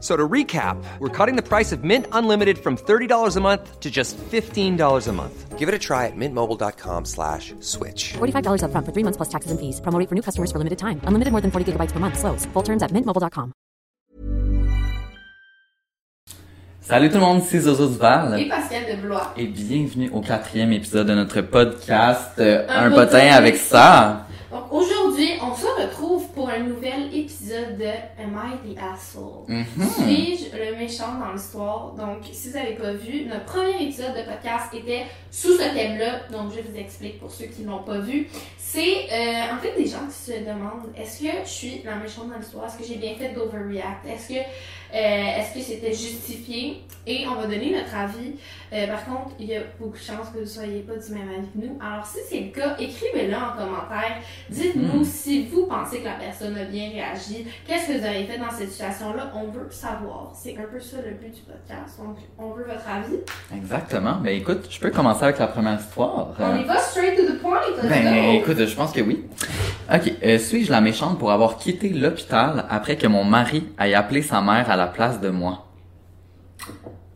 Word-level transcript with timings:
F- 0.00 0.04
So 0.04 0.16
to 0.16 0.26
recap, 0.28 0.82
we're 0.98 1.10
cutting 1.10 1.36
the 1.36 1.42
price 1.46 1.72
of 1.72 1.84
Mint 1.84 2.06
Unlimited 2.12 2.56
from 2.58 2.76
$30 2.78 3.36
a 3.36 3.40
month 3.40 3.80
to 3.80 3.90
just 3.90 4.16
$15 4.32 5.06
a 5.08 5.12
month. 5.12 5.58
Give 5.58 5.68
it 5.68 5.74
a 5.74 5.78
try 5.78 6.06
at 6.06 6.16
mintmobile.com 6.16 7.04
slash 7.04 7.52
switch. 7.60 8.14
$45 8.16 8.62
upfront 8.64 8.86
for 8.86 8.92
three 8.92 9.04
months 9.04 9.18
plus 9.18 9.28
taxes 9.28 9.50
and 9.50 9.60
fees. 9.60 9.78
Promo 9.82 9.98
rate 9.98 10.08
for 10.08 10.14
new 10.14 10.22
customers 10.22 10.50
for 10.50 10.56
limited 10.58 10.78
time. 10.78 11.02
Unlimited 11.04 11.32
more 11.32 11.42
than 11.42 11.50
40 11.50 11.72
gigabytes 11.72 11.92
per 11.92 12.00
month. 12.00 12.18
Slows. 12.18 12.46
Full 12.54 12.62
terms 12.62 12.82
at 12.82 12.92
mintmobile.com. 12.92 13.52
Salut 16.80 17.08
tout 17.10 17.16
le 17.16 17.20
monde, 17.20 17.42
c'est 17.42 17.60
Zozo 17.60 17.86
Duval. 17.88 18.40
Et 18.40 18.48
Pascal 18.48 18.96
de 18.96 19.00
Blois. 19.02 19.32
Et 19.36 19.46
bienvenue 19.46 20.10
au 20.12 20.22
quatrième 20.22 20.72
épisode 20.72 21.06
de 21.08 21.14
notre 21.14 21.40
podcast 21.42 22.32
euh, 22.38 22.66
Un, 22.68 22.86
Un 22.86 22.90
potin 22.90 23.04
potin 23.06 23.26
avec 23.32 23.56
ça. 23.58 24.26
Donc 24.50 24.72
aujourd'hui, 24.72 25.30
on 25.42 25.54
se 25.54 25.66
retrouve 25.82 26.26
pour 26.40 26.48
un 26.48 26.60
nouvel 26.60 27.14
épisode 27.14 27.76
de 27.76 27.84
Am 28.18 28.34
I 28.34 28.74
the 28.74 28.78
Asshole? 28.78 29.44
Mhm. 29.46 29.66
Suis-je 29.66 30.56
le 30.56 30.74
méchant 30.74 31.18
dans 31.18 31.34
l'histoire? 31.34 31.92
Donc, 31.92 32.24
si 32.32 32.48
vous 32.48 32.56
n'avez 32.56 32.76
pas 32.76 32.94
vu, 32.94 33.26
notre 33.26 33.44
premier 33.44 33.82
épisode 33.82 34.16
de 34.16 34.22
podcast 34.22 34.72
était 34.72 35.04
sous 35.30 35.52
ce 35.52 35.74
thème-là. 35.74 36.20
Donc, 36.32 36.50
je 36.56 36.62
vous 36.62 36.78
explique 36.78 37.20
pour 37.20 37.30
ceux 37.30 37.44
qui 37.44 37.60
ne 37.60 37.68
l'ont 37.68 37.82
pas 37.82 37.98
vu. 37.98 38.26
C'est 38.56 39.08
euh, 39.12 39.52
en 39.54 39.58
fait 39.58 39.76
des 39.76 39.86
gens 39.86 40.06
qui 40.06 40.32
se 40.32 40.38
demandent 40.38 40.90
est-ce 40.96 41.20
que 41.20 41.28
je 41.44 41.48
suis 41.50 41.82
la 41.84 41.96
méchante 41.96 42.30
dans 42.30 42.38
l'histoire? 42.38 42.66
Est-ce 42.66 42.78
que 42.78 42.84
j'ai 42.84 42.94
bien 42.94 43.16
fait 43.16 43.34
d'overreact? 43.34 44.06
Est-ce 44.06 44.28
que 44.28 44.40
euh, 44.94 45.38
est-ce 45.38 45.54
que 45.54 45.60
c'était 45.60 45.92
justifié? 45.92 46.82
Et 47.06 47.26
on 47.26 47.34
va 47.34 47.42
donner 47.46 47.72
notre 47.72 47.94
avis. 47.94 48.34
Euh, 48.72 48.86
par 48.86 49.04
contre, 49.04 49.34
il 49.40 49.46
y 49.46 49.56
a 49.56 49.62
beaucoup 49.78 49.96
de 49.96 50.02
chances 50.02 50.28
que 50.28 50.38
vous 50.38 50.40
ne 50.40 50.44
soyez 50.44 50.80
pas 50.80 50.94
du 50.94 51.12
même 51.12 51.28
avis 51.28 51.48
que 51.48 51.66
nous. 51.66 51.78
Alors, 51.80 52.06
si 52.06 52.18
c'est 52.28 52.40
le 52.40 52.50
cas, 52.50 52.76
écrivez-le 52.78 53.34
en 53.34 53.56
commentaire. 53.56 54.18
Dites-nous 54.48 55.04
si 55.04 55.46
vous 55.46 55.66
pensez 55.66 56.00
que 56.00 56.04
la 56.04 56.14
personne 56.14 56.29
a 56.30 56.64
bien 56.64 56.90
réagi. 56.90 57.46
Qu'est-ce 57.66 57.88
que 57.88 57.98
vous 57.98 58.04
avez 58.04 58.24
fait 58.24 58.38
dans 58.38 58.50
cette 58.50 58.70
situation-là? 58.70 59.32
On 59.34 59.50
veut 59.50 59.68
savoir. 59.70 60.32
C'est 60.34 60.56
un 60.56 60.72
peu 60.72 60.80
ça 60.80 60.96
le 61.04 61.12
but 61.14 61.34
du 61.34 61.40
podcast. 61.40 61.98
Donc, 61.98 62.16
on 62.38 62.50
veut 62.50 62.64
votre 62.64 62.88
avis. 62.88 63.18
Exactement. 63.54 64.16
Ben 64.22 64.36
écoute, 64.36 64.66
je 64.70 64.78
peux 64.80 64.90
commencer 64.90 65.24
avec 65.24 65.38
la 65.38 65.46
première 65.46 65.78
histoire. 65.78 66.34
On 66.38 66.56
y 66.56 66.64
va 66.64 66.78
straight 66.78 67.16
to 67.16 67.32
the 67.32 67.40
point. 67.40 67.60
Ben 67.82 68.04
go. 68.04 68.42
écoute, 68.42 68.66
je 68.66 68.74
pense 68.74 68.92
que 68.92 69.00
oui. 69.00 69.24
Ok, 69.92 70.12
euh, 70.24 70.38
suis-je 70.38 70.70
la 70.70 70.80
méchante 70.80 71.18
pour 71.18 71.32
avoir 71.32 71.56
quitté 71.56 71.88
l'hôpital 71.88 72.64
après 72.70 72.96
que 72.96 73.06
mon 73.06 73.24
mari 73.24 73.66
ait 73.80 73.94
appelé 73.94 74.22
sa 74.22 74.40
mère 74.40 74.70
à 74.70 74.76
la 74.76 74.86
place 74.86 75.20
de 75.20 75.30
moi? 75.30 75.66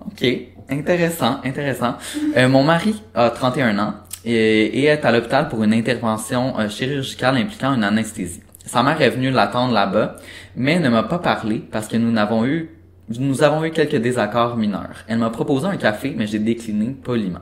Ok, 0.06 0.26
intéressant, 0.70 1.40
intéressant. 1.44 1.94
Euh, 2.36 2.48
mon 2.48 2.64
mari 2.64 3.02
a 3.14 3.30
31 3.30 3.78
ans 3.78 3.94
et, 4.24 4.64
et 4.80 4.84
est 4.84 5.04
à 5.04 5.12
l'hôpital 5.12 5.48
pour 5.48 5.62
une 5.62 5.72
intervention 5.72 6.58
euh, 6.58 6.68
chirurgicale 6.68 7.36
impliquant 7.36 7.74
une 7.74 7.84
anesthésie. 7.84 8.42
Sa 8.64 8.82
mère 8.82 9.00
est 9.02 9.10
venue 9.10 9.30
l'attendre 9.30 9.72
là-bas, 9.72 10.16
mais 10.56 10.78
ne 10.78 10.88
m'a 10.88 11.02
pas 11.02 11.18
parlé 11.18 11.62
parce 11.70 11.86
que 11.86 11.96
nous 11.96 12.10
n'avons 12.10 12.44
eu 12.44 12.70
nous 13.10 13.42
avons 13.42 13.62
eu 13.62 13.70
quelques 13.70 13.96
désaccords 13.96 14.56
mineurs. 14.56 15.04
Elle 15.08 15.18
m'a 15.18 15.28
proposé 15.28 15.66
un 15.66 15.76
café, 15.76 16.14
mais 16.16 16.26
j'ai 16.26 16.38
décliné 16.38 16.96
poliment. 17.02 17.40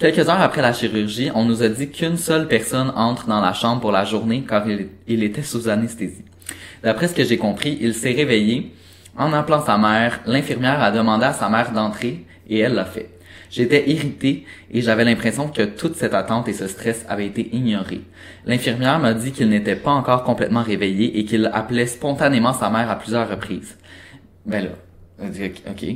Quelques 0.00 0.28
heures 0.28 0.40
après 0.40 0.62
la 0.62 0.72
chirurgie, 0.72 1.30
on 1.32 1.44
nous 1.44 1.62
a 1.62 1.68
dit 1.68 1.90
qu'une 1.90 2.16
seule 2.16 2.48
personne 2.48 2.92
entre 2.96 3.26
dans 3.28 3.40
la 3.40 3.52
chambre 3.52 3.80
pour 3.80 3.92
la 3.92 4.04
journée 4.04 4.44
car 4.48 4.68
il, 4.68 4.88
il 5.06 5.22
était 5.22 5.42
sous 5.42 5.68
anesthésie. 5.68 6.24
D'après 6.82 7.06
ce 7.06 7.14
que 7.14 7.22
j'ai 7.22 7.36
compris, 7.36 7.78
il 7.80 7.94
s'est 7.94 8.12
réveillé. 8.12 8.74
En 9.16 9.32
appelant 9.32 9.64
sa 9.64 9.78
mère, 9.78 10.20
l'infirmière 10.26 10.82
a 10.82 10.90
demandé 10.90 11.26
à 11.26 11.32
sa 11.32 11.48
mère 11.48 11.70
d'entrer 11.72 12.24
et 12.48 12.58
elle 12.58 12.74
l'a 12.74 12.84
fait. 12.84 13.10
J'étais 13.50 13.90
irrité 13.90 14.46
et 14.70 14.80
j'avais 14.80 15.04
l'impression 15.04 15.48
que 15.48 15.62
toute 15.62 15.96
cette 15.96 16.14
attente 16.14 16.48
et 16.48 16.52
ce 16.52 16.68
stress 16.68 17.04
avaient 17.08 17.26
été 17.26 17.54
ignorés. 17.54 18.02
L'infirmière 18.46 19.00
m'a 19.00 19.12
dit 19.12 19.32
qu'il 19.32 19.48
n'était 19.48 19.76
pas 19.76 19.90
encore 19.90 20.22
complètement 20.22 20.62
réveillé 20.62 21.18
et 21.18 21.24
qu'il 21.24 21.50
appelait 21.52 21.86
spontanément 21.86 22.52
sa 22.52 22.70
mère 22.70 22.90
à 22.90 22.96
plusieurs 22.96 23.28
reprises. 23.28 23.76
Ben 24.46 24.64
là, 24.64 24.70
ok. 25.26 25.84
Euh, 25.84 25.94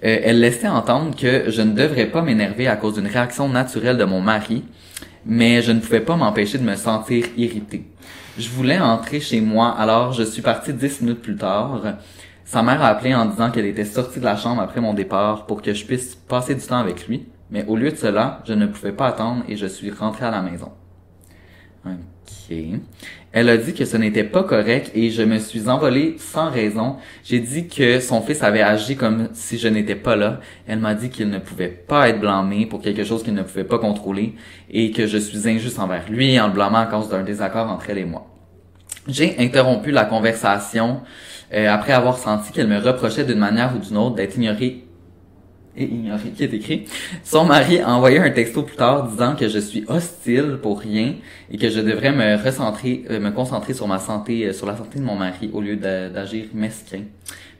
elle 0.00 0.40
laissait 0.40 0.68
entendre 0.68 1.14
que 1.14 1.50
je 1.50 1.62
ne 1.62 1.72
devrais 1.72 2.06
pas 2.06 2.22
m'énerver 2.22 2.66
à 2.66 2.76
cause 2.76 2.94
d'une 2.94 3.06
réaction 3.06 3.48
naturelle 3.48 3.98
de 3.98 4.04
mon 4.04 4.22
mari, 4.22 4.64
mais 5.26 5.60
je 5.60 5.72
ne 5.72 5.80
pouvais 5.80 6.00
pas 6.00 6.16
m'empêcher 6.16 6.56
de 6.56 6.64
me 6.64 6.76
sentir 6.76 7.26
irrité. 7.36 7.84
Je 8.38 8.48
voulais 8.48 8.78
entrer 8.78 9.20
chez 9.20 9.40
moi, 9.40 9.70
alors 9.70 10.12
je 10.12 10.22
suis 10.22 10.42
parti 10.42 10.72
dix 10.72 11.00
minutes 11.00 11.22
plus 11.22 11.36
tard. 11.36 11.82
Sa 12.46 12.62
mère 12.62 12.80
a 12.80 12.86
appelé 12.86 13.12
en 13.12 13.24
disant 13.24 13.50
qu'elle 13.50 13.66
était 13.66 13.84
sortie 13.84 14.20
de 14.20 14.24
la 14.24 14.36
chambre 14.36 14.62
après 14.62 14.80
mon 14.80 14.94
départ 14.94 15.46
pour 15.46 15.62
que 15.62 15.74
je 15.74 15.84
puisse 15.84 16.14
passer 16.14 16.54
du 16.54 16.60
temps 16.60 16.78
avec 16.78 17.08
lui, 17.08 17.26
mais 17.50 17.64
au 17.66 17.74
lieu 17.74 17.90
de 17.90 17.96
cela, 17.96 18.40
je 18.46 18.52
ne 18.52 18.66
pouvais 18.66 18.92
pas 18.92 19.08
attendre 19.08 19.42
et 19.48 19.56
je 19.56 19.66
suis 19.66 19.90
rentré 19.90 20.26
à 20.26 20.30
la 20.30 20.42
maison. 20.42 20.70
Ok. 21.84 22.56
Elle 23.32 23.48
a 23.48 23.56
dit 23.56 23.74
que 23.74 23.84
ce 23.84 23.96
n'était 23.96 24.22
pas 24.22 24.44
correct 24.44 24.92
et 24.94 25.10
je 25.10 25.22
me 25.22 25.40
suis 25.40 25.68
envolé 25.68 26.14
sans 26.20 26.48
raison. 26.48 26.98
J'ai 27.24 27.40
dit 27.40 27.66
que 27.66 27.98
son 27.98 28.22
fils 28.22 28.44
avait 28.44 28.62
agi 28.62 28.94
comme 28.94 29.28
si 29.32 29.58
je 29.58 29.66
n'étais 29.66 29.96
pas 29.96 30.14
là. 30.14 30.38
Elle 30.68 30.78
m'a 30.78 30.94
dit 30.94 31.10
qu'il 31.10 31.28
ne 31.28 31.40
pouvait 31.40 31.66
pas 31.66 32.08
être 32.08 32.20
blâmé 32.20 32.66
pour 32.66 32.80
quelque 32.80 33.02
chose 33.02 33.24
qu'il 33.24 33.34
ne 33.34 33.42
pouvait 33.42 33.64
pas 33.64 33.80
contrôler 33.80 34.36
et 34.70 34.92
que 34.92 35.08
je 35.08 35.18
suis 35.18 35.48
injuste 35.48 35.80
envers 35.80 36.08
lui 36.08 36.38
en 36.38 36.46
le 36.46 36.52
blâmant 36.52 36.78
à 36.78 36.86
cause 36.86 37.08
d'un 37.08 37.24
désaccord 37.24 37.68
entre 37.68 37.90
elle 37.90 37.98
et 37.98 38.04
moi. 38.04 38.28
J'ai 39.08 39.36
interrompu 39.38 39.90
la 39.90 40.04
conversation 40.04 41.02
euh, 41.54 41.68
après 41.68 41.92
avoir 41.92 42.18
senti 42.18 42.52
qu'elle 42.52 42.68
me 42.68 42.78
reprochait 42.78 43.24
d'une 43.24 43.38
manière 43.38 43.74
ou 43.74 43.78
d'une 43.78 43.96
autre 43.96 44.16
d'être 44.16 44.36
ignorée 44.36 44.86
et 45.76 45.84
ignoré 45.84 46.30
qui 46.30 46.44
est 46.44 46.54
écrit. 46.54 46.86
Son 47.22 47.44
mari 47.44 47.80
a 47.80 47.94
envoyé 47.94 48.18
un 48.18 48.30
texto 48.30 48.62
plus 48.62 48.76
tard 48.76 49.08
disant 49.08 49.36
que 49.36 49.48
je 49.48 49.58
suis 49.58 49.84
hostile 49.88 50.58
pour 50.62 50.80
rien 50.80 51.16
et 51.50 51.58
que 51.58 51.68
je 51.68 51.80
devrais 51.80 52.12
me 52.12 52.42
recentrer, 52.42 53.04
euh, 53.10 53.20
me 53.20 53.30
concentrer 53.30 53.74
sur 53.74 53.86
ma 53.86 53.98
santé, 53.98 54.46
euh, 54.46 54.52
sur 54.52 54.66
la 54.66 54.76
santé 54.76 54.98
de 54.98 55.04
mon 55.04 55.16
mari 55.16 55.50
au 55.52 55.60
lieu 55.60 55.76
d'agir 55.76 56.46
mesquin. 56.54 57.02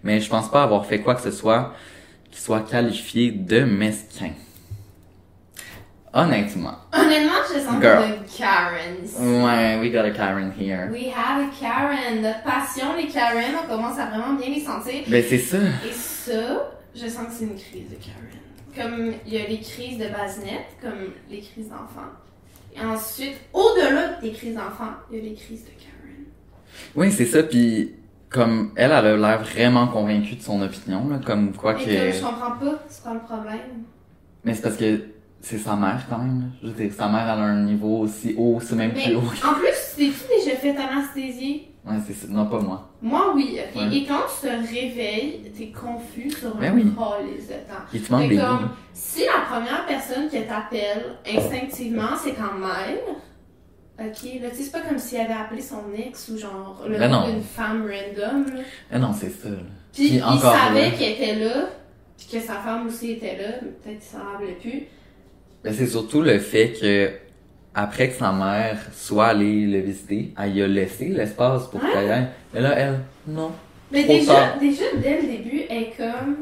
Mais 0.03 0.21
je 0.21 0.29
pense 0.29 0.51
pas 0.51 0.63
avoir 0.63 0.87
fait 0.87 1.01
quoi 1.01 1.15
que 1.15 1.23
ce 1.23 1.31
soit 1.31 1.75
qui 2.31 2.41
soit 2.41 2.61
qualifié 2.61 3.31
de 3.31 3.61
mesquin. 3.61 4.31
Honnêtement. 6.17 6.75
Honnêtement, 6.95 7.43
je 7.53 7.61
sens 7.61 7.79
Girl. 7.83 7.99
comme 7.99 8.11
une 8.13 8.39
Karen. 8.39 9.05
ici. 9.05 9.17
Ouais, 9.19 9.79
we 9.81 9.93
got 9.93 10.07
a 10.07 10.11
Karen 10.13 10.51
here. 10.59 10.89
We 10.91 11.13
have 11.15 11.43
a 11.43 11.51
Karen. 11.61 12.23
Notre 12.23 12.43
passion, 12.43 12.95
les 12.97 13.07
Karen, 13.09 13.55
on 13.63 13.69
commence 13.69 13.99
à 13.99 14.07
vraiment 14.07 14.33
bien 14.33 14.49
les 14.49 14.61
sentir. 14.61 15.03
Ben 15.09 15.23
c'est 15.29 15.39
ça. 15.39 15.59
Et 15.59 15.93
ça, 15.93 16.71
je 16.95 17.07
sens 17.07 17.27
que 17.27 17.33
c'est 17.33 17.45
une 17.45 17.57
crise 17.57 17.91
de 17.91 17.97
Karen. 17.97 18.33
Comme 18.75 19.13
il 19.27 19.35
y 19.35 19.37
a 19.37 19.47
les 19.47 19.61
crises 19.61 19.99
de 19.99 20.09
basinette, 20.09 20.69
comme 20.81 21.13
les 21.31 21.41
crises 21.41 21.69
d'enfants. 21.69 22.13
Et 22.75 22.81
ensuite, 22.81 23.37
au-delà 23.53 24.19
des 24.23 24.33
crises 24.33 24.55
d'enfants, 24.55 24.95
il 25.11 25.19
y 25.19 25.21
a 25.21 25.25
les 25.25 25.35
crises 25.35 25.65
de 25.65 25.71
Karen. 25.71 26.25
Oui, 26.95 27.13
c'est 27.13 27.27
ça. 27.27 27.43
Puis 27.43 27.95
comme 28.31 28.73
elle, 28.77 28.91
elle 28.91 29.07
a 29.07 29.17
l'air 29.17 29.43
vraiment 29.43 29.87
convaincue 29.89 30.37
de 30.37 30.43
son 30.43 30.63
opinion, 30.63 31.09
là, 31.09 31.21
comme 31.25 31.53
quoi 31.53 31.75
que. 31.75 31.85
je 31.85 32.21
comprends 32.23 32.53
pas, 32.53 32.83
c'est 32.89 33.05
pas 33.05 33.13
le 33.13 33.21
problème. 33.21 33.85
Mais 34.45 34.55
c'est 34.55 34.63
parce 34.63 34.77
que 34.77 35.16
c'est 35.41 35.59
sa 35.59 35.77
mère 35.77 36.05
quand 36.09 36.19
même. 36.19 36.51
Je 36.63 36.69
veux 36.69 36.73
dire, 36.75 36.93
sa 36.93 37.09
mère 37.09 37.23
elle 37.23 37.41
a 37.41 37.45
un 37.45 37.63
niveau 37.65 37.99
aussi 38.01 38.35
haut, 38.37 38.59
c'est 38.61 38.75
même 38.77 38.93
Mais 38.95 39.05
plus 39.05 39.15
haut. 39.17 39.21
en 39.21 39.55
plus, 39.55 39.95
t'es-tu 39.97 40.45
déjà 40.45 40.57
fait 40.57 40.77
anesthésier? 40.77 41.73
Ouais, 41.87 41.95
c'est 42.05 42.15
ça. 42.15 42.27
Non, 42.29 42.47
pas 42.47 42.59
moi. 42.61 42.91
Moi, 43.01 43.33
oui. 43.37 43.61
Ouais. 43.77 43.97
Et 43.97 44.05
quand 44.07 44.23
tu 44.41 44.49
te 44.49 44.53
réveilles, 44.53 45.53
t'es 45.57 45.69
confus 45.69 46.31
sur 46.33 46.57
Ben 46.57 46.73
un 46.73 46.75
oui. 46.75 46.83
de 46.85 46.91
temps. 46.91 47.85
Il 47.95 48.03
te 48.03 48.13
manque 48.13 48.29
des 48.29 48.37
comme, 48.39 48.71
si 48.93 49.21
la 49.25 49.43
première 49.49 49.87
personne 49.87 50.29
que 50.29 50.39
t'appelles 50.49 51.05
instinctivement, 51.33 52.17
c'est 52.21 52.33
ta 52.35 52.51
mère, 52.53 52.99
ok, 54.01 54.41
là, 54.43 54.51
tu 54.51 54.57
sais, 54.57 54.63
c'est 54.65 54.73
pas 54.73 54.81
comme 54.81 54.99
s'il 54.99 55.21
avait 55.21 55.33
appelé 55.35 55.63
son 55.63 55.85
ex 55.97 56.29
ou 56.31 56.39
genre 56.39 56.83
le 56.89 56.99
Ben 56.99 57.09
nom 57.09 57.29
d'une 57.29 57.43
femme 57.43 57.83
random, 57.83 58.47
là. 58.57 58.63
Ah 58.91 58.99
non, 58.99 59.13
c'est 59.13 59.31
ça. 59.31 59.49
Puis, 59.93 60.15
il 60.17 60.41
savait 60.41 60.91
qu'elle 60.93 61.13
était 61.13 61.37
là, 61.37 61.69
puis 62.19 62.27
que 62.33 62.41
sa 62.41 62.55
femme 62.55 62.89
aussi 62.89 63.13
était 63.13 63.37
là, 63.37 63.49
mais 63.63 63.69
peut-être 63.71 64.01
qu'il 64.01 64.19
s'en 64.19 64.25
rappelait 64.25 64.59
plus. 64.61 64.83
Ben, 65.67 65.75
c'est 65.77 65.87
surtout 65.87 66.23
le 66.23 66.39
fait 66.39 66.73
que 66.81 67.11
après 67.75 68.09
que 68.09 68.15
sa 68.15 68.33
mère 68.33 68.79
soit 68.95 69.27
allée 69.27 69.67
le 69.67 69.81
visiter, 69.81 70.33
elle 70.41 70.57
y 70.57 70.63
a 70.63 70.67
laissé 70.67 71.09
l'espace 71.09 71.67
pour 71.67 71.83
Ouais. 71.83 71.91
qu'elle 71.93 72.11
aille. 72.11 72.27
Mais 72.55 72.61
là, 72.61 72.73
elle, 72.79 73.01
non. 73.27 73.53
Mais 73.93 74.05
Trop 74.05 74.13
déjà, 74.15 74.33
tard. 74.35 74.59
déjà, 74.59 74.85
dès 75.03 75.21
le 75.21 75.27
début, 75.29 75.63
elle 75.69 75.83
est 75.83 75.95
comme. 75.97 76.37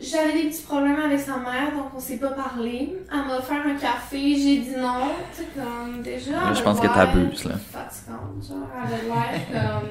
J'avais 0.00 0.32
des 0.42 0.48
petits 0.48 0.62
problèmes 0.62 0.98
avec 0.98 1.20
sa 1.20 1.36
mère, 1.36 1.70
donc 1.76 1.86
on 1.94 2.00
s'est 2.00 2.16
pas 2.16 2.30
parlé. 2.30 2.92
Elle 3.12 3.18
m'a 3.28 3.38
offert 3.38 3.62
un 3.64 3.74
café, 3.76 4.34
j'ai 4.34 4.58
dit 4.58 4.74
non. 4.76 5.02
Tu 5.32 5.42
sais, 5.42 5.48
comme, 5.54 6.02
déjà. 6.02 6.32
Là, 6.32 6.52
je 6.54 6.62
pense 6.62 6.80
que 6.80 6.86
t'abuses, 6.88 7.44
là. 7.44 7.54
Fatigante, 7.70 8.42
genre. 8.48 8.68
Elle 8.84 9.06
l'air 9.06 9.40
comme. 9.62 9.88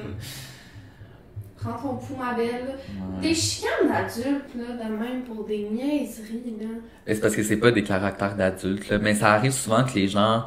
Prends 1.62 1.78
ton 1.88 1.94
pouls, 1.96 2.16
ma 2.18 2.34
belle. 2.34 2.76
Des 3.20 3.34
chicanes 3.34 3.88
d'adultes, 3.88 4.54
là, 4.56 4.84
de 4.88 4.92
même 4.94 5.22
pour 5.22 5.44
des 5.44 5.68
niaiseries, 5.70 6.56
là. 6.60 6.66
C'est 7.06 7.20
parce 7.20 7.36
que 7.36 7.42
c'est 7.42 7.56
pas 7.56 7.70
des 7.70 7.82
caractères 7.84 8.34
d'adultes, 8.36 8.88
là. 8.88 8.98
Mais 8.98 9.14
ça 9.14 9.32
arrive 9.32 9.52
souvent 9.52 9.84
que 9.84 9.94
les 9.94 10.08
gens. 10.08 10.44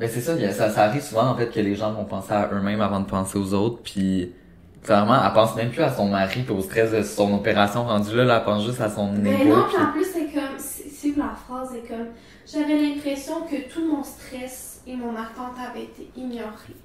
Ben, 0.00 0.08
c'est 0.12 0.20
ça, 0.20 0.34
ça, 0.52 0.70
ça 0.70 0.84
arrive 0.84 1.02
souvent, 1.02 1.28
en 1.28 1.36
fait, 1.36 1.48
que 1.50 1.60
les 1.60 1.74
gens 1.74 1.92
vont 1.92 2.04
penser 2.04 2.32
à 2.32 2.48
eux-mêmes 2.52 2.80
avant 2.80 3.00
de 3.00 3.06
penser 3.06 3.38
aux 3.38 3.52
autres, 3.54 3.80
puis 3.84 4.32
clairement, 4.82 5.16
elle 5.24 5.32
pense 5.32 5.54
même 5.54 5.70
plus 5.70 5.82
à 5.82 5.92
son 5.92 6.08
mari, 6.08 6.42
puis 6.42 6.54
au 6.54 6.60
stress 6.60 6.90
de 6.92 7.02
son 7.02 7.34
opération 7.34 7.84
rendue 7.84 8.16
là, 8.16 8.24
là, 8.24 8.38
elle 8.38 8.44
pense 8.44 8.64
juste 8.64 8.80
à 8.80 8.88
son 8.88 9.12
Ben 9.12 9.26
égo. 9.26 9.54
non, 9.56 9.64
puis- 9.68 9.76
en 9.82 9.92
plus, 9.92 10.04
c'est 10.12 10.32
comme. 10.32 10.56
C'est 10.58 10.88
c'est 10.88 11.16
la 11.16 11.34
phrase 11.46 11.74
est 11.74 11.86
comme. 11.88 12.08
J'avais 12.46 12.78
l'impression 12.80 13.42
que 13.42 13.68
tout 13.72 13.84
mon 13.86 14.02
stress 14.04 14.80
et 14.86 14.94
mon 14.96 15.10
attente 15.10 15.54
avaient 15.70 15.84
été 15.84 16.08
ignorés. 16.16 16.76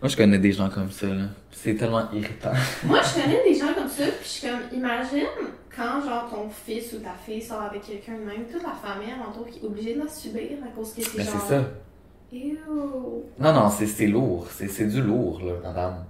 Moi, 0.00 0.08
je 0.08 0.16
connais 0.16 0.38
des 0.38 0.52
gens 0.52 0.68
comme 0.68 0.90
ça, 0.90 1.06
là. 1.06 1.24
C'est 1.50 1.74
tellement 1.74 2.08
irritant. 2.12 2.52
Moi, 2.84 3.00
je 3.02 3.20
connais 3.22 3.42
des 3.42 3.54
gens 3.54 3.74
comme 3.74 3.88
ça, 3.88 4.04
puis 4.04 4.22
je 4.22 4.28
suis 4.28 4.48
comme, 4.48 4.60
imagine 4.72 5.26
quand, 5.74 6.00
genre, 6.04 6.28
ton 6.30 6.48
fils 6.50 6.92
ou 6.92 6.98
ta 6.98 7.14
fille 7.24 7.42
sort 7.42 7.62
avec 7.62 7.82
quelqu'un 7.82 8.12
de 8.14 8.24
même, 8.24 8.44
toute 8.50 8.62
la 8.62 8.74
famille 8.74 9.12
alentour 9.12 9.46
qui 9.46 9.58
est 9.60 9.64
obligée 9.64 9.94
de 9.94 10.00
la 10.00 10.08
subir 10.08 10.58
à 10.64 10.68
cause 10.76 10.92
que 10.94 11.02
c'est 11.02 11.16
Ben, 11.16 11.24
genre. 11.24 11.34
c'est 11.48 11.54
ça. 11.54 11.62
Ew. 12.32 12.58
Non, 13.38 13.52
non, 13.52 13.70
c'est 13.70 13.86
c'est 13.86 14.06
lourd. 14.06 14.46
C'est 14.50 14.68
c'est 14.68 14.86
du 14.86 15.00
lourd, 15.00 15.40
là, 15.42 15.52
madame. 15.64 16.04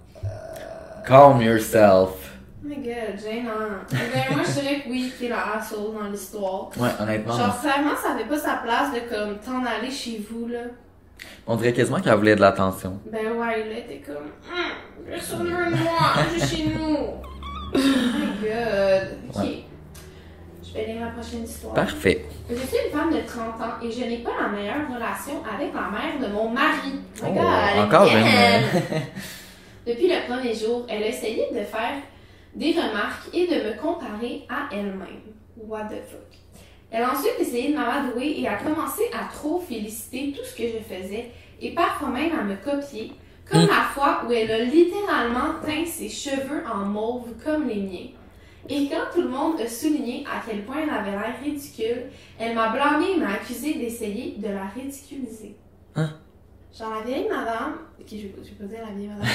Calm 1.07 1.41
yourself. 1.41 2.35
Oh 2.65 2.69
my 2.69 2.77
god, 2.77 3.19
Jane, 3.23 3.47
hein. 3.47 3.81
Ben, 3.91 4.35
moi, 4.35 4.43
je 4.45 4.61
dirais 4.61 4.83
que 4.85 4.91
oui, 4.91 5.13
qui 5.17 5.27
est 5.27 5.29
la 5.29 5.55
asshole 5.57 5.95
dans 5.95 6.11
l'histoire. 6.11 6.71
Ouais, 6.77 6.89
honnêtement. 7.01 7.37
Genre, 7.37 7.61
clairement, 7.61 7.97
ça 7.97 8.13
avait 8.13 8.25
pas 8.29 8.39
sa 8.39 8.57
place 8.57 8.93
de, 8.93 9.01
comme, 9.09 9.39
t'en 9.39 9.65
aller 9.65 9.91
chez 9.91 10.21
vous, 10.31 10.49
là. 10.49 10.61
On 11.47 11.57
dirait 11.57 11.73
quasiment 11.73 12.01
qu'elle 12.01 12.15
voulait 12.15 12.37
de 12.37 12.41
l'attention. 12.41 13.01
Ben 13.11 13.33
ouais, 13.33 13.65
là, 13.69 13.81
t'es 13.89 14.03
comme, 14.05 14.17
hum, 14.17 14.73
personne 15.09 15.45
veut 15.47 15.71
de 15.77 15.83
moi, 15.83 15.99
je 16.35 16.45
suis 16.45 16.57
chez 16.57 16.69
nous. 16.75 16.97
Oh 17.75 17.79
my 17.79 18.49
god. 18.49 19.19
Ok. 19.35 19.37
Ouais. 19.43 19.65
Je 20.63 20.75
vais 20.75 20.87
lire 20.93 21.01
la 21.07 21.11
prochaine 21.13 21.45
histoire. 21.45 21.75
Parfait. 21.75 22.25
Je 22.51 22.55
suis 22.57 22.77
une 22.87 22.93
femme 22.97 23.11
de 23.13 23.21
30 23.27 23.61
ans 23.61 23.75
et 23.83 23.91
je 23.91 24.01
n'ai 24.05 24.19
pas 24.19 24.31
la 24.41 24.49
meilleure 24.49 24.87
relation 24.93 25.43
avec 25.45 25.73
la 25.75 25.89
mère 25.91 26.19
de 26.29 26.33
mon 26.33 26.49
mari. 26.51 26.93
Oh 27.23 27.27
Oh, 27.27 27.33
God, 27.33 27.87
encore 27.87 28.03
again. 28.11 28.25
même. 28.25 28.63
Depuis 29.87 30.09
le 30.09 30.27
premier 30.31 30.55
jour, 30.55 30.85
elle 30.89 31.03
a 31.03 31.07
essayé 31.09 31.47
de 31.51 31.61
faire 31.61 31.95
des 32.55 32.73
remarques 32.73 33.29
et 33.33 33.47
de 33.47 33.55
me 33.55 33.81
comparer 33.81 34.47
à 34.51 34.69
elle-même. 34.75 35.23
What 35.57 35.85
the 35.85 36.03
fuck? 36.11 36.29
Elle 36.91 37.03
a 37.03 37.13
ensuite 37.13 37.35
essayé 37.39 37.73
de 37.73 37.77
m'amadouer 37.77 38.41
et 38.41 38.49
a 38.49 38.57
commencé 38.57 39.03
à 39.13 39.31
trop 39.33 39.61
féliciter 39.61 40.33
tout 40.33 40.45
ce 40.45 40.57
que 40.57 40.63
je 40.63 40.79
faisais 40.83 41.31
et 41.61 41.75
parfois 41.75 42.09
même 42.09 42.33
à 42.39 42.43
me 42.43 42.57
copier, 42.57 43.13
comme 43.51 43.67
la 43.67 43.85
fois 43.95 44.23
où 44.27 44.33
elle 44.33 44.51
a 44.51 44.65
littéralement 44.65 45.55
teint 45.65 45.85
ses 45.85 46.09
cheveux 46.09 46.63
en 46.71 46.85
mauve 46.87 47.29
comme 47.45 47.69
les 47.69 47.83
miens. 47.83 48.09
Et 48.71 48.89
quand 48.89 49.15
tout 49.15 49.23
le 49.23 49.29
monde 49.29 49.61
a 49.61 49.69
souligné 49.69 50.25
à 50.27 50.43
quel 50.47 50.63
point 50.65 50.77
elle 50.83 50.91
avait 50.91 51.13
l'air 51.13 51.35
ridicule, 51.43 52.05
elle 52.39 52.55
m'a 52.55 52.69
blâmé 52.69 53.13
et 53.13 53.17
m'a 53.17 53.33
accusé 53.35 53.75
d'essayer 53.75 54.35
de 54.37 54.49
la 54.49 54.67
ridiculiser. 54.67 55.57
Hein? 55.95 56.11
Genre 56.77 56.95
la 56.95 57.01
vieille 57.03 57.29
madame, 57.29 57.79
ok 57.99 58.07
je 58.11 58.17
vais, 58.17 58.35
je 58.43 58.51
vais 58.51 58.55
pas 58.61 58.65
dire 58.65 58.85
la 58.87 58.95
vieille 58.95 59.09
madame, 59.09 59.29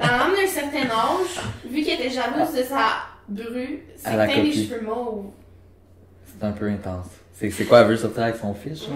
la 0.00 0.06
madame 0.06 0.34
d'un 0.34 0.46
certain 0.46 0.90
âge, 0.90 1.40
vu 1.64 1.82
qu'elle 1.82 2.00
était 2.00 2.10
jalouse 2.10 2.52
de 2.54 2.62
sa 2.62 3.06
bru, 3.28 3.84
s'est 3.96 4.10
teint 4.10 4.26
les 4.42 4.52
cheveux 4.52 4.82
mauves. 4.82 5.30
C'est 6.38 6.46
un 6.46 6.52
peu 6.52 6.68
intense. 6.68 7.06
C'est 7.32 7.66
quoi, 7.66 7.80
elle 7.80 7.88
veut 7.88 7.96
sortir 7.96 8.24
avec 8.24 8.36
son 8.36 8.54
fils? 8.54 8.86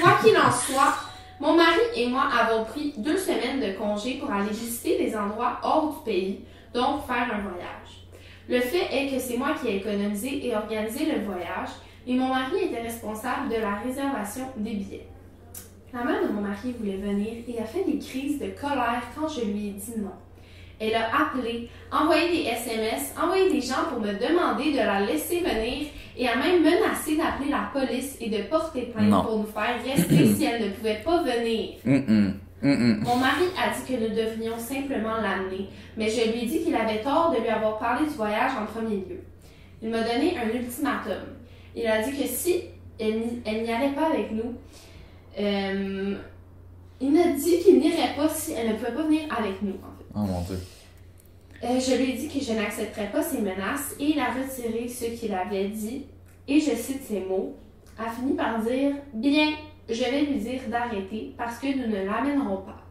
Quoi 0.00 0.12
qu'il 0.22 0.36
en 0.36 0.50
soit, 0.50 0.94
mon 1.40 1.56
mari 1.56 1.80
et 1.96 2.08
moi 2.08 2.24
avons 2.38 2.64
pris 2.64 2.94
deux 2.98 3.16
semaines 3.16 3.60
de 3.60 3.78
congé 3.78 4.18
pour 4.18 4.30
aller 4.30 4.50
visiter 4.50 4.98
des 4.98 5.16
endroits 5.16 5.58
hors 5.62 5.92
du 5.92 6.04
pays, 6.04 6.40
donc 6.74 7.06
faire 7.06 7.28
un 7.32 7.40
voyage. 7.40 8.06
Le 8.48 8.60
fait 8.60 8.86
est 8.90 9.10
que 9.10 9.18
c'est 9.18 9.36
moi 9.36 9.54
qui 9.60 9.68
ai 9.68 9.76
économisé 9.76 10.46
et 10.46 10.54
organisé 10.56 11.06
le 11.06 11.24
voyage, 11.24 11.70
et 12.06 12.14
mon 12.14 12.28
mari 12.28 12.64
était 12.64 12.82
responsable 12.82 13.48
de 13.50 13.56
la 13.56 13.76
réservation 13.76 14.46
des 14.56 14.74
billets. 14.74 15.08
La 15.92 16.04
mère 16.04 16.22
de 16.22 16.32
mon 16.32 16.42
mari 16.42 16.74
voulait 16.78 16.96
venir 16.96 17.44
et 17.46 17.58
a 17.58 17.64
fait 17.64 17.84
des 17.84 17.98
crises 17.98 18.38
de 18.38 18.48
colère 18.58 19.02
quand 19.14 19.28
je 19.28 19.42
lui 19.42 19.68
ai 19.68 19.70
dit 19.70 19.94
non. 19.98 20.12
Elle 20.80 20.94
a 20.94 21.06
appelé, 21.22 21.68
envoyé 21.90 22.28
des 22.30 22.48
SMS, 22.50 23.12
envoyé 23.20 23.50
des 23.50 23.60
gens 23.60 23.84
pour 23.90 24.00
me 24.00 24.12
demander 24.12 24.72
de 24.72 24.78
la 24.78 25.00
laisser 25.00 25.40
venir 25.40 25.86
et 26.16 26.28
a 26.28 26.36
même 26.36 26.62
menacé 26.62 27.16
d'appeler 27.16 27.50
la 27.50 27.68
police 27.72 28.16
et 28.20 28.30
de 28.30 28.42
porter 28.44 28.82
plainte 28.82 29.08
Non. 29.08 29.22
pour 29.22 29.38
nous 29.38 29.46
faire 29.46 29.76
rester 29.84 30.26
si 30.34 30.44
elle 30.44 30.66
ne 30.66 30.70
pouvait 30.70 31.00
pas 31.04 31.22
venir. 31.22 31.70
Mon 32.60 33.16
mari 33.16 33.44
a 33.56 33.70
dit 33.70 33.92
que 33.92 34.00
nous 34.00 34.14
devrions 34.14 34.58
simplement 34.58 35.16
l'amener, 35.20 35.68
mais 35.96 36.08
je 36.10 36.30
lui 36.32 36.42
ai 36.42 36.46
dit 36.46 36.62
qu'il 36.64 36.74
avait 36.74 37.00
tort 37.02 37.32
de 37.36 37.40
lui 37.40 37.48
avoir 37.48 37.78
parlé 37.78 38.04
du 38.06 38.14
voyage 38.14 38.52
en 38.60 38.66
premier 38.66 38.96
lieu. 38.96 39.20
Il 39.82 39.90
m'a 39.90 40.00
donné 40.02 40.36
un 40.36 40.48
ultimatum. 40.56 41.22
Il 41.76 41.86
a 41.86 42.02
dit 42.02 42.10
que 42.10 42.26
si 42.26 42.62
elle 42.98 43.62
n'y 43.62 43.72
allait 43.72 43.94
pas 43.94 44.06
avec 44.12 44.32
nous, 44.32 44.54
euh, 45.38 46.16
il 47.00 47.12
m'a 47.12 47.26
dit 47.28 47.60
qu'il 47.62 47.78
n'irait 47.78 48.14
pas 48.16 48.28
si 48.28 48.52
elle 48.54 48.70
ne 48.70 48.72
pouvait 48.74 48.90
pas 48.92 49.02
venir 49.02 49.20
avec 49.36 49.62
nous. 49.62 49.76
Oh 50.18 50.26
mon 50.26 50.40
dieu. 50.40 50.58
Euh, 51.62 51.78
je 51.78 51.94
lui 51.96 52.10
ai 52.10 52.16
dit 52.16 52.28
que 52.28 52.44
je 52.44 52.52
n'accepterais 52.52 53.10
pas 53.10 53.22
ses 53.22 53.40
menaces 53.40 53.94
et 54.00 54.04
il 54.04 54.18
a 54.18 54.32
retiré 54.32 54.88
ce 54.88 55.04
qu'il 55.04 55.32
avait 55.32 55.68
dit. 55.68 56.06
Et 56.48 56.58
je 56.58 56.74
cite 56.74 57.02
ces 57.06 57.20
mots, 57.20 57.56
a 57.98 58.10
fini 58.10 58.34
par 58.34 58.60
dire 58.60 58.96
Bien, 59.12 59.50
je 59.88 60.02
vais 60.02 60.22
lui 60.22 60.38
dire 60.38 60.60
d'arrêter 60.68 61.34
parce 61.36 61.58
que 61.58 61.66
nous 61.66 61.86
ne 61.86 62.04
l'amènerons 62.04 62.62
pas. 62.62 62.82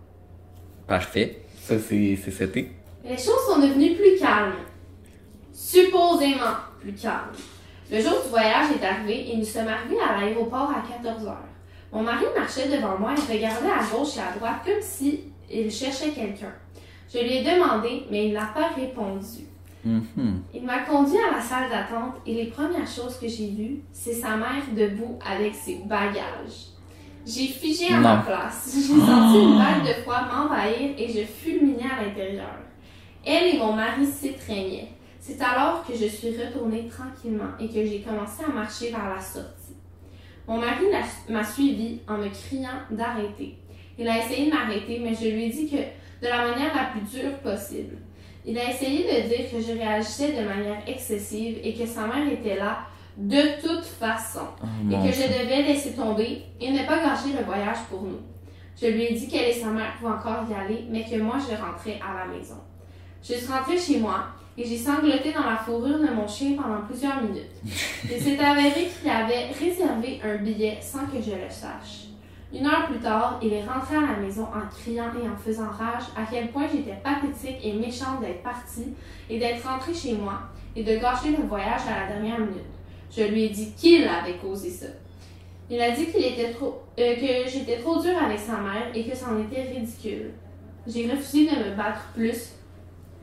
Parfait. 0.87 1.41
Ça, 1.61 1.75
c'est 1.79 2.15
c'était. 2.15 2.69
Les 3.03 3.17
choses 3.17 3.45
sont 3.49 3.59
devenues 3.59 3.95
plus 3.95 4.17
calmes. 4.19 4.55
Supposément 5.51 6.55
plus 6.79 6.93
calmes. 6.93 7.35
Le 7.91 7.99
jour 7.99 8.21
du 8.23 8.29
voyage 8.29 8.67
est 8.79 8.85
arrivé 8.85 9.31
et 9.31 9.37
nous 9.37 9.45
sommes 9.45 9.67
arrivés 9.67 9.99
à 9.99 10.19
l'aéroport 10.19 10.71
à 10.71 10.83
14 11.03 11.25
heures. 11.25 11.47
Mon 11.91 12.03
mari 12.03 12.25
marchait 12.37 12.67
devant 12.69 12.97
moi 12.97 13.15
et 13.15 13.33
regardait 13.33 13.69
à 13.69 13.83
gauche 13.91 14.17
et 14.17 14.19
à 14.19 14.37
droite 14.37 14.61
comme 14.65 14.81
si 14.81 15.23
il 15.49 15.71
cherchait 15.71 16.11
quelqu'un. 16.11 16.53
Je 17.13 17.19
lui 17.19 17.37
ai 17.37 17.43
demandé, 17.43 18.03
mais 18.11 18.27
il 18.27 18.33
n'a 18.33 18.47
pas 18.47 18.69
répondu. 18.75 19.45
Mhm. 19.85 20.41
Il 20.53 20.63
m'a 20.63 20.79
conduit 20.79 21.17
à 21.17 21.37
la 21.37 21.41
salle 21.41 21.69
d'attente 21.69 22.15
et 22.25 22.33
les 22.33 22.45
premières 22.47 22.87
choses 22.87 23.17
que 23.19 23.27
j'ai 23.27 23.47
vues, 23.47 23.81
c'est 23.91 24.13
sa 24.13 24.35
mère 24.35 24.63
debout 24.75 25.17
avec 25.25 25.55
ses 25.55 25.81
bagages. 25.85 26.73
J'ai 27.25 27.47
figé 27.47 27.93
à 27.93 27.99
ma 27.99 28.17
place. 28.17 28.73
J'ai 28.73 28.99
senti 28.99 29.37
une 29.39 29.57
vague 29.57 29.83
de 29.83 30.01
froid 30.01 30.21
m'envahir 30.21 30.91
et 30.97 31.07
je 31.07 31.25
fulminais 31.25 31.83
à 31.83 32.03
l'intérieur. 32.03 32.55
Elle 33.25 33.55
et 33.55 33.57
mon 33.57 33.73
mari 33.73 34.05
s'étreignaient. 34.05 34.89
C'est 35.19 35.41
alors 35.41 35.85
que 35.85 35.93
je 35.93 36.05
suis 36.05 36.29
retournée 36.29 36.87
tranquillement 36.87 37.51
et 37.59 37.67
que 37.67 37.85
j'ai 37.85 37.99
commencé 37.99 38.43
à 38.45 38.53
marcher 38.53 38.91
vers 38.91 39.09
la 39.13 39.19
sortie. 39.19 39.75
Mon 40.47 40.57
mari 40.57 40.85
m'a 41.27 41.43
suivi 41.43 41.99
en 42.07 42.17
me 42.17 42.29
criant 42.29 42.79
d'arrêter. 42.89 43.57
Il 43.99 44.07
a 44.07 44.23
essayé 44.23 44.45
de 44.49 44.55
m'arrêter, 44.55 45.01
mais 45.03 45.13
je 45.13 45.27
lui 45.27 45.45
ai 45.45 45.49
dit 45.49 45.69
que 45.69 45.77
de 46.21 46.27
la 46.27 46.49
manière 46.49 46.75
la 46.75 46.85
plus 46.85 47.01
dure 47.01 47.37
possible. 47.39 47.97
Il 48.45 48.57
a 48.57 48.71
essayé 48.71 49.03
de 49.03 49.27
dire 49.27 49.51
que 49.51 49.61
je 49.61 49.77
réagissais 49.77 50.31
de 50.31 50.47
manière 50.47 50.81
excessive 50.87 51.59
et 51.63 51.73
que 51.73 51.85
sa 51.85 52.07
mère 52.07 52.31
était 52.31 52.55
là 52.55 52.79
de 53.17 53.59
toute 53.61 53.83
façon 53.83 54.47
Oh 54.61 54.65
et 54.89 55.09
que 55.09 55.13
je 55.13 55.23
devais 55.23 55.63
laisser 55.63 55.93
tomber 55.93 56.43
et 56.61 56.71
ne 56.71 56.85
pas 56.85 56.97
gâcher 56.97 57.33
le 57.37 57.43
voyage 57.43 57.79
pour 57.89 58.03
nous. 58.03 58.19
Je 58.79 58.87
lui 58.87 59.03
ai 59.05 59.13
dit 59.13 59.27
qu'elle 59.27 59.49
et 59.49 59.53
sa 59.53 59.67
mère 59.67 59.95
pouvaient 59.99 60.13
encore 60.13 60.45
y 60.49 60.53
aller, 60.53 60.85
mais 60.89 61.03
que 61.03 61.19
moi 61.19 61.37
je 61.39 61.55
rentrais 61.55 61.99
à 61.99 62.25
la 62.25 62.37
maison. 62.37 62.57
Je 63.21 63.33
suis 63.33 63.51
rentrée 63.51 63.77
chez 63.77 63.99
moi 63.99 64.27
et 64.57 64.65
j'ai 64.65 64.77
sangloté 64.77 65.33
dans 65.33 65.49
la 65.49 65.57
fourrure 65.57 65.99
de 65.99 66.13
mon 66.13 66.27
chien 66.27 66.55
pendant 66.55 66.81
plusieurs 66.81 67.21
minutes. 67.21 67.51
Il 67.65 68.21
s'est 68.21 68.39
avéré 68.39 68.87
qu'il 68.87 69.09
avait 69.09 69.47
réservé 69.47 70.21
un 70.23 70.37
billet 70.37 70.77
sans 70.81 71.05
que 71.05 71.21
je 71.21 71.31
le 71.31 71.49
sache. 71.49 72.06
Une 72.53 72.65
heure 72.65 72.87
plus 72.87 72.99
tard, 72.99 73.39
il 73.41 73.51
est 73.51 73.65
rentré 73.65 73.97
à 73.97 74.01
la 74.01 74.17
maison 74.17 74.43
en 74.43 74.67
criant 74.73 75.11
et 75.21 75.27
en 75.27 75.35
faisant 75.35 75.69
rage 75.69 76.03
à 76.15 76.21
quel 76.31 76.49
point 76.49 76.65
j'étais 76.71 76.97
pathétique 77.03 77.57
et 77.61 77.73
méchante 77.73 78.21
d'être 78.21 78.41
partie 78.41 78.93
et 79.29 79.37
d'être 79.37 79.67
rentrée 79.67 79.93
chez 79.93 80.13
moi 80.13 80.39
et 80.73 80.83
de 80.83 80.95
gâcher 80.97 81.31
le 81.31 81.43
voyage 81.43 81.81
à 81.89 82.05
la 82.05 82.13
dernière 82.13 82.39
minute. 82.39 82.63
Je 83.11 83.23
lui 83.23 83.43
ai 83.43 83.49
dit 83.49 83.73
qu'il 83.73 84.07
avait 84.07 84.37
causé 84.37 84.69
ça. 84.69 84.87
Il 85.69 85.81
a 85.81 85.91
dit 85.91 86.05
qu'il 86.05 86.23
était 86.23 86.51
trop, 86.51 86.83
euh, 86.97 87.15
que 87.15 87.49
j'étais 87.49 87.79
trop 87.79 88.01
dure 88.01 88.17
avec 88.17 88.39
sa 88.39 88.57
mère 88.57 88.91
et 88.93 89.03
que 89.03 89.15
c'en 89.15 89.37
était 89.39 89.63
ridicule. 89.63 90.31
J'ai 90.85 91.11
refusé 91.11 91.47
de 91.47 91.71
me 91.71 91.75
battre 91.75 92.07
plus, 92.13 92.53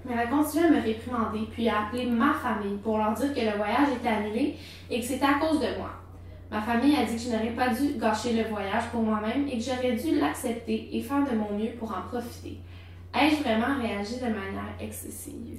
mais 0.05 0.13
elle 0.13 0.19
a 0.19 0.27
continué 0.27 0.67
à 0.67 0.71
me 0.71 0.83
réprimander 0.83 1.49
puis 1.51 1.67
a 1.71 1.87
appelé 1.87 2.05
ma 2.05 2.35
famille 2.35 2.77
pour 2.83 2.99
leur 2.99 3.15
dire 3.15 3.33
que 3.33 3.41
le 3.41 3.57
voyage 3.57 3.89
était 3.99 4.09
annulé 4.09 4.57
et 4.91 5.01
que 5.01 5.07
c'était 5.07 5.25
à 5.25 5.39
cause 5.41 5.61
de 5.61 5.79
moi. 5.79 6.04
Ma 6.51 6.61
famille 6.61 6.95
a 6.97 7.05
dit 7.05 7.17
que 7.17 7.21
je 7.23 7.29
n'aurais 7.31 7.51
pas 7.51 7.69
dû 7.69 7.99
gâcher 7.99 8.33
le 8.35 8.49
voyage 8.49 8.85
pour 8.93 9.03
moi-même 9.03 9.49
et 9.49 9.59
que 9.59 9.65
j'aurais 9.65 9.93
dû 9.97 10.21
l'accepter 10.21 10.89
et 10.93 11.03
faire 11.03 11.25
de 11.25 11.37
mon 11.37 11.59
mieux 11.59 11.71
pour 11.79 11.91
en 11.91 12.03
profiter. 12.09 12.59
Ai-je 13.15 13.43
vraiment 13.43 13.81
réagi 13.81 14.17
de 14.17 14.27
manière 14.27 14.75
excessive? 14.81 15.59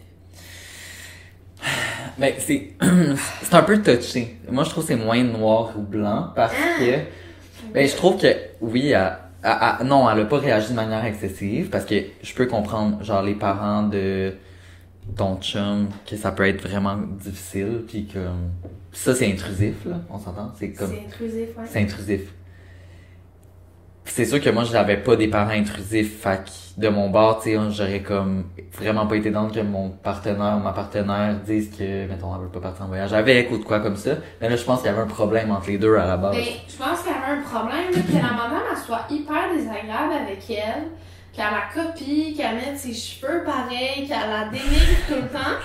Ben, 2.18 2.34
c'est, 2.38 2.74
c'est 3.42 3.54
un 3.56 3.64
peu 3.64 3.82
touché. 3.82 4.38
Moi, 4.50 4.64
je 4.64 4.70
trouve 4.70 4.84
que 4.86 4.94
c'est 4.94 5.00
moins 5.00 5.22
noir 5.24 5.72
ou 5.78 5.82
blanc 5.82 6.32
parce 6.36 6.54
que, 6.54 7.00
ben, 7.74 7.88
je 7.88 7.96
trouve 7.96 8.18
que, 8.22 8.28
oui, 8.62 8.90
elle- 8.90 9.18
elle- 9.44 9.52
elle- 9.82 9.88
non, 9.88 10.10
elle 10.10 10.22
a 10.22 10.26
pas 10.26 10.38
réagi 10.40 10.70
de 10.70 10.76
manière 10.76 11.04
excessive 11.06 11.70
parce 11.70 11.86
que 11.86 11.96
je 12.22 12.34
peux 12.34 12.46
comprendre, 12.46 13.04
genre, 13.04 13.22
les 13.24 13.34
parents 13.36 13.84
de 13.84 14.34
ton 15.16 15.38
chum, 15.38 15.88
que 16.06 16.16
ça 16.16 16.32
peut 16.32 16.48
être 16.48 16.62
vraiment 16.62 16.98
difficile 16.98 17.84
puis 17.88 18.08
que, 18.08 18.20
ça, 18.92 19.14
c'est 19.14 19.32
intrusif, 19.32 19.86
là, 19.86 19.98
on 20.10 20.18
s'entend? 20.18 20.52
C'est 20.58 20.72
comme, 20.72 20.90
C'est 20.90 21.06
intrusif, 21.06 21.58
ouais. 21.58 21.66
c'est 21.68 21.82
intrusif. 21.82 22.34
C'est 24.06 24.26
sûr 24.26 24.40
que 24.40 24.50
moi, 24.50 24.64
j'avais 24.64 24.98
pas 24.98 25.16
des 25.16 25.28
parents 25.28 25.52
intrusifs, 25.52 26.22
fait 26.22 26.44
de 26.78 26.90
mon 26.90 27.10
bord, 27.10 27.42
tu 27.42 27.52
sais, 27.52 27.58
j'aurais 27.72 28.02
comme 28.02 28.46
vraiment 28.74 29.08
pas 29.08 29.16
été 29.16 29.32
dans 29.32 29.50
que 29.50 29.62
mon 29.62 29.90
partenaire 29.90 30.58
ou 30.60 30.64
ma 30.64 30.74
partenaire 30.74 31.40
dise 31.46 31.70
que, 31.76 32.08
mettons, 32.08 32.36
elle 32.36 32.44
veut 32.44 32.50
pas 32.50 32.60
partir 32.60 32.86
en 32.86 32.88
voyage 32.88 33.14
avec 33.14 33.50
ou 33.52 33.58
de 33.58 33.64
quoi 33.64 33.80
comme 33.80 33.96
ça. 33.96 34.12
Mais 34.42 34.50
là, 34.50 34.56
je 34.56 34.64
pense 34.64 34.82
qu'il 34.82 34.88
y 34.88 34.94
avait 34.94 35.02
un 35.02 35.08
problème 35.08 35.52
entre 35.52 35.68
les 35.68 35.78
deux 35.78 35.96
à 35.96 36.06
la 36.06 36.18
base. 36.18 36.36
Ben, 36.36 36.44
je 36.44 36.78
pense 36.78 37.02
qu'il 37.02 37.12
y 37.12 37.16
avait 37.16 37.40
un 37.40 37.42
problème, 37.42 37.92
là, 37.94 38.00
que 38.02 38.14
la 38.14 38.34
madame 38.34 38.64
elle 38.72 38.78
soit 38.78 39.06
hyper 39.10 39.54
désagréable 39.56 40.14
avec 40.22 40.50
elle, 40.50 40.84
qu'elle 41.36 41.46
la 41.46 41.84
copie, 41.84 42.34
qu'elle 42.36 42.56
mette 42.56 42.78
ses 42.78 42.94
cheveux 42.94 43.44
pareils, 43.44 44.08
qu'elle 44.08 44.30
la 44.30 44.46
dénigre 44.46 45.06
tout 45.08 45.16
le 45.16 45.28
temps. 45.28 45.56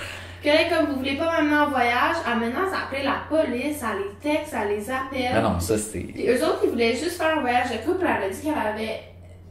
Que 0.43 0.49
là, 0.49 0.63
comme 0.69 0.87
vous 0.87 0.95
voulez 0.97 1.17
pas 1.17 1.31
m'amener 1.31 1.55
en 1.55 1.69
voyage, 1.69 2.15
elle 2.27 2.39
menace 2.39 2.71
d'appeler 2.71 3.03
la 3.03 3.21
police, 3.29 3.79
elle 3.83 3.99
les 3.99 4.31
texte, 4.31 4.55
elle 4.59 4.69
les 4.75 4.89
appelle. 4.89 5.31
Ah 5.35 5.41
non, 5.41 5.59
ça, 5.59 5.77
c'est... 5.77 5.99
Puis 5.99 6.27
eux 6.27 6.43
autres, 6.43 6.61
ils 6.63 6.71
voulaient 6.71 6.95
juste 6.95 7.21
faire 7.21 7.37
un 7.37 7.41
voyage 7.41 7.69
de 7.69 7.77
couple. 7.77 8.05
Elle 8.05 8.23
a 8.23 8.29
dit 8.29 8.41
qu'elle 8.41 8.53
avait 8.53 9.01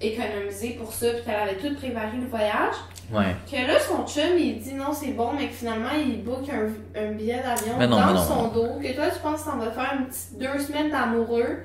économisé 0.01 0.71
pour 0.71 0.93
ça, 0.93 1.07
puis 1.11 1.23
qu'elle 1.23 1.35
avait 1.35 1.55
tout 1.55 1.75
préparé 1.77 2.17
le 2.21 2.27
voyage. 2.27 2.75
Ouais. 3.13 3.37
Que 3.51 3.67
là, 3.67 3.79
son 3.79 4.05
chum, 4.07 4.37
il 4.37 4.59
dit 4.59 4.75
non, 4.75 4.93
c'est 4.93 5.13
bon, 5.13 5.31
mais 5.39 5.47
que 5.47 5.55
finalement, 5.55 5.91
il 5.97 6.25
book 6.25 6.49
un, 6.49 7.01
un 7.01 7.13
billet 7.13 7.41
d'avion 7.41 7.79
non, 7.79 7.87
dans 7.97 8.07
mais 8.07 8.13
non, 8.15 8.25
son 8.25 8.43
non. 8.43 8.49
dos. 8.49 8.81
Que 8.83 8.93
toi, 8.93 9.05
tu 9.13 9.21
penses 9.21 9.43
que 9.43 9.51
ça 9.51 9.57
va 9.57 9.71
faire 9.71 9.95
une 9.99 10.07
petite 10.07 10.39
deux 10.39 10.59
semaines 10.59 10.91
d'amoureux. 10.91 11.61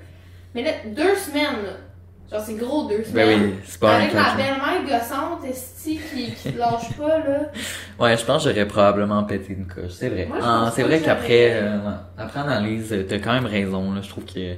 Mais 0.54 0.64
là, 0.64 0.72
deux 0.86 1.16
semaines, 1.16 1.64
là. 1.64 1.74
Genre, 2.32 2.42
c'est 2.42 2.56
gros 2.56 2.88
deux 2.88 3.04
Ben 3.14 3.28
oui, 3.28 3.54
c'est 3.66 3.80
pas 3.80 3.94
un 3.98 4.02
Avec 4.02 4.14
la 4.14 4.24
claquement. 4.24 4.44
belle-mère 4.44 5.00
gossante, 5.00 5.46
esti, 5.48 6.00
qui, 6.12 6.32
qui 6.32 6.52
te 6.54 6.58
lâche 6.58 6.92
pas, 6.98 7.20
là. 7.20 7.52
Ouais, 8.00 8.18
je 8.18 8.26
pense 8.26 8.44
que 8.44 8.50
j'aurais 8.50 8.68
probablement 8.68 9.24
pété 9.26 9.54
une 9.54 9.68
coche, 9.68 9.92
c'est 9.92 10.10
vrai. 10.10 10.28
Ah, 10.42 10.72
c'est 10.76 10.82
vrai 10.84 11.00
qu'après, 11.02 11.52
euh, 11.62 11.78
après 12.18 12.40
analyse, 12.40 12.92
euh, 12.94 13.06
t'as 13.08 13.20
quand 13.20 13.34
même 13.34 13.46
raison, 13.46 13.94
là. 13.94 14.02
Je 14.02 14.10
trouve 14.10 14.26
que 14.26 14.56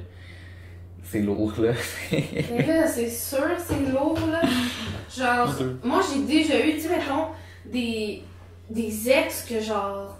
c'est 1.04 1.20
lourd, 1.20 1.52
là. 1.58 1.72
Mais 2.10 2.66
là, 2.66 2.86
c'est 2.86 3.10
sûr, 3.10 3.44
c'est 3.58 3.92
lourd, 3.92 4.18
là. 4.32 4.40
Genre, 5.14 5.54
moi, 5.84 6.00
j'ai 6.10 6.22
déjà 6.22 6.58
eu, 6.64 6.72
tu 6.74 6.80
sais, 6.80 6.88
mettons, 6.88 7.26
des, 7.70 8.22
des 8.70 9.10
ex 9.10 9.44
que, 9.48 9.60
genre, 9.60 10.16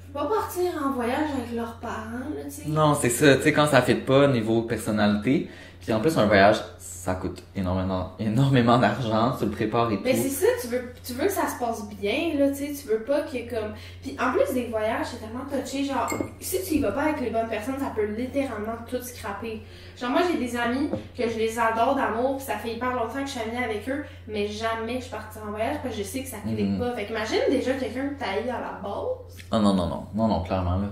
je 0.00 0.06
peux 0.12 0.18
pas 0.18 0.26
partir 0.34 0.72
en 0.84 0.90
voyage 0.94 1.30
avec 1.38 1.54
leurs 1.54 1.74
parents, 1.76 2.18
là, 2.36 2.42
tu 2.44 2.50
sais. 2.50 2.62
Non, 2.68 2.94
c'est 3.00 3.08
ça, 3.10 3.36
tu 3.36 3.42
sais, 3.44 3.52
quand 3.52 3.66
ça 3.66 3.82
fit 3.82 3.94
pas 3.94 4.26
niveau 4.26 4.62
personnalité, 4.62 5.48
puis 5.80 5.92
en 5.92 6.00
plus, 6.00 6.16
un 6.18 6.26
voyage, 6.26 6.56
ça 6.78 7.14
coûte 7.14 7.42
énormément, 7.56 8.10
énormément 8.18 8.76
d'argent, 8.78 9.32
tu 9.38 9.46
le 9.46 9.50
prépares 9.50 9.90
et 9.90 9.96
tout. 9.96 10.02
Mais 10.04 10.14
c'est 10.14 10.28
ça, 10.28 10.46
tu 10.60 10.66
veux, 10.68 10.92
tu 11.02 11.14
veux 11.14 11.24
que 11.26 11.32
ça 11.32 11.48
se 11.48 11.58
passe 11.58 11.88
bien, 11.88 12.34
là, 12.38 12.48
tu 12.50 12.56
sais, 12.56 12.72
tu 12.74 12.88
veux 12.88 13.00
pas 13.04 13.22
que 13.22 13.48
comme... 13.48 13.72
Puis 14.02 14.14
en 14.20 14.32
plus 14.32 14.52
des 14.52 14.66
voyages, 14.66 15.06
c'est 15.06 15.16
tellement 15.18 15.44
touché, 15.50 15.82
genre, 15.84 16.08
si 16.40 16.62
tu 16.62 16.74
y 16.74 16.78
vas 16.80 16.92
pas 16.92 17.04
avec 17.04 17.20
les 17.22 17.30
bonnes 17.30 17.48
personnes, 17.48 17.78
ça 17.78 17.92
peut 17.96 18.04
littéralement 18.04 18.74
tout 18.86 19.00
scraper. 19.02 19.62
Genre 19.98 20.10
moi, 20.10 20.20
j'ai 20.30 20.38
des 20.38 20.54
amis 20.56 20.90
que 21.16 21.26
je 21.28 21.38
les 21.38 21.58
adore 21.58 21.94
d'amour, 21.96 22.36
puis 22.36 22.44
ça 22.46 22.56
fait 22.56 22.74
hyper 22.74 22.92
longtemps 22.92 23.14
que 23.20 23.26
je 23.26 23.30
suis 23.30 23.40
amie 23.40 23.64
avec 23.64 23.88
eux, 23.88 24.04
mais 24.28 24.46
jamais 24.46 25.00
je 25.00 25.08
partirai 25.08 25.46
en 25.46 25.50
voyage 25.50 25.76
parce 25.82 25.94
que 25.96 26.02
je 26.02 26.06
sais 26.06 26.22
que 26.22 26.28
ça 26.28 26.36
clique 26.44 26.60
Mhm. 26.60 26.78
pas. 26.78 26.92
Fait 26.92 27.06
qu'imagine 27.06 27.40
déjà 27.50 27.72
quelqu'un 27.72 28.08
que 28.10 28.46
eu 28.46 28.50
à 28.50 28.60
la 28.60 28.78
base, 28.82 29.38
Ah 29.50 29.58
non, 29.58 29.72
non, 29.72 29.86
non, 29.86 30.04
non, 30.14 30.28
non, 30.28 30.42
clairement, 30.42 30.76
là. 30.76 30.88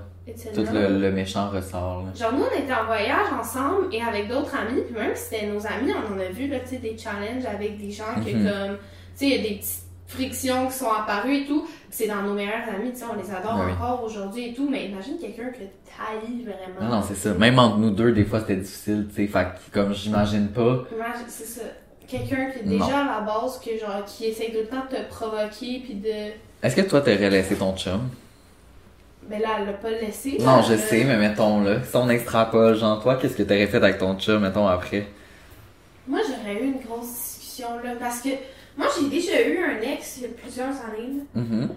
Tout 0.55 0.65
le, 0.73 0.99
le 1.01 1.11
méchant 1.13 1.49
ressort, 1.51 2.05
là. 2.07 2.13
Genre, 2.19 2.33
nous, 2.33 2.45
on 2.45 2.59
était 2.63 2.73
en 2.75 2.85
voyage 2.87 3.27
ensemble 3.39 3.87
et 3.93 4.03
avec 4.03 4.29
d'autres 4.29 4.55
amis, 4.55 4.83
puis 4.87 4.95
même 4.95 5.15
si 5.15 5.25
c'était 5.31 5.47
nos 5.47 5.67
amis, 5.67 5.93
on 5.93 6.15
en 6.15 6.19
a 6.21 6.29
vu, 6.29 6.49
là, 6.49 6.59
des 6.59 6.97
challenges 6.99 7.45
avec 7.47 7.79
des 7.79 7.91
gens 7.91 8.15
que, 8.17 8.31
Mhm. 8.31 8.45
comme, 8.45 8.77
tu 8.77 8.81
sais, 9.15 9.27
il 9.27 9.31
y 9.31 9.35
a 9.35 9.43
des 9.49 9.55
petites 9.57 9.83
frictions 10.07 10.67
qui 10.69 10.73
sont 10.75 10.91
apparues 10.91 11.37
et 11.43 11.47
tout. 11.47 11.63
Puis 11.65 11.73
c'est 11.91 12.07
dans 12.09 12.23
nos 12.23 12.35
meilleurs 12.35 12.67
amis, 12.75 12.91
tu 12.93 12.99
sais, 12.99 13.05
on 13.13 13.21
les 13.21 13.31
adore 13.31 13.63
oui. 13.65 13.73
encore 13.73 14.03
aujourd'hui 14.05 14.49
et 14.51 14.55
tout, 14.55 14.69
mais 14.71 14.87
imagine 14.87 15.19
quelqu'un 15.19 15.51
que 15.51 15.59
t'haïs 15.59 16.45
vraiment. 16.45 16.81
Non, 16.91 16.97
non, 16.97 17.03
c'est 17.07 17.15
ça. 17.15 17.35
Même 17.35 17.59
entre 17.59 17.79
nous 17.79 17.91
deux, 17.91 18.13
des 18.13 18.25
fois, 18.25 18.41
c'était 18.41 18.57
difficile, 18.57 19.07
tu 19.09 19.17
sais. 19.17 19.27
Fait 19.27 19.47
comme 19.73 19.93
j'imagine 19.95 20.49
pas. 20.49 20.85
C'est 21.29 21.45
ça. 21.45 21.63
Quelqu'un 22.07 22.51
qui 22.51 22.61
est 22.61 22.63
déjà 22.63 23.01
à 23.01 23.21
la 23.21 23.21
base, 23.21 23.61
que, 23.61 23.79
genre, 23.79 24.03
qui 24.07 24.27
essaie 24.27 24.47
tout 24.47 24.59
le 24.61 24.67
temps 24.67 24.85
de 24.91 24.97
te 24.97 25.09
provoquer, 25.11 25.81
puis 25.85 25.95
de. 25.95 26.33
Est-ce 26.63 26.75
que 26.75 26.81
toi, 26.81 27.01
t'aurais 27.03 27.29
laissé 27.29 27.55
ton 27.55 27.77
chum? 27.77 28.01
Ben 29.29 29.41
là, 29.43 29.49
elle 29.61 29.67
l'a 29.67 29.73
pas 29.75 29.91
laissé. 29.91 30.39
Non, 30.41 30.63
je 30.63 30.73
elle- 30.73 30.79
sais, 30.81 31.05
mais 31.05 31.17
mettons, 31.17 31.61
là. 31.63 31.83
Si 31.85 31.95
on 31.97 32.09
extrapole, 32.09 32.77
genre, 32.77 33.03
toi, 33.03 33.17
qu'est-ce 33.17 33.37
que 33.37 33.43
t'aurais 33.43 33.67
fait 33.67 33.77
avec 33.77 33.99
ton 33.99 34.19
chum, 34.19 34.41
mettons, 34.43 34.67
après? 34.67 35.07
Moi, 36.07 36.21
j'aurais 36.27 36.63
eu 36.63 36.65
une 36.67 36.81
grosse 36.81 37.07
discussion, 37.13 37.69
là, 37.85 37.91
parce 38.01 38.21
que 38.23 38.31
moi, 38.77 38.87
j'ai 38.99 39.09
déjà 39.09 39.43
eu 39.47 39.59
un 39.63 39.81
ex 39.83 40.17
il 40.19 40.23
y 40.23 40.27
a 40.27 40.29
plusieurs 40.29 40.69
années, 40.69 41.13
là, 41.19 41.23
Mhm. 41.43 41.69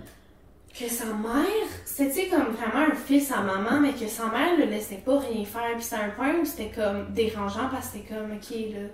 que 0.74 0.90
sa 0.90 1.06
mère, 1.06 1.68
c'était 1.84 2.28
comme 2.28 2.54
vraiment 2.54 2.86
un 2.92 2.96
fils 2.96 3.30
à 3.32 3.42
maman, 3.42 3.82
mais 3.82 3.92
que 3.92 4.08
sa 4.08 4.28
mère 4.28 4.56
le 4.58 4.66
laissait 4.66 5.02
pas 5.06 5.20
rien 5.20 5.44
faire. 5.44 5.74
Puis 5.76 5.84
c'était 5.84 6.04
un 6.04 6.10
point 6.12 6.34
où 6.42 6.46
c'était 6.46 6.72
comme 6.74 7.08
dérangeant 7.10 7.68
parce 7.70 7.88
que 7.90 7.98
c'était 7.98 8.14
comme, 8.14 8.32
ok, 8.32 8.74
là, 8.74 8.88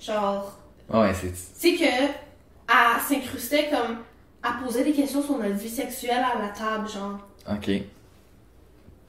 genre, 0.00 0.58
Ouais, 0.88 1.12
c'est. 1.12 1.32
tu 1.32 1.76
sais 1.76 1.84
que, 1.84 1.84
elle 1.84 3.00
s'incrustait 3.06 3.68
comme, 3.70 3.98
à 4.42 4.64
poser 4.64 4.84
des 4.84 4.92
questions 4.92 5.22
sur 5.22 5.36
notre 5.36 5.56
vie 5.56 5.68
sexuelle 5.68 6.24
à 6.24 6.40
la 6.40 6.48
table, 6.48 6.88
genre. 6.88 7.18
Ok. 7.50 7.82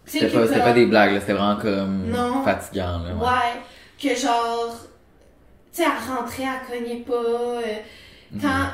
C'était 0.10 0.28
pas, 0.28 0.48
pas 0.60 0.74
des 0.74 0.86
blagues, 0.86 1.14
là. 1.14 1.20
C'était 1.20 1.34
vraiment 1.34 1.60
comme. 1.62 2.08
Non. 2.10 2.44
fatigant, 2.44 3.00
là. 3.00 3.14
ouais. 3.14 3.22
Ouais, 3.26 3.62
que 4.02 4.16
genre, 4.20 4.76
tu 5.74 5.84
sais, 5.84 5.84
elle 5.84 6.16
rentrait, 6.16 6.44
elle 6.44 6.80
cognait 6.80 7.02
pas. 7.02 7.14
euh, 7.14 7.62
Mhm. 8.32 8.42
quand, 8.42 8.66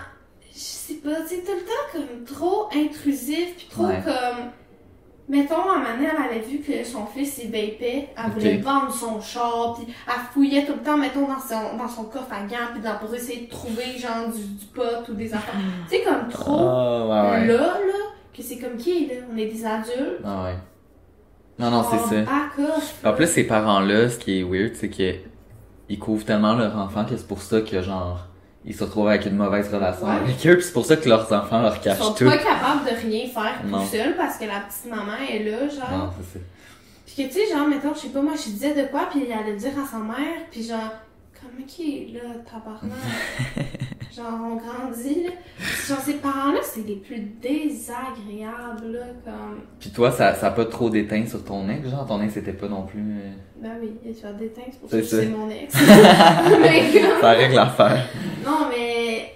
je 0.53 0.59
sais 0.59 0.93
pas, 0.95 1.21
tu 1.21 1.27
sais, 1.35 1.41
tout 1.43 1.51
le 1.53 1.61
temps 1.61 1.91
comme 1.93 2.25
trop 2.25 2.67
intrusif, 2.75 3.55
puis 3.57 3.67
trop 3.69 3.85
Ouais. 3.87 4.01
comme. 4.03 4.49
Mettons, 5.27 5.55
à 5.55 5.73
un 5.73 5.77
moment 5.79 5.95
donné, 5.97 6.07
elle 6.15 6.23
avait 6.23 6.45
vu 6.45 6.59
que 6.59 6.83
son 6.83 7.07
fils, 7.07 7.39
il 7.43 7.49
vapait, 7.49 8.09
elle 8.15 8.31
voulait 8.31 8.57
vendre 8.57 8.93
son 8.93 9.19
char, 9.19 9.73
puis 9.75 9.91
elle 10.07 10.13
fouillait 10.31 10.65
tout 10.67 10.73
le 10.73 10.83
temps, 10.83 10.97
mettons, 10.97 11.27
dans 11.27 11.39
son, 11.39 11.75
dans 11.77 11.87
son 11.87 12.03
coffre 12.03 12.31
à 12.31 12.41
gants, 12.41 12.67
puis 12.73 12.81
dans, 12.83 12.95
pour 12.99 13.11
essayer 13.15 13.47
de 13.47 13.49
trouver, 13.49 13.97
genre, 13.97 14.27
du, 14.31 14.39
du 14.43 14.65
pot 14.67 14.83
ou 15.09 15.13
des 15.15 15.33
enfants. 15.33 15.57
tu 15.89 15.97
sais, 15.97 16.03
comme 16.03 16.29
trop 16.29 17.07
ouais, 17.07 17.21
ouais. 17.31 17.47
là, 17.47 17.57
là, 17.57 18.03
que 18.37 18.43
c'est 18.43 18.59
comme 18.59 18.77
qui, 18.77 19.07
là? 19.07 19.15
On 19.33 19.35
est 19.37 19.47
des 19.47 19.65
adultes. 19.65 20.19
Ah, 20.23 20.43
ouais. 20.43 20.55
Non, 21.57 21.71
non, 21.71 21.83
c'est 21.89 21.97
Oh, 22.03 22.09
ça. 22.09 22.65
off, 22.77 22.95
En 23.05 23.13
plus, 23.13 23.27
ces 23.27 23.45
parents-là, 23.45 24.09
ce 24.09 24.17
qui 24.19 24.39
est 24.39 24.43
weird, 24.43 24.75
c'est 24.75 24.89
que 24.89 25.13
ils 25.87 25.99
couvrent 25.99 26.25
tellement 26.25 26.53
leur 26.55 26.75
enfant 26.77 27.05
que 27.05 27.15
c'est 27.15 27.27
pour 27.27 27.41
ça 27.41 27.61
que, 27.61 27.81
genre, 27.81 28.25
ils 28.65 28.73
se 28.75 28.83
retrouvent 28.83 29.07
avec 29.07 29.25
une 29.27 29.35
mauvaise 29.37 29.71
relation 29.73 30.07
Ouais. 30.07 30.15
avec 30.15 30.45
eux, 30.47 30.57
pis 30.57 30.63
c'est 30.63 30.73
pour 30.73 30.85
ça 30.85 30.95
que 30.97 31.07
leurs 31.07 31.31
enfants 31.31 31.61
leur 31.61 31.75
Ils 31.75 31.81
cachent 31.81 31.99
sont 31.99 32.13
tout. 32.13 32.25
pas 32.25 32.37
capables 32.37 32.83
de 32.85 33.07
rien 33.07 33.27
faire 33.27 33.61
Non. 33.65 33.79
tout 33.81 33.85
seuls 33.91 34.15
parce 34.17 34.37
que 34.37 34.45
la 34.45 34.61
petite 34.61 34.89
maman 34.89 35.13
est 35.29 35.43
là, 35.43 35.59
genre. 35.69 35.91
Non, 35.97 36.09
c'est 36.17 36.39
ça. 36.39 36.45
Puis 37.05 37.15
que 37.15 37.33
tu 37.33 37.39
sais, 37.47 37.53
genre, 37.55 37.67
mettons, 37.67 37.93
je 37.93 37.99
sais 37.99 38.07
pas, 38.09 38.21
moi, 38.21 38.33
je 38.35 38.49
disais 38.49 38.73
de 38.73 38.87
quoi, 38.89 39.07
puis 39.11 39.23
elle 39.25 39.37
allait 39.37 39.55
dire 39.55 39.71
à 39.81 39.87
sa 39.87 39.97
mère, 39.99 40.41
puis 40.51 40.63
genre, 40.63 40.91
comme 41.39 41.63
qui 41.65 42.07
là, 42.13 42.21
tabarnak? 42.43 42.91
genre, 44.15 44.39
on 44.43 44.55
grandit, 44.55 45.23
là. 45.25 45.31
Puis 45.57 45.87
genre, 45.87 45.99
ces 45.99 46.13
parents-là, 46.15 46.59
c'est 46.63 46.85
les 46.87 46.95
plus 46.95 47.19
désagréables, 47.19 48.91
là, 48.93 49.05
comme. 49.23 49.61
Pis 49.79 49.91
toi, 49.91 50.11
ça, 50.11 50.33
ça 50.35 50.47
a 50.47 50.51
pas 50.51 50.65
trop 50.65 50.89
d'éteint 50.89 51.25
sur 51.25 51.43
ton 51.43 51.67
ex, 51.69 51.87
genre, 51.89 52.05
ton 52.07 52.21
ex 52.21 52.33
c'était 52.33 52.53
pas 52.53 52.67
non 52.67 52.83
plus... 52.83 53.01
euh, 53.01 53.31
Ben 53.61 53.77
oui, 53.81 53.91
il 54.05 54.11
y 54.11 54.25
a 54.25 54.33
des 54.33 54.47
teintes, 54.49 54.65
c'est 54.71 54.79
pour 54.79 54.89
C'est 54.89 55.03
ça 55.03 55.17
que 55.17 55.23
ça. 55.23 55.29
c'est 55.29 55.37
mon 55.37 55.49
ex. 55.49 55.73
mais 56.61 56.99
comme. 57.01 57.21
Ça 57.21 57.29
règle 57.31 57.55
l'affaire. 57.55 58.05
Non, 58.45 58.67
mais. 58.69 59.31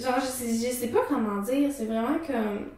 Genre, 0.00 0.14
je 0.20 0.26
sais, 0.26 0.68
je 0.68 0.72
sais 0.72 0.88
pas 0.88 1.00
comment 1.08 1.40
dire. 1.42 1.70
C'est 1.76 1.86
vraiment 1.86 2.18
comme. 2.26 2.68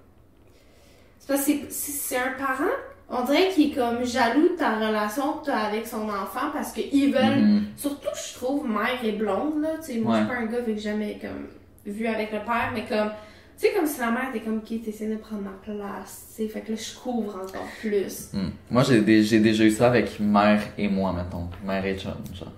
C'est 1.18 1.28
parce 1.28 1.40
que 1.40 1.46
c'est- 1.52 1.66
c'est 1.70 1.92
c'est 1.92 2.16
un 2.16 2.32
parent. 2.38 2.70
On 3.10 3.24
dirait 3.24 3.48
qu'il 3.48 3.72
est 3.72 3.74
comme 3.74 4.04
jaloux 4.04 4.50
de 4.50 4.56
ta 4.56 4.76
relation 4.76 5.32
que 5.34 5.46
t'as 5.46 5.58
avec 5.68 5.86
son 5.86 6.08
enfant 6.08 6.50
parce 6.52 6.72
qu'ils 6.72 7.12
veulent, 7.12 7.40
Mhm. 7.42 7.64
surtout 7.76 8.08
je 8.14 8.34
trouve 8.38 8.68
mère 8.68 8.98
et 9.04 9.12
blonde 9.12 9.62
là, 9.62 9.70
tu 9.84 9.92
sais, 9.94 9.98
moi 9.98 10.14
je 10.16 10.20
suis 10.20 10.28
pas 10.28 10.36
un 10.36 10.46
gars 10.46 10.62
fait 10.64 10.74
que 10.74 10.80
jamais 10.80 11.18
comme 11.20 11.48
vu 11.94 12.06
avec 12.06 12.30
le 12.32 12.38
père, 12.38 12.70
mais 12.72 12.84
comme, 12.88 13.10
tu 13.58 13.66
sais 13.66 13.72
comme 13.74 13.86
si 13.86 13.98
la 14.00 14.10
mère 14.10 14.28
était 14.34 14.44
comme 14.44 14.62
qui 14.62 14.80
t'essaie 14.80 15.06
de 15.08 15.16
prendre 15.16 15.42
ma 15.42 15.50
place, 15.62 16.26
tu 16.36 16.42
sais, 16.44 16.48
fait 16.48 16.60
que 16.60 16.72
là 16.72 16.78
je 16.78 16.98
couvre 16.98 17.34
encore 17.36 17.66
plus. 17.80 18.30
Hmm. 18.32 18.50
Moi, 18.70 18.82
j'ai 18.84 19.00
dé- 19.00 19.22
j'ai 19.24 19.40
déjà 19.40 19.64
eu 19.64 19.70
ça 19.70 19.88
avec 19.88 20.20
mère 20.20 20.62
et 20.78 20.88
moi, 20.88 21.12
mettons. 21.12 21.48
Mère 21.66 21.84
et 21.84 21.98
chum, 21.98 22.12
genre. 22.34 22.52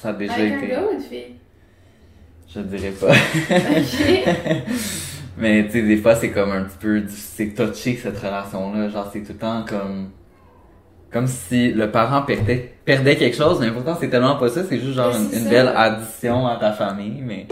Ça 0.00 0.10
a 0.10 0.12
déjà 0.12 0.34
Avec 0.34 0.52
un 0.52 0.58
été. 0.58 0.66
gars 0.68 0.82
ou 0.86 0.92
une 0.94 1.00
fille? 1.00 1.34
Je 2.54 2.60
dirais 2.60 2.92
pas. 2.92 3.08
Ok. 3.50 4.74
Mais 5.36 5.66
tu 5.66 5.72
sais, 5.72 5.82
des 5.82 5.96
fois, 5.96 6.14
c'est 6.14 6.30
comme 6.30 6.52
un 6.52 6.62
petit 6.62 6.78
peu. 6.78 7.02
C'est 7.08 7.54
touché, 7.54 7.98
cette 8.00 8.18
relation-là. 8.18 8.88
Genre, 8.88 9.10
c'est 9.12 9.20
tout 9.20 9.32
le 9.32 9.38
temps 9.38 9.64
comme. 9.68 10.10
Comme 11.12 11.26
si 11.28 11.70
le 11.70 11.92
parent 11.92 12.22
perdait, 12.22 12.74
perdait 12.84 13.16
quelque 13.16 13.36
chose, 13.36 13.60
mais 13.60 13.70
pourtant, 13.70 13.96
c'est 13.98 14.08
tellement 14.08 14.34
pas 14.34 14.48
ça. 14.48 14.64
C'est 14.68 14.80
juste 14.80 14.94
genre 14.94 15.14
une, 15.14 15.48
belle 15.48 15.72
addition 15.74 16.46
à 16.46 16.56
ta 16.56 16.72
famille, 16.72 17.22
mais. 17.22 17.46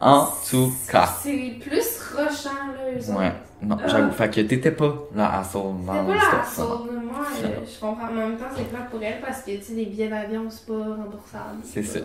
En 0.00 0.28
tout 0.48 0.72
cas. 0.90 1.08
C'est 1.22 1.56
plus 1.60 2.00
rochant 2.14 2.50
là, 2.72 2.92
eux. 2.94 3.12
Ouais. 3.12 3.32
Non, 3.60 3.76
j'avoue. 3.86 4.12
Fait 4.12 4.30
que 4.30 4.40
t'étais 4.42 4.70
pas 4.70 4.94
là 5.16 5.40
à 5.40 5.44
Soul 5.44 5.74
C'est 5.80 5.86
dans 5.86 6.04
pas 6.04 6.14
l'histoire. 6.14 6.44
ça. 6.44 6.62
sauce, 6.62 6.80
moi, 7.02 7.26
euh, 7.42 7.48
je 7.64 7.80
comprends. 7.80 8.08
En 8.08 8.12
même 8.12 8.36
temps, 8.36 8.44
c'est 8.56 8.68
plate 8.68 8.90
pour 8.90 9.02
elle 9.02 9.20
parce 9.20 9.42
que, 9.42 9.50
tu 9.50 9.62
sais, 9.62 9.72
les 9.72 9.86
billets 9.86 10.08
d'avion, 10.08 10.44
c'est 10.48 10.66
pas 10.66 10.74
remboursable. 10.74 11.60
C'est 11.64 11.82
ça. 11.82 11.98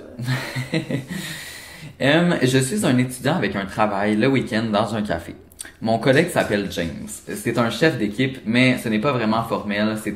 Hum, 2.02 2.36
je 2.42 2.58
suis 2.58 2.86
un 2.86 2.98
étudiant 2.98 3.36
avec 3.36 3.56
un 3.56 3.66
travail 3.66 4.16
le 4.16 4.28
week-end 4.28 4.63
dans 4.72 4.96
un 4.96 5.02
café. 5.02 5.36
Mon 5.82 6.00
collègue 6.00 6.30
s'appelle 6.30 6.68
James. 6.72 7.08
C'est 7.08 7.58
un 7.58 7.70
chef 7.70 7.98
d'équipe, 7.98 8.40
mais 8.46 8.78
ce 8.78 8.90
n'est 8.90 9.00
pas 9.00 9.12
vraiment 9.12 9.44
formel. 9.44 9.98
C'est 10.04 10.16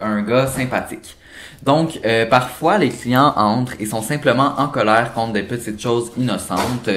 un 0.00 0.22
gars 0.22 0.46
sympathique. 0.46 1.16
Donc, 1.62 2.00
euh, 2.04 2.26
parfois, 2.26 2.78
les 2.78 2.90
clients 2.90 3.32
entrent 3.36 3.74
et 3.80 3.86
sont 3.86 4.02
simplement 4.02 4.54
en 4.58 4.68
colère 4.68 5.12
contre 5.14 5.32
des 5.32 5.42
petites 5.42 5.80
choses 5.80 6.12
innocentes. 6.16 6.90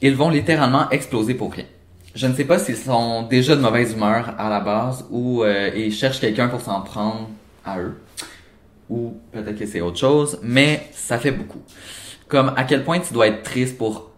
Ils 0.00 0.16
vont 0.16 0.30
littéralement 0.30 0.88
exploser 0.90 1.34
pour 1.34 1.52
rien. 1.52 1.64
Je 2.14 2.26
ne 2.26 2.34
sais 2.34 2.44
pas 2.44 2.58
s'ils 2.58 2.76
sont 2.76 3.22
déjà 3.22 3.56
de 3.56 3.60
mauvaise 3.60 3.92
humeur 3.92 4.34
à 4.38 4.50
la 4.50 4.60
base 4.60 5.06
ou 5.10 5.44
euh, 5.44 5.70
ils 5.74 5.92
cherchent 5.92 6.20
quelqu'un 6.20 6.48
pour 6.48 6.60
s'en 6.60 6.82
prendre 6.82 7.30
à 7.64 7.78
eux. 7.78 8.00
Ou 8.90 9.14
peut-être 9.32 9.58
que 9.58 9.66
c'est 9.66 9.80
autre 9.80 9.98
chose, 9.98 10.38
mais 10.42 10.88
ça 10.92 11.18
fait 11.18 11.30
beaucoup. 11.30 11.62
Comme 12.32 12.54
à 12.56 12.64
quel 12.64 12.82
point 12.82 12.98
tu 12.98 13.12
dois 13.12 13.26
être 13.26 13.42
triste 13.42 13.76
pour 13.76 14.10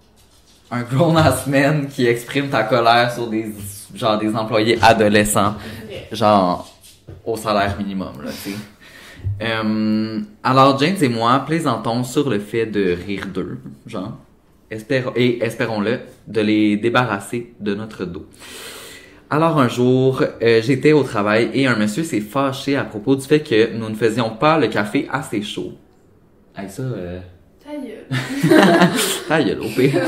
un 0.70 0.82
grown-ass 0.82 1.48
man 1.48 1.88
qui 1.88 2.06
exprime 2.06 2.48
ta 2.48 2.62
colère 2.62 3.12
sur 3.12 3.26
des 3.26 3.46
genre 3.92 4.18
des 4.18 4.36
employés 4.36 4.78
adolescents, 4.80 5.54
genre 6.12 6.72
au 7.24 7.36
salaire 7.36 7.76
minimum 7.76 8.12
là, 8.24 8.30
tu 8.30 8.50
sais. 8.50 8.56
Euh, 9.42 10.20
alors 10.44 10.78
James 10.78 10.96
et 11.02 11.08
moi 11.08 11.40
plaisantons 11.44 12.04
sur 12.04 12.30
le 12.30 12.38
fait 12.38 12.66
de 12.66 12.96
rire 13.04 13.26
d'eux, 13.34 13.58
genre, 13.84 14.12
et 14.70 15.42
espérons-le 15.42 15.98
de 16.28 16.40
les 16.40 16.76
débarrasser 16.76 17.52
de 17.58 17.74
notre 17.74 18.04
dos. 18.04 18.26
Alors 19.28 19.58
un 19.58 19.66
jour, 19.66 20.22
euh, 20.40 20.62
j'étais 20.62 20.92
au 20.92 21.02
travail 21.02 21.50
et 21.52 21.66
un 21.66 21.74
monsieur 21.74 22.04
s'est 22.04 22.20
fâché 22.20 22.76
à 22.76 22.84
propos 22.84 23.16
du 23.16 23.26
fait 23.26 23.40
que 23.40 23.76
nous 23.76 23.88
ne 23.88 23.96
faisions 23.96 24.30
pas 24.30 24.56
le 24.56 24.68
café 24.68 25.08
assez 25.10 25.42
chaud. 25.42 25.72
Avec 26.54 26.70
ça, 26.70 26.82
euh, 26.82 27.18
Ta 29.28 29.42
gueule. 29.42 29.60
au 29.60 29.68
pire. 29.68 30.02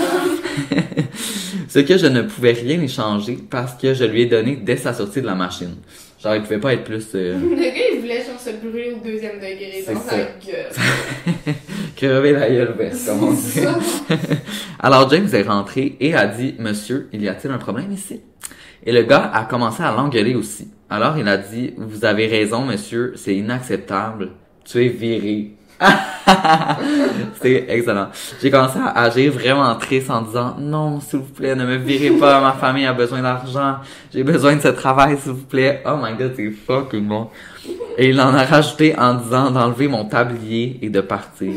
Ce 1.69 1.81
que 1.81 1.99
je 1.99 2.07
ne 2.07 2.23
pouvais 2.23 2.53
rien 2.53 2.81
y 2.83 2.89
changer 2.89 3.39
parce 3.51 3.75
que 3.81 3.93
je 3.93 4.05
lui 4.05 4.23
ai 4.23 4.27
donné 4.27 4.57
dès 4.57 4.77
sa 4.77 4.93
sortie 4.95 5.21
de 5.21 5.27
la 5.27 5.35
machine. 5.35 5.75
Genre, 6.23 6.35
il 6.37 6.43
pouvait 6.43 6.59
pas 6.59 6.73
être 6.73 6.85
plus 6.85 7.05
euh, 7.15 7.39
Le 7.39 7.57
gars, 7.57 7.73
il 7.93 8.01
voulait 8.01 8.25
genre 8.25 8.41
se 8.41 8.51
brûler 8.51 8.95
au 8.95 9.05
deuxième 9.05 9.37
degré 9.37 9.85
dans 9.87 10.01
ça. 10.01 10.11
sa 10.11 10.17
gueule. 10.17 11.55
crever 11.97 12.33
la 12.33 12.49
gueule 12.49 12.75
comme 13.07 13.25
on 13.25 13.33
dit. 13.33 13.61
Alors 14.79 15.11
James 15.11 15.29
est 15.33 15.43
rentré 15.43 15.97
et 16.01 16.15
a 16.15 16.27
dit 16.27 16.55
Monsieur, 16.59 17.09
il 17.13 17.23
y 17.23 17.29
a-t-il 17.29 17.53
un 17.53 17.59
problème 17.59 17.93
ici 17.93 18.21
Et 18.85 18.93
le 18.93 19.03
gars 19.03 19.31
a 19.33 19.45
commencé 19.45 19.83
à 19.83 19.93
l'engueuler 19.93 20.35
aussi. 20.35 20.69
Alors 20.89 21.19
il 21.19 21.29
a 21.29 21.37
dit 21.37 21.75
Vous 21.77 22.05
avez 22.05 22.27
raison, 22.27 22.63
monsieur, 22.65 23.13
c'est 23.17 23.35
inacceptable. 23.37 24.31
Tu 24.65 24.85
es 24.85 24.89
viré. 24.89 25.56
C'était 27.35 27.67
excellent. 27.69 28.09
J'ai 28.41 28.51
commencé 28.51 28.79
à 28.79 29.03
agir 29.03 29.33
vraiment 29.33 29.75
triste 29.77 30.11
en 30.11 30.23
disant 30.23 30.57
Non, 30.59 31.01
s'il 31.01 31.21
vous 31.21 31.33
plaît, 31.33 31.55
ne 31.55 31.65
me 31.65 31.77
virez 31.77 32.11
pas, 32.11 32.41
ma 32.41 32.53
famille 32.53 32.87
a 32.87 32.93
besoin 32.93 33.23
d'argent. 33.23 33.77
J'ai 34.13 34.25
besoin 34.25 34.57
de 34.57 34.61
ce 34.61 34.69
travail, 34.69 35.19
s'il 35.19 35.33
vous 35.33 35.45
plaît. 35.45 35.83
Oh 35.87 35.97
my 36.03 36.17
god, 36.17 36.33
c'est 36.37 36.51
fucking 36.51 37.07
bon. 37.07 37.29
Et 37.99 38.11
il 38.11 38.21
en 38.21 38.35
a 38.35 38.45
rajouté 38.45 38.99
en 38.99 39.15
disant 39.15 39.51
d'enlever 39.51 39.89
mon 39.89 40.05
tablier 40.07 40.79
et 40.83 40.89
de 40.89 41.01
partir. 41.01 41.55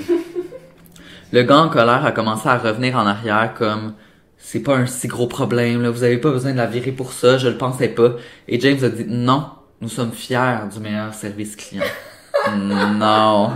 Le 1.32 1.44
gars 1.44 1.60
en 1.60 1.70
colère 1.70 2.06
a 2.06 2.12
commencé 2.12 2.48
à 2.50 2.58
revenir 2.58 2.98
en 2.98 3.06
arrière 3.06 3.54
comme 3.58 3.94
c'est 4.38 4.62
pas 4.62 4.76
un 4.76 4.88
si 4.88 5.08
gros 5.08 5.28
problème, 5.28 5.84
là, 5.84 5.92
vous 5.92 6.04
avez 6.04 6.18
pas 6.18 6.32
besoin 6.32 6.54
de 6.54 6.58
la 6.58 6.66
virer 6.66 6.92
pour 6.92 7.14
ça, 7.14 7.38
je 7.38 7.50
le 7.50 7.58
pensais 7.58 7.90
pas. 7.90 8.14
Et 8.48 8.60
James 8.60 8.84
a 8.84 8.90
dit 8.90 9.06
non, 9.08 9.46
nous 9.82 9.90
sommes 9.90 10.12
fiers 10.12 10.58
du 10.74 10.80
meilleur 10.80 11.14
service 11.14 11.56
client. 11.56 11.84
non. 12.58 13.52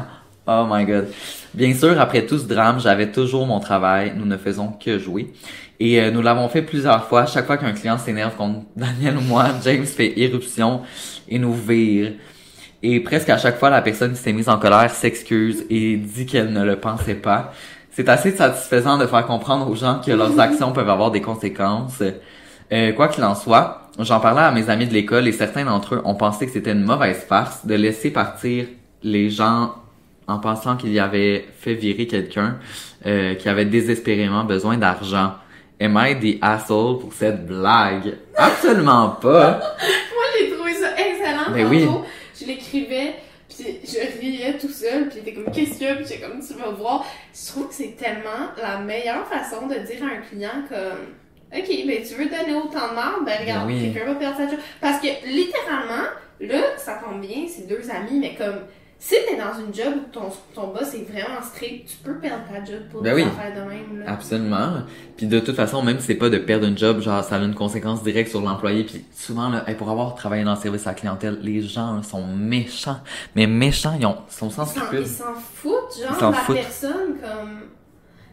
Oh 0.45 0.65
my 0.69 0.85
god. 0.85 1.07
Bien 1.53 1.73
sûr, 1.73 1.99
après 1.99 2.25
tout 2.25 2.37
ce 2.37 2.45
drame, 2.45 2.79
j'avais 2.79 3.11
toujours 3.11 3.45
mon 3.45 3.59
travail, 3.59 4.13
nous 4.15 4.25
ne 4.25 4.37
faisons 4.37 4.73
que 4.73 4.99
jouer. 4.99 5.31
Et 5.79 6.01
euh, 6.01 6.11
nous 6.11 6.21
l'avons 6.21 6.49
fait 6.49 6.61
plusieurs 6.61 7.07
fois. 7.07 7.25
Chaque 7.25 7.45
fois 7.45 7.57
qu'un 7.57 7.71
client 7.71 7.97
s'énerve 7.97 8.35
contre 8.35 8.59
Daniel 8.75 9.17
ou 9.17 9.21
moi, 9.21 9.45
James 9.63 9.85
fait 9.85 10.19
éruption 10.19 10.81
et 11.29 11.39
nous 11.39 11.53
vire. 11.53 12.13
Et 12.81 12.99
presque 12.99 13.29
à 13.29 13.37
chaque 13.37 13.57
fois, 13.57 13.69
la 13.69 13.81
personne 13.81 14.11
qui 14.11 14.17
s'est 14.17 14.33
mise 14.33 14.49
en 14.49 14.57
colère 14.57 14.91
s'excuse 14.91 15.65
et 15.69 15.95
dit 15.95 16.25
qu'elle 16.25 16.51
ne 16.51 16.63
le 16.63 16.75
pensait 16.75 17.15
pas. 17.15 17.53
C'est 17.91 18.09
assez 18.09 18.31
satisfaisant 18.31 18.97
de 18.97 19.05
faire 19.05 19.25
comprendre 19.25 19.69
aux 19.69 19.75
gens 19.75 20.01
que 20.05 20.11
leurs 20.11 20.37
actions 20.41 20.73
peuvent 20.73 20.89
avoir 20.89 21.11
des 21.11 21.21
conséquences. 21.21 22.03
Euh, 22.71 22.91
quoi 22.91 23.07
qu'il 23.07 23.23
en 23.23 23.35
soit, 23.35 23.89
j'en 23.99 24.19
parlais 24.19 24.41
à 24.41 24.51
mes 24.51 24.69
amis 24.69 24.87
de 24.87 24.93
l'école 24.93 25.27
et 25.27 25.31
certains 25.31 25.63
d'entre 25.63 25.95
eux 25.95 26.01
ont 26.03 26.15
pensé 26.15 26.47
que 26.47 26.51
c'était 26.51 26.71
une 26.71 26.83
mauvaise 26.83 27.23
farce 27.23 27.65
de 27.65 27.75
laisser 27.75 28.09
partir 28.09 28.65
les 29.03 29.29
gens 29.29 29.75
en 30.27 30.39
pensant 30.39 30.77
qu'il 30.77 30.91
y 30.93 30.99
avait 30.99 31.45
fait 31.59 31.73
virer 31.73 32.07
quelqu'un 32.07 32.57
euh, 33.05 33.35
qui 33.35 33.49
avait 33.49 33.65
désespérément 33.65 34.43
besoin 34.43 34.77
d'argent. 34.77 35.33
Am 35.81 35.99
I 36.01 36.15
the 36.19 36.37
asshole 36.41 36.99
pour 36.99 37.13
cette 37.13 37.45
blague? 37.45 38.15
Absolument 38.37 39.09
pas! 39.21 39.59
Moi, 40.13 40.23
j'ai 40.39 40.49
trouvé 40.51 40.73
ça 40.75 40.89
excellent. 40.97 41.51
Ben 41.53 41.67
oui. 41.69 41.85
Tantôt, 41.85 42.05
Je 42.39 42.45
l'écrivais, 42.45 43.15
puis 43.49 43.79
je 43.83 44.19
riais 44.21 44.57
tout 44.57 44.69
seul, 44.69 45.09
puis 45.09 45.21
t'es 45.21 45.33
comme, 45.33 45.51
qu'est-ce 45.53 45.77
qu'il 45.77 45.87
y 45.87 45.89
a? 45.89 45.95
Puis 45.95 46.05
j'étais 46.07 46.21
comme, 46.25 46.39
tu 46.39 46.53
vas 46.53 46.69
voir. 46.69 47.05
Je 47.33 47.51
trouve 47.51 47.67
que 47.67 47.73
c'est 47.73 47.95
tellement 47.97 48.51
la 48.61 48.77
meilleure 48.79 49.27
façon 49.27 49.67
de 49.67 49.73
dire 49.75 50.03
à 50.03 50.15
un 50.17 50.21
client 50.21 50.63
comme, 50.69 51.07
OK, 51.55 51.67
ben 51.85 51.97
tu 52.07 52.15
veux 52.15 52.25
donner 52.29 52.55
autant 52.55 52.89
de 52.89 52.95
marde, 52.95 53.25
ben 53.25 53.37
regarde, 53.41 53.67
Ben 53.67 53.73
oui. 53.75 53.91
quelqu'un 53.93 54.07
va 54.13 54.15
perdre 54.15 54.37
sa 54.37 54.47
job. 54.49 54.59
Parce 54.79 54.99
que 55.01 55.07
littéralement, 55.27 56.07
là, 56.39 56.61
ça 56.77 56.93
tombe 57.03 57.19
bien, 57.21 57.45
c'est 57.47 57.67
deux 57.67 57.89
amis, 57.91 58.19
mais 58.19 58.35
comme, 58.35 58.61
si 59.05 59.15
t'es 59.27 59.35
dans 59.35 59.59
une 59.59 59.73
job 59.73 59.95
où 59.97 60.11
ton, 60.13 60.29
ton 60.55 60.67
boss 60.67 60.93
est 60.93 61.03
vraiment 61.11 61.41
strict, 61.41 61.89
tu 61.89 61.97
peux 61.97 62.17
perdre 62.19 62.43
ta 62.49 62.63
job 62.63 62.83
pour 62.89 63.01
Ben 63.01 63.13
des 63.13 63.21
oui. 63.23 63.27
affaires 63.27 63.53
de 63.53 63.69
même, 63.69 63.99
là. 63.99 64.11
Absolument. 64.13 64.73
Puis 65.17 65.27
de 65.27 65.41
toute 65.41 65.57
façon, 65.57 65.81
même 65.83 65.99
si 65.99 66.05
c'est 66.05 66.15
pas 66.15 66.29
de 66.29 66.37
perdre 66.37 66.65
un 66.67 66.75
job, 66.75 67.01
genre 67.01 67.21
ça 67.21 67.35
a 67.35 67.39
une 67.39 67.53
conséquence 67.53 68.01
directe 68.01 68.29
sur 68.29 68.39
l'employé. 68.39 68.85
Puis 68.85 69.03
souvent, 69.13 69.49
là, 69.49 69.65
hey, 69.67 69.75
pour 69.75 69.89
avoir 69.89 70.15
travaillé 70.15 70.45
dans 70.45 70.53
le 70.53 70.59
service 70.59 70.87
à 70.87 70.91
la 70.91 70.95
clientèle, 70.95 71.37
les 71.41 71.61
gens 71.61 71.95
là, 71.97 72.01
sont 72.03 72.25
méchants. 72.25 73.01
Mais 73.35 73.45
méchants, 73.45 73.93
ils, 73.99 74.05
ont, 74.05 74.19
ils 74.29 74.33
sont 74.33 74.49
sans 74.49 74.63
Ils 74.63 74.67
s'en- 74.67 74.85
scrupules. 74.85 74.99
Ils 75.01 75.07
s'en 75.07 75.33
foutent, 75.35 75.99
genre, 76.19 76.31
la 76.31 76.37
foutent. 76.37 76.55
personne, 76.55 77.17
comme... 77.21 77.59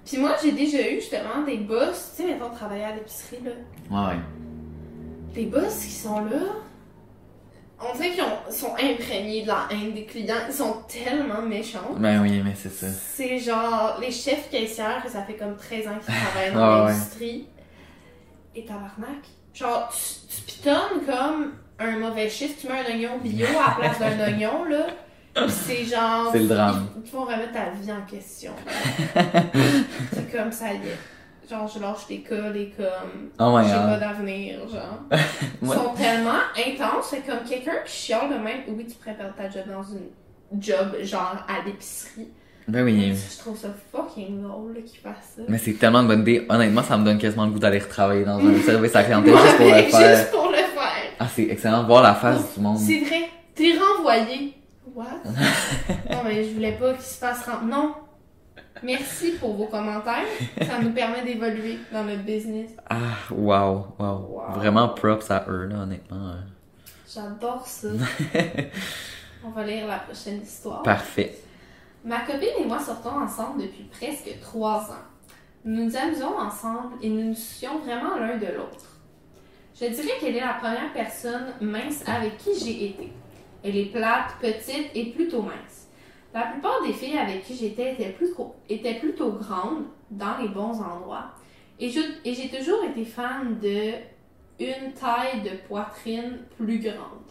Puis 0.07 0.19
moi, 0.19 0.37
j'ai 0.41 0.53
déjà 0.53 0.89
eu, 0.89 1.01
justement, 1.01 1.45
des 1.45 1.57
boss, 1.59 2.13
tu 2.17 2.23
sais, 2.23 2.29
mettons, 2.29 2.51
travailler 2.51 2.85
à 2.85 2.95
l'épicerie, 2.95 3.41
là. 3.45 3.51
Ouais, 3.91 4.15
ouais. 4.15 4.21
Les 5.35 5.47
boss 5.47 5.85
qui 5.85 5.91
sont 5.91 6.21
là, 6.21 6.39
on 7.83 7.97
dirait 7.97 8.11
qu'ils 8.11 8.23
ont- 8.23 8.51
sont 8.51 8.75
imprégnés 8.75 9.43
de 9.43 9.49
la 9.49 9.67
haine 9.71 9.93
des 9.93 10.05
clients. 10.05 10.35
Ils 10.49 10.55
sont 10.55 10.83
tellement 10.89 11.43
méchants. 11.43 11.95
Ben 11.97 12.21
oui, 12.23 12.41
mais 12.45 12.55
c'est 12.55 12.73
ça. 12.73 12.87
C'est 12.89 13.39
genre 13.39 13.99
les 14.01 14.11
chefs 14.11 14.51
caissières, 14.51 15.03
ça 15.09 15.23
fait 15.23 15.35
comme 15.35 15.57
13 15.57 15.89
ans 15.89 15.99
qu'ils 16.05 16.15
travaillent 16.15 16.53
dans 16.55 16.61
Ah 16.61 16.85
ouais. 16.85 16.93
l'industrie. 16.93 17.47
Et 18.55 18.65
tabarnak. 18.65 19.25
Genre, 19.55 19.89
tu, 19.93 20.37
tu 20.37 20.43
pitonnes 20.43 21.05
comme 21.07 21.53
un 21.79 21.99
mauvais 21.99 22.29
chiffre, 22.29 22.55
tu 22.61 22.67
mets 22.69 22.81
un 22.81 22.85
oignon 22.93 23.19
bio 23.23 23.47
à 23.47 23.81
la 23.81 23.89
place 23.89 23.99
d'un 23.99 24.25
oignon, 24.27 24.65
là. 24.65 24.87
C'est 25.49 25.85
genre. 25.85 26.31
C'est 26.33 26.41
le 26.41 26.49
drame. 26.49 26.89
Ils, 26.97 27.03
ils 27.07 27.13
vont 27.13 27.25
remettre 27.25 27.53
ta 27.53 27.71
vie 27.71 27.91
en 27.93 28.03
question. 28.05 28.53
c'est 30.13 30.33
comme 30.37 30.53
ça 30.53 30.73
y 30.73 30.77
est. 30.77 30.99
Genre, 31.51 31.67
je 31.75 31.81
lâche 31.81 32.09
l'école 32.09 32.57
et 32.57 32.73
comme. 32.77 33.31
Oh 33.41 33.59
J'ai 33.65 33.71
God. 33.73 33.83
pas 33.87 33.97
d'avenir, 33.99 34.61
genre. 34.69 35.01
Ils 35.63 35.69
Ouais. 35.69 35.75
sont 35.77 35.95
tellement 35.95 36.39
intenses, 36.57 37.07
c'est 37.11 37.27
comme 37.27 37.41
quelqu'un 37.49 37.79
qui 37.85 37.93
chiale 37.93 38.29
de 38.31 38.35
même. 38.37 38.61
Oui, 38.69 38.87
tu 38.87 38.95
pourrais 38.97 39.15
perdre 39.17 39.35
ta 39.35 39.51
job 39.51 39.65
dans 39.69 39.83
une 39.83 40.61
job, 40.61 40.97
genre 41.03 41.37
à 41.49 41.65
l'épicerie. 41.67 42.29
Ben 42.69 42.85
oui. 42.85 43.13
Je 43.15 43.39
trouve 43.39 43.59
ça 43.59 43.69
fucking 43.91 44.43
drôle 44.43 44.75
là, 44.75 44.81
qu'ils 44.83 45.01
fassent 45.01 45.35
ça. 45.37 45.43
Mais 45.49 45.59
c'est 45.59 45.73
tellement 45.73 46.03
une 46.03 46.07
bonne 46.09 46.21
idée. 46.21 46.47
Honnêtement, 46.49 46.85
ça 46.85 46.97
me 46.97 47.05
donne 47.05 47.19
quasiment 47.19 47.47
le 47.47 47.51
goût 47.51 47.59
d'aller 47.59 47.81
retravailler 47.81 48.25
dans 48.25 48.39
un 48.39 48.55
service 48.65 48.95
à 48.95 49.03
clientèle 49.03 49.37
juste 49.37 49.57
pour 49.57 49.67
le 49.67 49.83
faire. 49.83 50.17
Juste 50.17 50.31
pour 50.31 50.47
le 50.51 50.55
faire. 50.57 51.13
Ah, 51.19 51.27
c'est 51.35 51.49
excellent 51.49 51.83
de 51.83 51.87
voir 51.89 52.03
la 52.05 52.15
face 52.15 52.55
du 52.55 52.61
monde. 52.61 52.79
C'est 52.79 53.01
vrai. 53.01 53.29
T'es 53.57 53.73
renvoyé. 53.77 54.55
What? 54.95 55.07
non, 56.11 56.19
mais 56.25 56.45
je 56.45 56.55
voulais 56.55 56.73
pas 56.73 56.93
qu'il 56.95 57.03
se 57.03 57.19
fasse 57.19 57.45
rem... 57.47 57.69
Non. 57.69 57.95
Merci 58.83 59.33
pour 59.33 59.55
vos 59.55 59.67
commentaires. 59.67 60.25
Ça 60.63 60.81
nous 60.81 60.93
permet 60.93 61.23
d'évoluer 61.23 61.79
dans 61.93 62.05
notre 62.05 62.23
business. 62.23 62.71
Ah, 62.89 62.97
wow, 63.31 63.87
wow. 63.99 64.07
Wow. 64.07 64.53
Vraiment 64.55 64.89
props 64.89 65.31
à 65.31 65.45
eux, 65.49 65.67
là, 65.67 65.81
honnêtement. 65.81 66.35
J'adore 67.13 67.67
ça. 67.67 67.89
On 69.45 69.51
va 69.51 69.65
lire 69.65 69.87
la 69.87 69.99
prochaine 69.99 70.43
histoire. 70.43 70.83
Parfait. 70.83 71.37
Ma 72.05 72.21
copine 72.21 72.49
et 72.59 72.65
moi 72.65 72.79
sortons 72.79 73.21
ensemble 73.21 73.63
depuis 73.63 73.85
presque 73.85 74.31
trois 74.41 74.91
ans. 74.91 75.05
Nous 75.65 75.85
nous 75.85 75.97
amusons 75.97 76.39
ensemble 76.39 76.95
et 77.03 77.09
nous 77.11 77.29
nous 77.29 77.35
soucions 77.35 77.79
vraiment 77.81 78.17
l'un 78.17 78.39
de 78.39 78.47
l'autre. 78.47 78.87
Je 79.79 79.87
dirais 79.87 80.19
qu'elle 80.21 80.37
est 80.37 80.41
la 80.41 80.55
première 80.55 80.93
personne 80.95 81.53
mince 81.61 82.03
avec 82.07 82.39
qui 82.39 82.51
j'ai 82.59 82.87
été. 82.91 83.13
Elle 83.63 83.77
est 83.77 83.93
plate, 83.93 84.37
petite 84.41 84.91
et 84.95 85.07
plutôt 85.11 85.43
mince. 85.43 85.89
La 86.33 86.43
plupart 86.43 86.83
des 86.87 86.93
filles 86.93 87.19
avec 87.19 87.43
qui 87.43 87.57
j'étais 87.57 87.97
étaient, 88.69 88.95
plutôt 88.95 89.33
grandes, 89.33 89.85
dans 90.11 90.39
les 90.41 90.49
bons 90.49 90.81
endroits. 90.81 91.33
Et 91.79 91.91
j'ai 91.91 92.49
toujours 92.49 92.85
été 92.85 93.05
fan 93.05 93.59
de 93.59 93.93
une 94.61 94.93
taille 94.93 95.41
de 95.43 95.57
poitrine 95.67 96.41
plus 96.57 96.79
grande. 96.79 97.31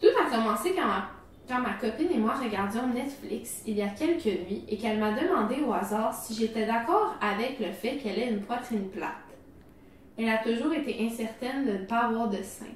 Tout 0.00 0.08
a 0.20 0.28
commencé 0.28 0.74
quand 0.74 0.86
ma, 0.86 1.08
quand 1.48 1.60
ma 1.60 1.74
copine 1.74 2.10
et 2.12 2.18
moi 2.18 2.34
regardions 2.34 2.88
Netflix 2.88 3.62
il 3.64 3.76
y 3.76 3.82
a 3.82 3.88
quelques 3.88 4.26
nuits 4.26 4.64
et 4.68 4.76
qu'elle 4.76 4.98
m'a 4.98 5.12
demandé 5.12 5.62
au 5.62 5.72
hasard 5.72 6.12
si 6.12 6.34
j'étais 6.34 6.66
d'accord 6.66 7.14
avec 7.20 7.60
le 7.60 7.72
fait 7.72 7.96
qu'elle 7.98 8.18
ait 8.18 8.28
une 8.28 8.42
poitrine 8.42 8.88
plate. 8.88 9.12
Elle 10.18 10.28
a 10.28 10.38
toujours 10.38 10.72
été 10.72 11.06
incertaine 11.06 11.66
de 11.66 11.72
ne 11.72 11.86
pas 11.86 12.06
avoir 12.06 12.28
de 12.28 12.42
sein. 12.42 12.66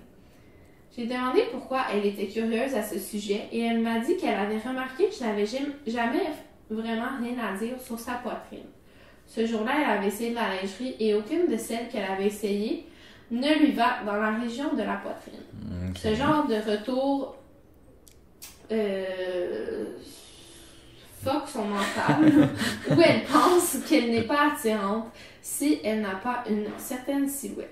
J'ai 0.97 1.07
demandé 1.07 1.45
pourquoi 1.53 1.83
elle 1.93 2.05
était 2.07 2.27
curieuse 2.27 2.75
à 2.75 2.83
ce 2.83 2.99
sujet 2.99 3.43
et 3.53 3.61
elle 3.61 3.81
m'a 3.81 4.01
dit 4.01 4.17
qu'elle 4.17 4.35
avait 4.39 4.59
remarqué 4.59 5.07
que 5.09 5.15
je 5.15 5.25
n'avais 5.25 5.47
jam- 5.47 5.73
jamais 5.87 6.23
vraiment 6.69 7.19
rien 7.21 7.37
à 7.39 7.57
dire 7.57 7.81
sur 7.81 7.99
sa 7.99 8.15
poitrine. 8.15 8.67
Ce 9.27 9.47
jour-là, 9.47 9.73
elle 9.83 9.91
avait 9.99 10.09
essayé 10.09 10.31
de 10.31 10.35
la 10.35 10.49
lingerie 10.61 10.97
et 10.99 11.15
aucune 11.15 11.47
de 11.47 11.57
celles 11.57 11.89
qu'elle 11.89 12.11
avait 12.11 12.27
essayées 12.27 12.87
ne 13.31 13.55
lui 13.61 13.71
va 13.71 14.03
dans 14.05 14.17
la 14.17 14.33
région 14.37 14.75
de 14.75 14.83
la 14.83 14.95
poitrine. 14.97 15.41
Ce 15.97 16.13
genre 16.17 16.49
de 16.49 16.57
retour 16.57 17.37
euh, 18.73 19.85
fuck 21.23 21.49
son 21.49 21.65
mental, 21.65 22.49
où 22.91 23.01
elle 23.01 23.23
pense 23.25 23.77
qu'elle 23.89 24.11
n'est 24.11 24.23
pas 24.23 24.53
attirante 24.53 25.07
si 25.43 25.79
elle 25.85 26.01
n'a 26.01 26.17
pas 26.17 26.43
une 26.49 26.67
certaine 26.79 27.29
silhouette. 27.29 27.71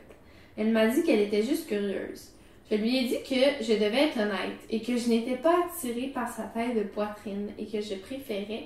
Elle 0.57 0.71
m'a 0.71 0.87
dit 0.87 1.03
qu'elle 1.03 1.21
était 1.21 1.43
juste 1.43 1.67
curieuse. 1.69 2.29
Je 2.71 2.77
lui 2.77 2.97
ai 2.99 3.05
dit 3.09 3.23
que 3.23 3.65
je 3.65 3.73
devais 3.73 4.09
être 4.09 4.19
honnête 4.19 4.59
et 4.69 4.81
que 4.81 4.97
je 4.97 5.09
n'étais 5.09 5.37
pas 5.37 5.55
attirée 5.67 6.09
par 6.09 6.29
sa 6.29 6.43
taille 6.45 6.75
de 6.75 6.83
poitrine 6.83 7.51
et 7.59 7.65
que 7.67 7.81
je 7.81 7.95
préférais 7.95 8.65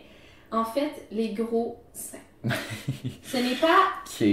en 0.51 0.65
fait 0.65 0.91
les 1.13 1.29
gros 1.31 1.77
seins. 1.93 2.19
Ce 3.23 3.37
n'est 3.37 3.55
pas 3.55 3.79
Ok. 4.05 4.27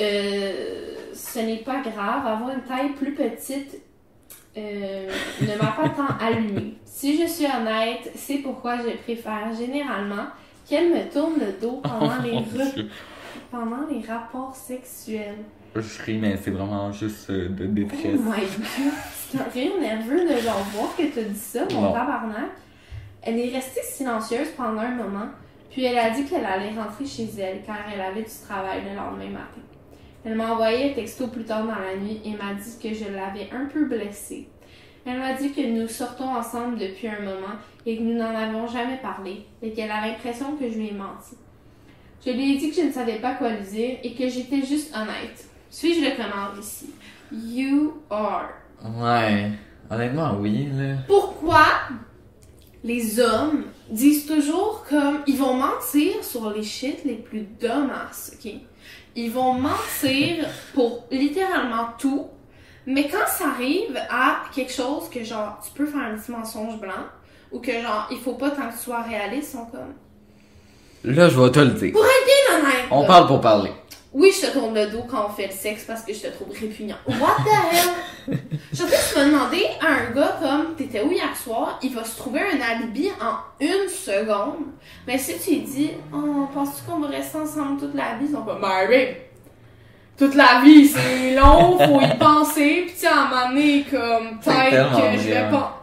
euh, 0.00 0.94
ce 1.14 1.38
n'est 1.38 1.58
pas 1.58 1.80
grave. 1.82 2.26
Avoir 2.26 2.50
une 2.50 2.62
taille 2.62 2.90
plus 2.90 3.14
petite 3.14 3.80
euh, 4.58 5.08
ne 5.40 5.46
m'a 5.62 5.70
pas 5.72 5.88
tant 5.90 6.08
allumée. 6.20 6.74
Si 6.84 7.20
je 7.22 7.26
suis 7.28 7.46
honnête, 7.46 8.10
c'est 8.16 8.38
pourquoi 8.38 8.78
je 8.78 8.96
préfère 9.04 9.54
généralement 9.56 10.26
qu'elle 10.68 10.88
me 10.90 11.08
tourne 11.12 11.38
le 11.38 11.52
dos 11.60 11.80
pendant, 11.82 12.20
les, 12.22 12.32
re- 12.32 12.86
pendant 13.52 13.86
les 13.88 14.00
rapports 14.06 14.56
sexuels. 14.56 15.36
Je 15.80 16.02
ris, 16.02 16.18
mais 16.18 16.36
c'est 16.36 16.50
vraiment 16.50 16.90
juste 16.92 17.30
euh, 17.30 17.48
de 17.48 17.64
Oh 17.64 17.68
détresse. 17.72 18.20
my 18.20 18.40
god! 18.40 18.92
C'est 19.28 19.38
un 19.40 19.44
rire 19.52 19.72
nerveux 19.80 20.24
de 20.24 20.38
genre 20.40 20.64
voir 20.72 20.96
que 20.96 21.02
t'as 21.02 21.22
dit 21.22 21.38
ça, 21.38 21.64
mon 21.72 21.92
tabarnak. 21.92 22.50
Elle 23.22 23.40
est 23.40 23.50
restée 23.54 23.82
silencieuse 23.82 24.48
pendant 24.56 24.80
un 24.82 24.94
moment, 24.94 25.26
puis 25.70 25.84
elle 25.84 25.98
a 25.98 26.10
dit 26.10 26.24
qu'elle 26.24 26.44
allait 26.46 26.70
rentrer 26.70 27.04
chez 27.04 27.28
elle 27.38 27.62
car 27.66 27.78
elle 27.92 28.00
avait 28.00 28.22
du 28.22 28.30
travail 28.46 28.82
le 28.88 28.94
lendemain 28.94 29.30
matin. 29.30 29.60
Elle 30.24 30.36
m'a 30.36 30.52
envoyé 30.52 30.90
un 30.90 30.94
texto 30.94 31.26
plus 31.28 31.44
tard 31.44 31.64
dans 31.66 31.74
la 31.74 31.96
nuit 31.96 32.20
et 32.24 32.30
m'a 32.30 32.54
dit 32.54 32.78
que 32.82 32.94
je 32.94 33.04
l'avais 33.12 33.48
un 33.52 33.66
peu 33.66 33.84
blessée. 33.86 34.48
Elle 35.04 35.18
m'a 35.18 35.34
dit 35.34 35.52
que 35.52 35.60
nous 35.60 35.86
sortons 35.88 36.28
ensemble 36.34 36.78
depuis 36.78 37.08
un 37.08 37.20
moment 37.20 37.54
et 37.84 37.96
que 37.96 38.02
nous 38.02 38.14
n'en 38.18 38.34
avons 38.34 38.66
jamais 38.66 38.98
parlé 39.02 39.44
et 39.62 39.72
qu'elle 39.72 39.90
a 39.90 40.06
l'impression 40.06 40.56
que 40.56 40.68
je 40.68 40.76
lui 40.78 40.88
ai 40.88 40.92
menti. 40.92 41.36
Je 42.24 42.32
lui 42.32 42.54
ai 42.54 42.56
dit 42.58 42.70
que 42.70 42.76
je 42.76 42.86
ne 42.86 42.92
savais 42.92 43.18
pas 43.20 43.34
quoi 43.34 43.50
lui 43.50 43.64
dire 43.64 43.98
et 44.02 44.14
que 44.14 44.28
j'étais 44.28 44.62
juste 44.66 44.92
honnête. 44.96 45.46
Suis-je 45.78 46.00
le 46.00 46.16
connard 46.16 46.54
ici? 46.58 46.88
You 47.30 48.00
are. 48.08 48.48
Ouais. 48.82 49.50
Honnêtement, 49.90 50.34
oui, 50.40 50.70
là. 50.72 50.94
Pourquoi 51.06 51.66
les 52.82 53.20
hommes 53.20 53.64
disent 53.90 54.24
toujours 54.24 54.86
comme 54.88 55.18
ils 55.26 55.36
vont 55.36 55.52
mentir 55.52 56.24
sur 56.24 56.50
les 56.50 56.62
shit 56.62 57.04
les 57.04 57.16
plus 57.16 57.46
dumbass, 57.60 58.32
ok? 58.34 58.52
Ils 59.16 59.30
vont 59.30 59.52
mentir 59.52 60.46
pour 60.74 61.04
littéralement 61.10 61.88
tout, 61.98 62.26
mais 62.86 63.06
quand 63.08 63.26
ça 63.26 63.48
arrive 63.48 64.00
à 64.08 64.44
quelque 64.54 64.72
chose 64.72 65.10
que 65.10 65.22
genre 65.24 65.60
tu 65.62 65.72
peux 65.72 65.84
faire 65.84 66.00
un 66.00 66.16
petit 66.16 66.32
mensonge 66.32 66.80
blanc 66.80 67.04
ou 67.52 67.58
que 67.58 67.72
genre 67.72 68.08
il 68.10 68.16
faut 68.16 68.32
pas 68.32 68.48
tant 68.48 68.68
que 68.68 68.72
tu 68.72 68.78
sois 68.78 69.02
réaliste, 69.02 69.50
ils 69.52 69.56
sont 69.58 69.66
comme 69.66 69.92
Là, 71.04 71.28
je 71.28 71.38
vais 71.38 71.50
te 71.50 71.60
le 71.60 71.70
dire. 71.72 71.92
pour 71.92 72.02
être 72.02 72.24
bien 72.24 72.58
honnête. 72.60 72.86
On 72.90 73.02
là, 73.02 73.06
parle 73.06 73.26
pour 73.26 73.42
parler. 73.42 73.70
Oui, 74.18 74.32
je 74.34 74.46
te 74.46 74.52
tourne 74.52 74.74
le 74.74 74.86
dos 74.86 75.04
quand 75.06 75.26
on 75.26 75.28
fait 75.28 75.48
le 75.48 75.52
sexe 75.52 75.84
parce 75.84 76.02
que 76.02 76.14
je 76.14 76.22
te 76.22 76.28
trouve 76.28 76.48
répugnant. 76.58 76.96
What 77.06 77.36
the 77.44 77.74
hell? 77.74 78.38
Surtout 78.72 78.92
que 78.92 79.12
tu 79.12 79.14
vas 79.14 79.26
demander 79.26 79.66
à 79.78 79.88
un 79.88 80.10
gars 80.14 80.38
comme 80.40 80.74
t'étais 80.74 81.02
où 81.02 81.12
hier 81.12 81.36
soir, 81.36 81.78
il 81.82 81.94
va 81.94 82.02
se 82.02 82.16
trouver 82.16 82.40
un 82.40 82.58
alibi 82.62 83.10
en 83.20 83.36
une 83.60 83.90
seconde. 83.90 84.68
Mais 85.06 85.18
si 85.18 85.38
tu 85.38 85.50
lui 85.50 85.60
dis, 85.60 85.90
oh, 86.14 86.48
penses-tu 86.54 86.90
qu'on 86.90 87.00
va 87.00 87.08
rester 87.08 87.36
ensemble 87.36 87.78
toute 87.78 87.94
la 87.94 88.16
vie? 88.18 88.24
Ils 88.24 88.32
sont 88.32 88.42
comme, 88.42 88.62
ben, 88.62 89.16
toute 90.16 90.34
la 90.34 90.62
vie, 90.64 90.88
c'est 90.88 91.34
long, 91.34 91.78
faut 91.78 92.00
y 92.00 92.16
penser. 92.18 92.84
Puis 92.86 92.94
tu 92.94 93.00
sais, 93.00 93.08
à 93.08 93.20
un 93.20 93.28
moment 93.28 93.48
donné, 93.50 93.84
comme, 93.90 94.40
peut-être 94.40 94.96
que 94.96 95.18
je 95.18 95.28
vais 95.28 95.50
pas. 95.50 95.82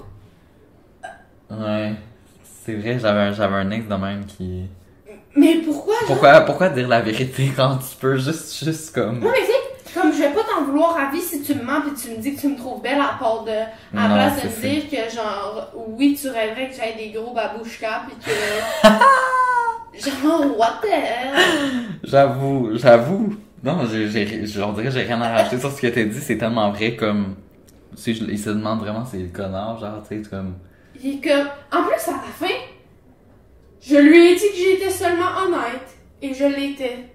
Ouais. 1.52 1.94
C'est 2.66 2.74
vrai, 2.74 2.98
j'avais 2.98 3.20
un, 3.20 3.32
j'avais 3.32 3.58
un 3.58 3.70
ex 3.70 3.88
de 3.88 3.96
même 3.96 4.26
qui. 4.26 4.64
Mais 5.36 5.56
pourquoi? 5.66 5.94
genre? 5.96 6.08
Pourquoi, 6.08 6.42
pourquoi 6.42 6.70
dire 6.70 6.88
la 6.88 7.02
vérité 7.02 7.52
quand 7.56 7.78
tu 7.78 7.96
peux 8.00 8.18
juste, 8.18 8.64
juste 8.64 8.94
comme. 8.94 9.20
Non, 9.20 9.30
mais 9.32 9.40
tu 9.40 9.46
sais, 9.48 10.00
comme 10.00 10.12
je 10.14 10.18
vais 10.20 10.30
pas 10.32 10.42
t'en 10.44 10.64
vouloir 10.66 10.98
à 10.98 11.12
vie 11.12 11.22
si 11.22 11.42
tu 11.42 11.56
me 11.56 11.64
mens 11.64 11.82
pis 11.82 11.94
tu 12.02 12.12
me 12.12 12.18
dis 12.18 12.36
que 12.36 12.42
tu 12.42 12.48
me 12.50 12.58
trouves 12.58 12.82
belle 12.82 13.00
à 13.02 13.18
part 13.20 13.44
de. 13.44 13.52
À 13.52 14.08
Non, 14.08 14.14
place 14.16 14.44
de 14.44 14.48
me 14.50 14.62
dire 14.74 14.90
que 14.90 15.16
genre, 15.16 15.72
oui, 15.98 16.18
tu 16.20 16.30
rêverais 16.30 16.70
que 16.70 16.76
j'aille 16.76 16.96
des 16.98 17.12
gros 17.18 17.34
babouchkas 17.34 18.04
pis 18.10 18.16
que. 18.26 20.10
genre, 20.24 20.58
what 20.58 20.80
the 20.82 20.88
hell? 20.92 21.36
J'avoue, 22.04 22.70
j'avoue. 22.74 23.36
Non, 23.64 23.86
j'ai, 23.90 24.46
j'en 24.46 24.74
dirais, 24.74 24.92
j'ai 24.92 25.04
rien 25.04 25.22
à 25.22 25.30
rajouter 25.38 25.60
sur 25.60 25.72
ce 25.72 25.82
que 25.82 25.88
t'as 25.88 26.04
dit, 26.04 26.20
c'est 26.20 26.38
tellement 26.38 26.72
vrai 26.72 26.96
comme. 26.96 27.36
Tu 27.96 28.02
sais, 28.02 28.14
je- 28.14 28.26
il 28.30 28.40
se 28.40 28.50
demande 28.50 28.80
vraiment 28.80 29.06
c'est 29.06 29.18
le 29.20 29.28
connard, 29.30 29.78
genre, 29.80 30.02
tu 30.08 30.22
sais, 30.24 30.30
comme. 30.30 30.56
Il 31.02 31.16
est 31.16 31.22
comme. 31.22 31.48
En 31.72 31.84
plus, 31.84 32.08
à 32.08 32.12
la 32.12 32.48
fin, 32.48 32.54
je 33.86 33.96
lui 33.98 34.32
ai 34.32 34.36
dit 34.36 34.50
que 34.52 34.58
j'étais 34.58 34.90
seulement 34.90 35.38
honnête. 35.46 35.88
Et 36.22 36.34
je 36.34 36.46
l'étais. 36.46 37.10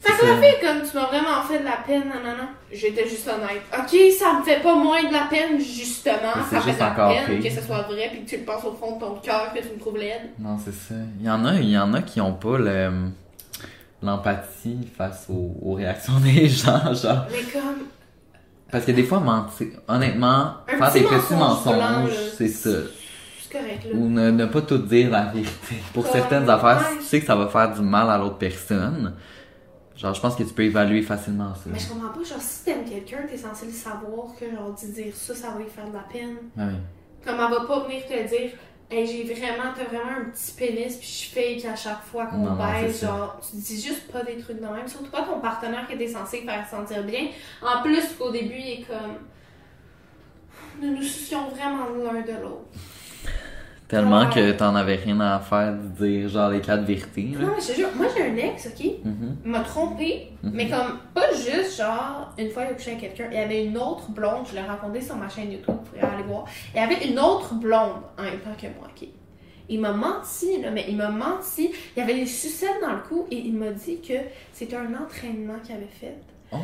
Fait 0.00 0.12
que 0.20 0.26
la 0.26 0.36
fille, 0.36 0.60
comme 0.60 0.82
tu 0.88 0.96
m'as 0.96 1.06
vraiment 1.06 1.42
fait 1.48 1.60
de 1.60 1.64
la 1.64 1.78
peine, 1.86 2.04
non, 2.04 2.20
non, 2.22 2.36
non. 2.36 2.48
J'étais 2.70 3.08
juste 3.08 3.26
honnête. 3.26 3.62
Ok, 3.72 3.98
ça 4.18 4.38
me 4.38 4.44
fait 4.44 4.60
pas 4.62 4.74
moins 4.74 5.02
de 5.02 5.12
la 5.12 5.24
peine, 5.30 5.58
justement. 5.58 6.34
Ça 6.50 6.60
fait 6.60 6.72
de 6.74 6.78
la 6.78 6.92
encore 6.92 7.14
peine 7.14 7.40
pire. 7.40 7.50
que 7.50 7.60
ce 7.60 7.66
soit 7.66 7.82
vrai 7.82 8.10
puis 8.12 8.24
que 8.24 8.28
tu 8.30 8.36
le 8.38 8.42
penses 8.44 8.64
au 8.64 8.72
fond 8.72 8.96
de 8.96 9.00
ton 9.00 9.14
cœur 9.22 9.52
que 9.54 9.60
tu 9.60 9.68
me 9.74 9.78
trouves 9.78 9.96
laide. 9.96 10.30
Non, 10.38 10.58
c'est 10.62 10.74
ça. 10.74 10.94
Il 11.20 11.26
y 11.26 11.30
en 11.30 11.44
a, 11.46 11.54
il 11.54 11.70
y 11.70 11.78
en 11.78 11.92
a 11.94 12.02
qui 12.02 12.20
ont 12.20 12.34
pas 12.34 12.58
le, 12.58 12.90
l'empathie 14.02 14.88
face 14.96 15.26
aux, 15.30 15.56
aux 15.62 15.74
réactions 15.74 16.18
des 16.22 16.48
gens, 16.48 16.92
genre. 16.94 17.24
Mais 17.30 17.42
comme. 17.52 17.86
Parce 18.70 18.84
que 18.84 18.92
des 18.92 19.04
fois, 19.04 19.20
mentir, 19.20 19.68
honnêtement, 19.88 20.54
Un 20.68 20.78
faire 20.78 20.92
des 20.92 21.02
petits 21.02 21.34
mensonges, 21.34 22.10
c'est 22.36 22.48
ça. 22.48 22.70
C'est 23.54 23.60
correct, 23.60 23.84
là. 23.84 23.96
Ou 23.96 24.08
ne, 24.08 24.30
ne 24.30 24.46
pas 24.46 24.62
tout 24.62 24.78
dire 24.78 25.10
la 25.10 25.26
vérité. 25.26 25.76
Pour 25.92 26.06
certaines 26.06 26.48
affaires, 26.50 26.88
si 26.88 26.98
tu 26.98 27.04
sais 27.04 27.20
que 27.20 27.26
ça 27.26 27.36
va 27.36 27.46
faire 27.46 27.72
du 27.72 27.82
mal 27.82 28.10
à 28.10 28.18
l'autre 28.18 28.38
personne, 28.38 29.14
genre, 29.96 30.14
je 30.14 30.20
pense 30.20 30.34
que 30.34 30.42
tu 30.42 30.52
peux 30.52 30.64
évaluer 30.64 31.02
facilement 31.02 31.54
ça. 31.54 31.62
Mais 31.66 31.78
je 31.78 31.88
comprends 31.88 32.08
pas, 32.08 32.24
genre, 32.24 32.40
si 32.40 32.64
t'aimes 32.64 32.84
quelqu'un, 32.84 33.26
t'es 33.28 33.36
censé 33.36 33.66
le 33.66 33.72
savoir 33.72 34.34
que, 34.38 34.50
genre, 34.50 34.74
de 34.74 34.92
dire 34.92 35.14
ça, 35.14 35.34
ça 35.34 35.50
va 35.50 35.58
lui 35.58 35.68
faire 35.68 35.88
de 35.88 35.94
la 35.94 36.00
peine. 36.00 36.36
Ouais, 36.56 36.64
oui. 36.72 36.80
Comme 37.24 37.34
elle 37.40 37.54
va 37.54 37.64
pas 37.66 37.84
venir 37.84 38.04
te 38.06 38.28
dire, 38.28 38.50
hey, 38.90 39.06
j'ai 39.06 39.22
vraiment, 39.22 39.70
t'as 39.74 39.84
vraiment 39.84 40.20
un 40.20 40.30
petit 40.30 40.52
pénis, 40.52 40.96
puis 40.96 41.08
je 41.08 41.34
fake 41.34 41.72
à 41.72 41.76
chaque 41.76 42.02
fois 42.02 42.26
qu'on 42.26 42.54
baise. 42.56 43.02
Genre, 43.02 43.38
tu 43.40 43.56
dis 43.56 43.80
juste 43.80 44.10
pas 44.10 44.24
des 44.24 44.36
trucs 44.36 44.60
de 44.60 44.66
même. 44.66 44.88
Surtout 44.88 45.10
pas 45.10 45.22
ton 45.22 45.40
partenaire 45.40 45.86
que 45.88 45.96
t'es 45.96 46.08
censé 46.08 46.38
faire 46.38 46.66
sentir 46.68 47.04
bien. 47.04 47.28
En 47.62 47.82
plus, 47.82 48.14
qu'au 48.18 48.30
début, 48.32 48.58
il 48.58 48.80
est 48.80 48.84
comme. 48.84 49.18
Nous 50.82 50.96
nous 50.96 51.02
soucions 51.04 51.48
vraiment 51.50 51.86
l'un 52.04 52.20
de 52.22 52.42
l'autre. 52.42 52.66
Tellement 53.94 54.20
Ouais. 54.28 54.34
que 54.34 54.52
t'en 54.52 54.74
avais 54.74 54.96
rien 54.96 55.18
à 55.20 55.38
faire 55.40 55.72
de 55.74 56.06
dire 56.06 56.28
genre 56.28 56.50
les 56.50 56.60
quatre 56.60 56.82
vérités. 56.84 57.30
là. 57.38 57.46
Non, 57.46 57.52
mais 57.56 57.60
je 57.62 57.68
te 57.68 57.72
jure, 57.76 57.88
moi 57.96 58.06
j'ai 58.16 58.22
un 58.24 58.36
ex, 58.36 58.66
ok? 58.66 58.86
Mhm. 59.04 59.36
Il 59.44 59.50
m'a 59.50 59.60
trompé, 59.60 60.28
mais 60.42 60.68
comme 60.68 60.98
pas 61.14 61.32
juste 61.32 61.78
genre 61.78 62.32
une 62.38 62.50
fois 62.50 62.64
il 62.64 62.70
a 62.70 62.74
couché 62.74 62.90
avec 62.92 63.02
quelqu'un, 63.14 63.28
il 63.32 63.38
y 63.38 63.40
avait 63.42 63.64
une 63.64 63.76
autre 63.78 64.10
blonde, 64.10 64.46
je 64.48 64.54
l'ai 64.54 64.60
raconté 64.62 65.00
sur 65.00 65.16
ma 65.16 65.28
chaîne 65.28 65.52
YouTube, 65.52 65.66
vous 65.68 65.90
pourrez 65.98 66.00
aller 66.12 66.22
voir. 66.24 66.44
Il 66.74 66.80
y 66.80 66.84
avait 66.84 67.06
une 67.06 67.18
autre 67.18 67.54
blonde 67.54 68.02
en 68.18 68.22
même 68.22 68.38
temps 68.40 68.54
que 68.60 68.66
moi, 68.78 68.88
ok? 68.94 69.08
Il 69.68 69.80
m'a 69.80 69.92
menti, 69.92 70.60
là, 70.60 70.70
mais 70.70 70.84
il 70.88 70.96
m'a 70.96 71.08
menti. 71.08 71.70
Il 71.96 72.00
y 72.00 72.02
avait 72.02 72.14
des 72.14 72.26
sucettes 72.26 72.82
dans 72.82 72.92
le 72.92 73.00
cou 73.08 73.26
et 73.30 73.36
il 73.38 73.54
m'a 73.54 73.70
dit 73.70 73.98
que 74.06 74.12
c'était 74.52 74.76
un 74.76 74.92
entraînement 75.02 75.54
qu'il 75.64 75.74
avait 75.76 75.86
fait 75.86 76.16
Oh. 76.52 76.56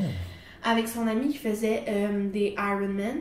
avec 0.64 0.87
son 0.87 1.07
ami 1.09 1.29
qui 1.31 1.38
faisait 1.38 1.83
euh, 1.88 2.29
des 2.31 2.55
Ironman. 2.59 3.16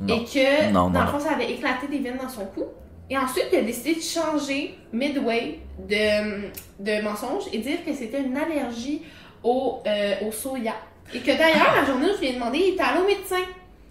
Non. 0.00 0.14
Et 0.14 0.24
que, 0.24 0.70
Non, 0.70 0.84
non, 0.84 0.90
dans 0.90 1.00
le 1.02 1.06
fond, 1.06 1.18
ça 1.18 1.32
avait 1.32 1.50
éclaté 1.50 1.88
des 1.88 1.98
veines 2.00 2.18
dans 2.22 2.28
son 2.28 2.44
cou. 2.46 2.64
Et 3.12 3.18
ensuite, 3.18 3.48
il 3.52 3.58
a 3.58 3.62
décidé 3.62 3.94
de 3.96 4.00
changer 4.00 4.74
midway 4.90 5.58
de, 5.86 6.48
de 6.80 7.02
mensonge 7.02 7.42
et 7.52 7.58
dire 7.58 7.84
que 7.84 7.92
c'était 7.92 8.22
une 8.22 8.34
allergie 8.34 9.02
au, 9.44 9.80
euh, 9.86 10.14
au 10.26 10.32
soya. 10.32 10.72
Et 11.12 11.18
que 11.18 11.26
d'ailleurs, 11.26 11.74
la 11.76 11.84
journée 11.84 12.06
où 12.06 12.14
je 12.14 12.20
lui 12.20 12.28
ai 12.28 12.32
demandé, 12.32 12.56
il 12.58 12.72
était 12.72 12.82
allé 12.82 13.00
au 13.02 13.06
médecin 13.06 13.44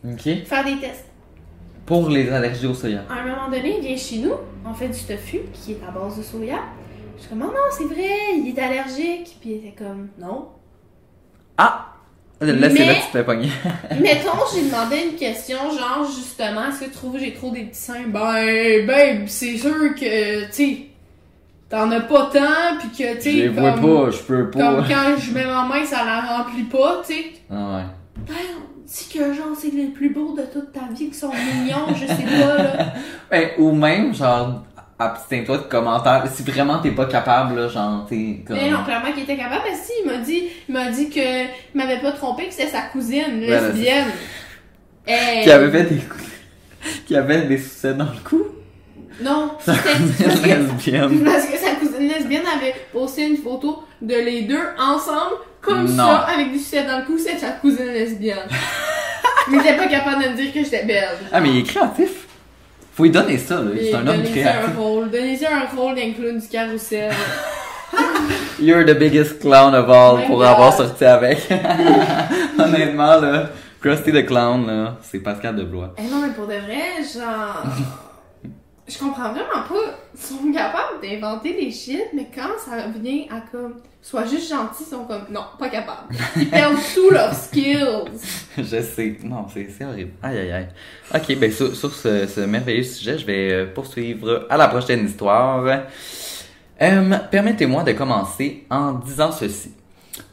Ok. 0.03 0.43
faire 0.47 0.65
des 0.65 0.77
tests. 0.79 1.05
Pour 1.85 2.09
les 2.09 2.31
allergies 2.31 2.65
au 2.65 2.73
soya. 2.73 3.03
À 3.11 3.19
un 3.21 3.27
moment 3.27 3.45
donné, 3.47 3.75
il 3.77 3.85
vient 3.85 3.95
chez 3.95 4.17
nous, 4.17 4.33
on 4.65 4.73
fait 4.73 4.87
du 4.87 4.99
tofu 4.99 5.41
qui 5.53 5.73
est 5.73 5.79
à 5.87 5.91
base 5.91 6.17
de 6.17 6.23
soya. 6.23 6.57
Je 7.17 7.21
suis 7.21 7.29
comme, 7.29 7.43
oh 7.47 7.51
non, 7.51 7.69
c'est 7.69 7.83
vrai, 7.83 8.39
il 8.43 8.55
est 8.57 8.59
allergique. 8.59 9.37
Puis 9.39 9.51
il 9.51 9.67
était 9.67 9.83
comme, 9.83 10.07
non. 10.17 10.47
Ah! 11.59 11.90
Là, 12.41 12.69
c'est 12.71 12.85
là 12.85 12.93
que 12.95 12.99
tu 12.99 13.05
te 13.05 13.11
fais 13.11 13.23
pogner. 13.23 13.49
Mettons, 14.01 14.31
j'ai 14.53 14.63
demandé 14.63 15.09
une 15.11 15.15
question, 15.15 15.57
genre, 15.57 16.05
justement, 16.05 16.69
est-ce 16.69 16.79
que 16.79 16.85
tu 16.85 16.91
trouves 16.91 17.13
que 17.13 17.19
j'ai 17.19 17.33
trop 17.33 17.51
des 17.51 17.65
petits 17.65 17.79
seins? 17.79 18.07
Ben, 18.07 18.85
babe, 18.87 19.27
c'est 19.27 19.57
sûr 19.57 19.93
que, 19.93 20.45
tu 20.47 20.51
sais, 20.51 20.77
t'en 21.69 21.91
as 21.91 22.01
pas 22.01 22.31
tant, 22.33 22.79
pis 22.81 22.89
que, 23.03 23.13
tu 23.17 23.21
sais, 23.21 23.31
Je 23.31 23.37
les 23.37 23.47
vois 23.49 23.73
comme, 23.73 23.81
pas, 23.81 24.09
je 24.11 24.17
peux 24.23 24.49
pas. 24.49 24.59
comme 24.59 24.87
quand 24.87 25.15
je 25.19 25.31
mets 25.33 25.45
ma 25.45 25.65
main, 25.65 25.85
ça 25.85 26.03
la 26.03 26.21
remplit 26.37 26.63
pas, 26.63 27.03
tu 27.05 27.13
sais. 27.13 27.25
Ah 27.51 27.77
ouais. 27.77 27.83
Ben, 28.27 28.33
dis 28.87 29.07
que, 29.13 29.33
genre, 29.33 29.55
c'est 29.55 29.71
les 29.71 29.87
plus 29.89 30.09
beaux 30.09 30.35
de 30.35 30.41
toute 30.51 30.71
ta 30.71 30.91
vie 30.91 31.09
qui 31.09 31.13
sont 31.13 31.29
mignons, 31.31 31.93
je 31.93 32.07
sais 32.07 32.41
pas, 32.41 32.57
là. 32.57 32.93
Ben, 33.29 33.49
ou 33.59 33.71
même, 33.71 34.15
genre, 34.15 34.63
abstiens-toi 35.05 35.57
de 35.57 35.63
commentaires. 35.63 36.23
Si 36.33 36.43
vraiment 36.43 36.79
t'es 36.79 36.91
pas 36.91 37.05
capable, 37.05 37.55
là, 37.59 37.67
genre, 37.67 38.05
t'es 38.07 38.43
comme. 38.45 38.55
Mais 38.55 38.69
non, 38.69 38.83
clairement 38.83 39.11
qu'il 39.11 39.23
était 39.23 39.37
capable, 39.37 39.63
parce 39.67 39.79
que 39.79 39.93
il 40.03 40.05
m'a 40.11 40.17
dit, 40.17 40.43
il 40.69 40.73
m'a 40.73 40.89
dit 40.89 41.09
que, 41.09 41.43
il 41.43 41.47
m'avait 41.75 41.99
pas 41.99 42.11
trompé, 42.11 42.47
que 42.47 42.53
c'était 42.53 42.69
sa 42.69 42.81
cousine, 42.83 43.39
lesbienne. 43.39 44.07
Hey. 45.07 45.43
Qui 45.43 45.51
avait 45.51 45.71
fait 45.71 45.83
des 45.95 46.01
Qui 47.05 47.15
avait 47.15 47.41
des 47.43 47.57
sucettes 47.57 47.97
dans 47.97 48.05
le 48.05 48.19
cou. 48.23 48.43
Non, 49.21 49.51
Sa 49.59 49.73
cousine 49.73 50.43
lesbienne. 50.45 51.23
Parce 51.23 51.45
que 51.45 51.57
sa 51.57 51.71
cousine 51.75 52.07
lesbienne 52.07 52.43
avait 52.55 52.75
posté 52.91 53.27
une 53.27 53.37
photo 53.37 53.83
de 54.01 54.15
les 54.15 54.43
deux 54.43 54.63
ensemble, 54.79 55.35
comme 55.61 55.85
Non. 55.85 55.95
ça, 56.07 56.17
avec 56.33 56.51
du 56.51 56.57
sucette 56.57 56.87
dans 56.87 56.99
le 56.99 57.05
cou, 57.05 57.17
c'est 57.17 57.37
sa 57.37 57.49
cousine 57.51 57.85
lesbienne. 57.87 58.47
Mais 59.49 59.57
il 59.57 59.59
était 59.61 59.75
pas 59.77 59.87
capable 59.87 60.23
de 60.23 60.29
me 60.29 60.35
dire 60.35 60.53
que 60.53 60.63
j'étais 60.63 60.85
belle. 60.85 61.17
Ah, 61.31 61.39
mais 61.39 61.49
il 61.49 61.57
est 61.59 61.63
créatif. 61.63 62.27
Faut 63.01 63.05
lui 63.05 63.11
donner 63.11 63.39
ça, 63.39 63.55
là. 63.55 63.71
C'est 63.81 63.95
un 63.95 64.05
homme 64.05 64.17
donnez-y 64.17 64.31
créatif. 64.31 64.69
un 64.69 64.79
rôle, 64.79 65.09
donnez-y 65.09 65.45
un 65.47 65.75
rôle 65.75 65.95
d'un 65.95 66.11
clown 66.11 66.37
du 66.37 66.47
carrousel. 66.47 67.11
You're 68.59 68.85
the 68.85 68.93
biggest 68.93 69.39
clown 69.39 69.73
of 69.73 69.89
all 69.89 70.27
pour 70.27 70.43
avoir 70.43 70.71
sorti 70.71 71.03
avec. 71.03 71.39
Honnêtement, 72.59 73.19
là, 73.19 73.49
Krusty 73.81 74.11
the 74.11 74.23
Clown, 74.23 74.67
là, 74.67 74.97
c'est 75.01 75.17
Pascal 75.17 75.55
de 75.55 75.63
Blois. 75.63 75.95
Eh 75.97 76.03
non, 76.03 76.21
mais 76.21 76.31
pour 76.31 76.45
de 76.45 76.53
vrai, 76.53 77.01
genre. 77.11 77.63
Je 78.87 78.99
comprends 78.99 79.31
vraiment 79.31 79.65
pas. 79.67 79.97
Ils 80.13 80.21
sont 80.21 80.51
capables 80.53 81.01
d'inventer 81.01 81.53
des 81.53 81.71
shit, 81.71 82.05
mais 82.13 82.27
quand 82.31 82.51
ça 82.63 82.85
vient 83.01 83.23
à 83.31 83.41
comme. 83.51 83.77
Sois 84.03 84.25
juste 84.25 84.49
gentil, 84.49 84.81
ils 84.81 84.89
sont 84.89 85.05
comme. 85.05 85.25
Non, 85.29 85.43
pas 85.59 85.69
capables. 85.69 86.07
Ils 86.35 86.49
perdent 86.49 86.75
tous 86.95 87.11
leurs 87.11 87.33
skills. 87.35 88.05
Je 88.57 88.81
sais. 88.81 89.17
Non, 89.23 89.45
c'est 89.47 89.85
horrible. 89.85 90.11
Aïe, 90.23 90.39
aïe, 90.39 90.51
aïe. 90.51 90.67
Ok, 91.13 91.37
ben 91.37 91.51
sur, 91.51 91.75
sur 91.75 91.93
ce, 91.93 92.25
ce 92.25 92.41
merveilleux 92.41 92.83
sujet, 92.83 93.17
je 93.19 93.25
vais 93.25 93.51
euh, 93.51 93.65
poursuivre 93.73 94.47
à 94.49 94.57
la 94.57 94.67
prochaine 94.69 95.05
histoire. 95.05 95.63
Euh, 96.81 97.17
Permettez-moi 97.29 97.83
de 97.83 97.91
commencer 97.91 98.65
en 98.71 98.93
disant 98.93 99.31
ceci. 99.31 99.71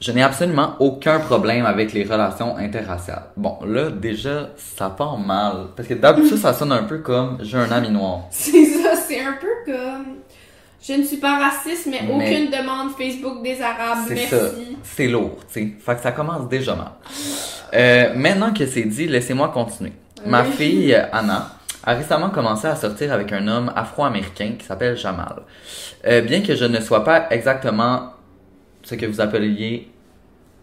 Je 0.00 0.12
n'ai 0.12 0.22
absolument 0.22 0.74
aucun 0.81 1.20
problème 1.20 1.66
avec 1.66 1.92
les 1.92 2.04
relations 2.04 2.57
interraciales. 2.57 3.24
Bon, 3.37 3.59
là, 3.66 3.90
déjà, 3.90 4.50
ça 4.57 4.90
part 4.90 5.18
mal. 5.18 5.68
Parce 5.76 5.88
que 5.88 5.94
d'habitude, 5.94 6.37
ça 6.38 6.52
sonne 6.52 6.72
un 6.72 6.85
peu 6.85 6.98
comme 6.98 7.38
j'ai 7.42 7.59
un 7.59 7.70
ami 7.70 7.90
noir. 7.90 8.22
C'est 8.31 8.64
ça, 8.64 8.94
c'est 8.96 9.20
un 9.20 9.35
peu 9.40 9.46
comme. 9.72 10.16
Je 10.81 10.93
ne 10.93 11.03
suis 11.03 11.17
pas 11.17 11.38
raciste, 11.38 11.87
mais, 11.91 12.01
Mais- 12.07 12.12
aucune 12.14 12.51
demande 12.51 12.91
Facebook 12.97 13.43
des 13.43 13.61
Arabes, 13.61 14.05
C'est 14.07 14.14
merci. 14.14 14.31
ça. 14.31 14.51
C'est 14.85 15.09
lourd, 15.09 15.37
tu 15.53 15.61
sais. 15.61 15.73
Fait 15.85 15.95
que 15.97 16.01
ça 16.03 16.12
commence 16.12 16.49
déjà 16.49 16.75
mal. 16.77 16.93
Euh, 17.75 18.14
maintenant 18.14 18.53
que 18.53 18.64
c'est 18.67 18.85
dit, 18.85 19.07
laissez-moi 19.07 19.49
continuer. 19.49 19.93
Ma 20.25 20.45
fille, 20.45 20.95
Anna, 21.12 21.51
a 21.85 21.95
récemment 21.95 22.31
commencé 22.31 22.67
à 22.67 22.77
sortir 22.77 23.12
avec 23.12 23.33
un 23.33 23.47
homme 23.49 23.73
afro-américain 23.75 24.53
qui 24.59 24.64
s'appelle 24.64 24.97
Jamal. 24.97 25.43
Euh, 26.07 26.21
bien 26.23 26.43
que 26.43 26.55
je 26.55 26.64
ne 26.64 26.81
sois 26.81 27.03
pas 27.05 27.27
exactement 27.31 28.12
ce 28.83 28.95
que 28.95 29.07
vous 29.07 29.21
appeliez 29.21 29.91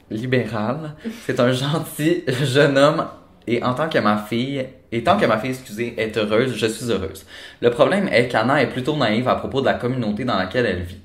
libéral, 0.10 0.94
c'est 1.26 1.40
un 1.40 1.52
gentil 1.64 2.24
jeune 2.44 2.78
homme 2.78 3.06
et 3.48 3.64
en 3.64 3.74
tant 3.74 3.90
que 3.90 4.00
ma 4.00 4.18
fille, 4.18 4.66
et 4.92 5.04
tant 5.04 5.18
que 5.18 5.26
ma 5.26 5.38
fille, 5.38 5.52
excusez, 5.52 5.94
est 5.98 6.18
heureuse, 6.18 6.56
je 6.56 6.66
suis 6.66 6.92
heureuse. 6.92 7.26
Le 7.62 7.70
problème 7.70 8.08
est 8.08 8.28
qu'Anna 8.28 8.62
est 8.62 8.70
plutôt 8.70 8.96
naïve 8.96 9.28
à 9.28 9.36
propos 9.36 9.62
de 9.62 9.66
la 9.66 9.76
communauté 9.76 10.24
dans 10.24 10.38
laquelle 10.38 10.66
elle 10.66 10.82
vit. 10.82 11.00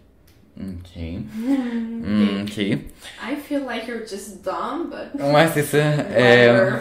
Ok. 0.58 1.02
Mm, 1.34 2.42
ok. 2.42 2.58
I 2.58 3.36
feel 3.36 3.62
like 3.66 3.86
you're 3.86 4.06
just 4.06 4.44
dumb, 4.44 4.90
but. 4.90 5.22
Ouais, 5.22 5.48
c'est 5.54 5.62
ça. 5.62 5.78
Euh, 5.78 6.72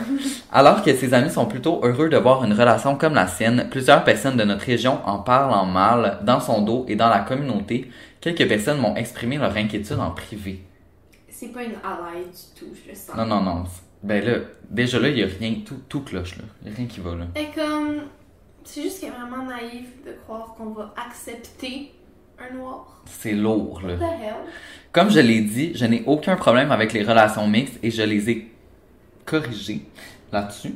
alors 0.52 0.84
que 0.84 0.94
ses 0.94 1.14
amis 1.14 1.30
sont 1.30 1.46
plutôt 1.46 1.80
heureux 1.84 2.10
de 2.10 2.18
voir 2.18 2.44
une 2.44 2.54
relation 2.54 2.96
comme 2.96 3.14
la 3.14 3.28
sienne, 3.28 3.68
plusieurs 3.70 4.04
personnes 4.04 4.36
de 4.36 4.44
notre 4.44 4.66
région 4.66 5.00
en 5.06 5.20
parlent 5.20 5.54
en 5.54 5.66
mal, 5.66 6.20
dans 6.24 6.40
son 6.40 6.62
dos 6.62 6.86
et 6.90 6.96
dans 6.96 7.10
la 7.10 7.20
communauté. 7.20 7.90
Quelques 8.20 8.48
personnes 8.48 8.80
m'ont 8.80 8.96
exprimé 8.96 9.38
leur 9.38 9.56
inquiétude 9.56 10.00
en 10.00 10.12
privé. 10.12 10.62
C'est 11.30 11.54
pas 11.54 11.64
une 11.64 11.76
ally 11.76 12.26
du 12.26 12.60
tout, 12.60 12.74
je 12.74 12.90
le 12.90 12.96
sens. 12.96 13.16
Non, 13.16 13.26
non, 13.26 13.42
non. 13.42 13.64
Ben 14.04 14.24
là, 14.24 14.38
déjà 14.70 15.00
là, 15.00 15.10
il 15.10 15.20
y 15.20 15.24
a 15.24 15.28
rien, 15.28 15.56
tout, 15.66 15.82
tout 15.90 16.02
cloche 16.02 16.38
là. 16.38 16.44
Il 16.62 16.70
y 16.70 16.74
a 16.74 16.76
rien 16.76 16.86
qui 16.86 17.00
va 17.00 17.16
là. 17.16 17.26
Et 17.36 17.48
comme. 17.54 18.02
C'est 18.64 18.84
juste 18.84 19.00
qu'elle 19.00 19.10
est 19.10 19.14
vraiment 19.14 19.46
naïf 19.46 19.88
de 20.06 20.12
croire 20.24 20.54
qu'on 20.56 20.72
va 20.72 20.94
accepter 20.96 21.92
un 22.38 22.56
noir. 22.56 23.02
C'est 23.06 23.34
lourd 23.34 23.82
là. 23.82 23.96
What 23.96 23.98
the 23.98 24.22
hell? 24.22 24.36
Comme 24.92 25.10
je 25.10 25.20
l'ai 25.20 25.42
dit, 25.42 25.72
je 25.76 25.86
n'ai 25.86 26.04
aucun 26.06 26.36
problème 26.36 26.72
avec 26.72 26.94
les 26.94 27.04
relations 27.04 27.48
mixtes 27.48 27.80
et 27.82 27.90
je 27.90 28.02
les 28.04 28.30
ai 28.30 28.52
corrigées 29.26 29.86
là-dessus. 30.32 30.76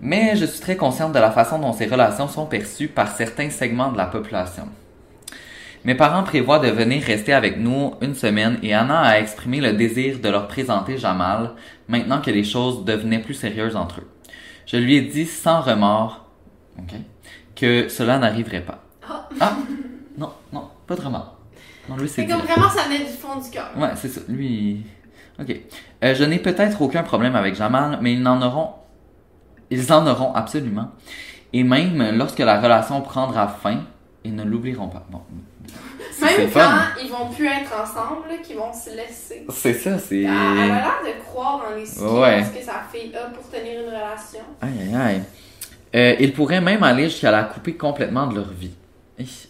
Mais 0.00 0.36
je 0.36 0.44
suis 0.44 0.60
très 0.60 0.76
consciente 0.76 1.12
de 1.12 1.18
la 1.18 1.30
façon 1.30 1.58
dont 1.58 1.72
ces 1.72 1.86
relations 1.86 2.28
sont 2.28 2.46
perçues 2.46 2.88
par 2.88 3.14
certains 3.14 3.50
segments 3.50 3.92
de 3.92 3.96
la 3.96 4.06
population. 4.06 4.68
Mes 5.84 5.96
parents 5.96 6.22
prévoient 6.22 6.60
de 6.60 6.68
venir 6.68 7.02
rester 7.02 7.32
avec 7.32 7.58
nous 7.58 7.94
une 8.00 8.14
semaine 8.14 8.58
et 8.62 8.72
Anna 8.72 9.00
a 9.00 9.18
exprimé 9.18 9.60
le 9.60 9.72
désir 9.72 10.20
de 10.20 10.28
leur 10.28 10.46
présenter 10.46 10.96
Jamal 10.96 11.54
maintenant 11.88 12.20
que 12.20 12.30
les 12.30 12.44
choses 12.44 12.84
devenaient 12.84 13.18
plus 13.20 13.34
sérieuses 13.34 13.74
entre 13.74 14.00
eux. 14.00 14.08
Je 14.64 14.76
lui 14.76 14.94
ai 14.94 15.00
dit 15.02 15.26
sans 15.26 15.60
remords 15.60 16.24
ok, 16.78 16.94
que 17.56 17.88
cela 17.88 18.18
n'arriverait 18.18 18.60
pas. 18.60 18.84
Ah. 19.08 19.28
Ah, 19.40 19.56
non, 20.16 20.32
non, 20.52 20.68
pas 20.86 20.94
de 20.94 21.00
remords. 21.00 21.36
Non, 21.88 21.96
lui, 21.96 22.08
c'est 22.08 22.26
comme 22.26 22.42
vraiment 22.42 22.68
ça 22.68 22.84
venait 22.84 22.98
du 22.98 23.12
fond 23.12 23.40
du 23.40 23.50
cœur. 23.50 23.72
Ouais, 23.76 23.90
c'est 23.96 24.08
ça. 24.08 24.20
Lui. 24.28 24.84
Ok. 25.40 25.56
Euh, 26.04 26.14
je 26.14 26.22
n'ai 26.22 26.38
peut-être 26.38 26.80
aucun 26.80 27.02
problème 27.02 27.34
avec 27.34 27.56
Jamal, 27.56 27.98
mais 28.00 28.12
ils 28.14 28.26
en 28.28 28.40
auront. 28.40 28.70
Ils 29.70 29.92
en 29.92 30.06
auront 30.06 30.32
absolument. 30.32 30.92
Et 31.52 31.64
même 31.64 32.16
lorsque 32.16 32.38
la 32.38 32.60
relation 32.60 33.00
prendra 33.00 33.48
fin, 33.48 33.80
ils 34.24 34.34
ne 34.34 34.44
l'oublieront 34.44 34.88
pas. 34.88 35.04
Bon. 35.10 35.20
Même 36.20 36.40
le 36.40 36.46
fun. 36.48 36.60
quand 36.96 37.02
ils 37.02 37.10
vont 37.10 37.28
plus 37.28 37.46
être 37.46 37.72
ensemble, 37.80 38.28
qu'ils 38.44 38.56
vont 38.56 38.72
se 38.72 38.90
laisser. 38.96 39.46
C'est 39.50 39.74
ça, 39.74 39.98
c'est. 39.98 40.22
Elle 40.22 40.28
a 40.28 40.64
l'air 40.66 40.94
de 41.04 41.20
croire 41.24 41.62
dans 41.68 41.74
les 41.76 42.02
Ouais. 42.20 42.42
que 42.54 42.64
sa 42.64 42.82
fille 42.92 43.12
a 43.16 43.28
pour 43.30 43.48
tenir 43.50 43.80
une 43.80 43.86
relation. 43.88 44.40
Aïe, 44.60 44.70
aïe, 44.80 44.94
aïe. 44.94 45.22
Euh, 45.94 46.16
ils 46.20 46.32
pourraient 46.32 46.60
même 46.60 46.82
aller 46.82 47.04
jusqu'à 47.08 47.30
la 47.30 47.44
couper 47.44 47.74
complètement 47.74 48.26
de 48.26 48.36
leur 48.36 48.48
vie. 48.50 48.70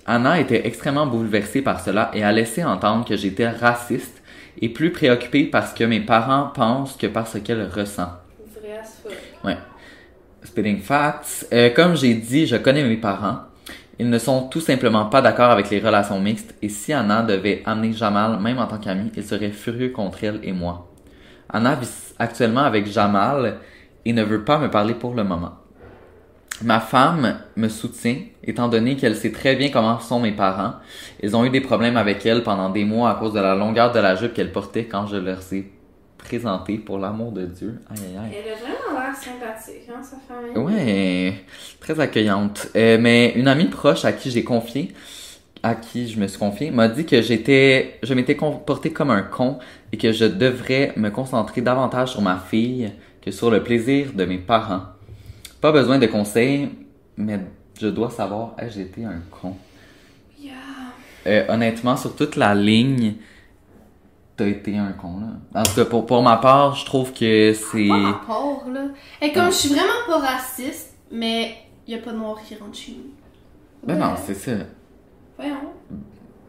Anna 0.07 0.39
était 0.41 0.67
extrêmement 0.67 1.07
bouleversée 1.07 1.63
par 1.63 1.81
cela 1.81 2.11
et 2.15 2.23
a 2.25 2.33
laissé 2.33 2.63
entendre 2.65 3.07
que 3.07 3.17
j'étais 3.17 3.49
raciste 3.49 4.23
et 4.61 4.69
plus 4.69 4.93
préoccupée 4.93 5.45
par 5.45 5.67
ce 5.69 5.75
que 5.75 5.85
mes 5.85 6.01
parents 6.01 6.51
pensent 6.55 6.97
que 6.97 7.07
par 7.07 7.27
ce 7.27 7.39
qu'elle 7.39 7.67
ressent. 7.69 8.11
Vrai. 9.05 9.17
Ouais. 9.45 9.57
Spitting 10.45 10.81
facts. 10.83 11.47
Euh, 11.53 11.71
comme 11.71 11.97
j'ai 11.97 12.15
dit, 12.15 12.47
je 12.47 12.57
connais 12.57 12.83
mes 12.85 12.97
parents. 12.97 13.39
Ils 14.03 14.11
ne 14.11 14.19
sont 14.19 14.49
tout 14.49 14.61
simplement 14.61 15.05
pas 15.05 15.23
d'accord 15.23 15.53
avec 15.53 15.71
les 15.71 15.79
relations 15.79 16.19
mixtes 16.19 16.57
et 16.61 16.69
si 16.69 16.93
Anna 16.93 17.23
devait 17.23 17.63
amener 17.65 17.93
Jamal, 17.93 18.41
même 18.41 18.59
en 18.59 18.67
tant 18.67 18.79
qu'ami, 18.79 19.13
il 19.17 19.23
serait 19.23 19.53
furieux 19.53 19.91
contre 19.91 20.25
elle 20.25 20.41
et 20.43 20.51
moi. 20.51 20.91
Anna 21.49 21.77
vit 21.77 21.89
actuellement 22.19 22.63
avec 22.63 22.89
Jamal 22.89 23.59
et 24.05 24.13
ne 24.13 24.25
veut 24.25 24.43
pas 24.43 24.59
me 24.59 24.69
parler 24.69 24.95
pour 24.95 25.15
le 25.15 25.23
moment. 25.23 25.53
Ma 26.63 26.81
femme 26.81 27.43
me 27.55 27.69
soutient, 27.69 28.17
étant 28.43 28.67
donné 28.67 28.97
qu'elle 28.97 29.15
sait 29.15 29.31
très 29.31 29.55
bien 29.55 29.69
comment 29.69 30.01
sont 30.01 30.19
mes 30.19 30.33
parents. 30.33 30.73
Ils 31.23 31.37
ont 31.37 31.45
eu 31.45 31.51
des 31.51 31.61
problèmes 31.61 31.97
avec 31.97 32.27
elle 32.27 32.43
pendant 32.43 32.71
des 32.71 32.85
mois 32.85 33.11
à 33.11 33.15
cause 33.15 33.35
de 33.35 33.41
la 33.41 33.55
longueur 33.55 33.93
de 33.93 34.01
la 34.01 34.17
jupe 34.17 34.35
qu'elle 34.35 34.51
portait 34.51 34.87
quand 34.87 35.07
je 35.07 35.17
leur 35.17 35.39
ai 35.53 35.71
présenté 36.23 36.79
pour 36.79 36.99
l'amour 36.99 37.33
de 37.33 37.47
Dieu. 37.47 37.81
Aïe, 37.91 37.99
aïe, 38.01 38.17
aïe. 38.17 38.37
Elle 38.39 38.53
a 38.53 38.57
vraiment 38.57 39.01
l'air 39.01 39.15
sympathique, 39.15 39.89
hein, 39.91 40.03
sa 40.03 40.17
famille. 40.17 40.57
Ouais, 40.57 41.35
très 41.81 41.99
accueillante. 42.01 42.69
Euh, 42.77 42.97
mais 43.01 43.33
une 43.37 43.49
amie 43.49 43.67
proche 43.67 44.05
à 44.05 44.13
qui 44.13 44.31
j'ai 44.31 44.45
confié, 44.45 44.93
à 45.63 45.75
qui 45.75 46.09
je 46.09 46.19
me 46.19 46.27
suis 46.27 46.39
confié, 46.39 46.71
m'a 46.71 46.89
dit 46.89 47.05
que 47.05 47.21
j'étais, 47.21 47.99
je 48.03 48.15
m'étais 48.15 48.37
comporté 48.37 48.93
comme 48.93 49.11
un 49.11 49.23
con 49.23 49.59
et 49.93 49.97
que 49.99 50.13
je 50.13 50.25
devrais 50.25 50.93
me 50.97 51.11
concentrer 51.11 51.61
davantage 51.61 52.13
sur 52.13 52.23
ma 52.23 52.39
fille 52.39 52.93
que 53.21 53.31
sur 53.31 53.51
le 53.51 53.63
plaisir 53.63 54.13
de 54.15 54.25
mes 54.25 54.39
parents. 54.39 54.83
Pas 55.61 55.73
besoin 55.73 55.99
de 55.99 56.07
conseils, 56.07 56.71
mais 57.17 57.39
je 57.81 57.89
dois 57.89 58.11
savoir, 58.11 58.55
ai-je 58.59 58.81
été 58.81 59.05
un 59.05 59.21
con? 59.31 59.57
Yeah. 60.41 60.53
Euh, 61.27 61.45
honnêtement, 61.49 61.97
sur 61.97 62.17
toute 62.17 62.37
la 62.37 62.55
ligne, 62.55 63.15
t'as 64.43 64.49
été 64.49 64.77
un 64.79 64.93
con, 64.93 65.21
là. 65.21 65.61
En 65.61 65.63
tout 65.63 65.75
cas, 65.75 65.85
pour, 65.85 66.07
pour 66.07 66.23
ma 66.23 66.37
part, 66.37 66.75
je 66.75 66.85
trouve 66.85 67.13
que 67.13 67.53
c'est... 67.53 67.89
Pas 67.89 68.03
rapport, 68.13 68.65
là. 68.73 68.83
Et 69.21 69.33
comme 69.33 69.47
je 69.47 69.57
suis 69.57 69.69
vraiment 69.71 69.93
pas 70.07 70.19
raciste, 70.19 70.95
mais 71.11 71.55
y 71.87 71.95
a 71.95 71.99
pas 71.99 72.13
de 72.13 72.17
noir 72.17 72.37
qui 72.47 72.55
rentre 72.57 72.77
chez 72.77 72.93
nous. 72.93 73.11
Ben 73.87 73.95
Ouais. 73.95 74.01
non, 74.01 74.15
c'est 74.25 74.35
ça. 74.35 74.53
Voyons. 75.37 75.57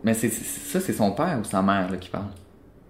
Mais 0.03 0.13
c'est 0.13 0.29
ça, 0.29 0.79
c'est 0.79 0.93
son 0.93 1.11
père 1.11 1.37
ou 1.39 1.43
sa 1.43 1.61
mère 1.61 1.89
là, 1.89 1.97
qui 1.97 2.09
parle? 2.09 2.25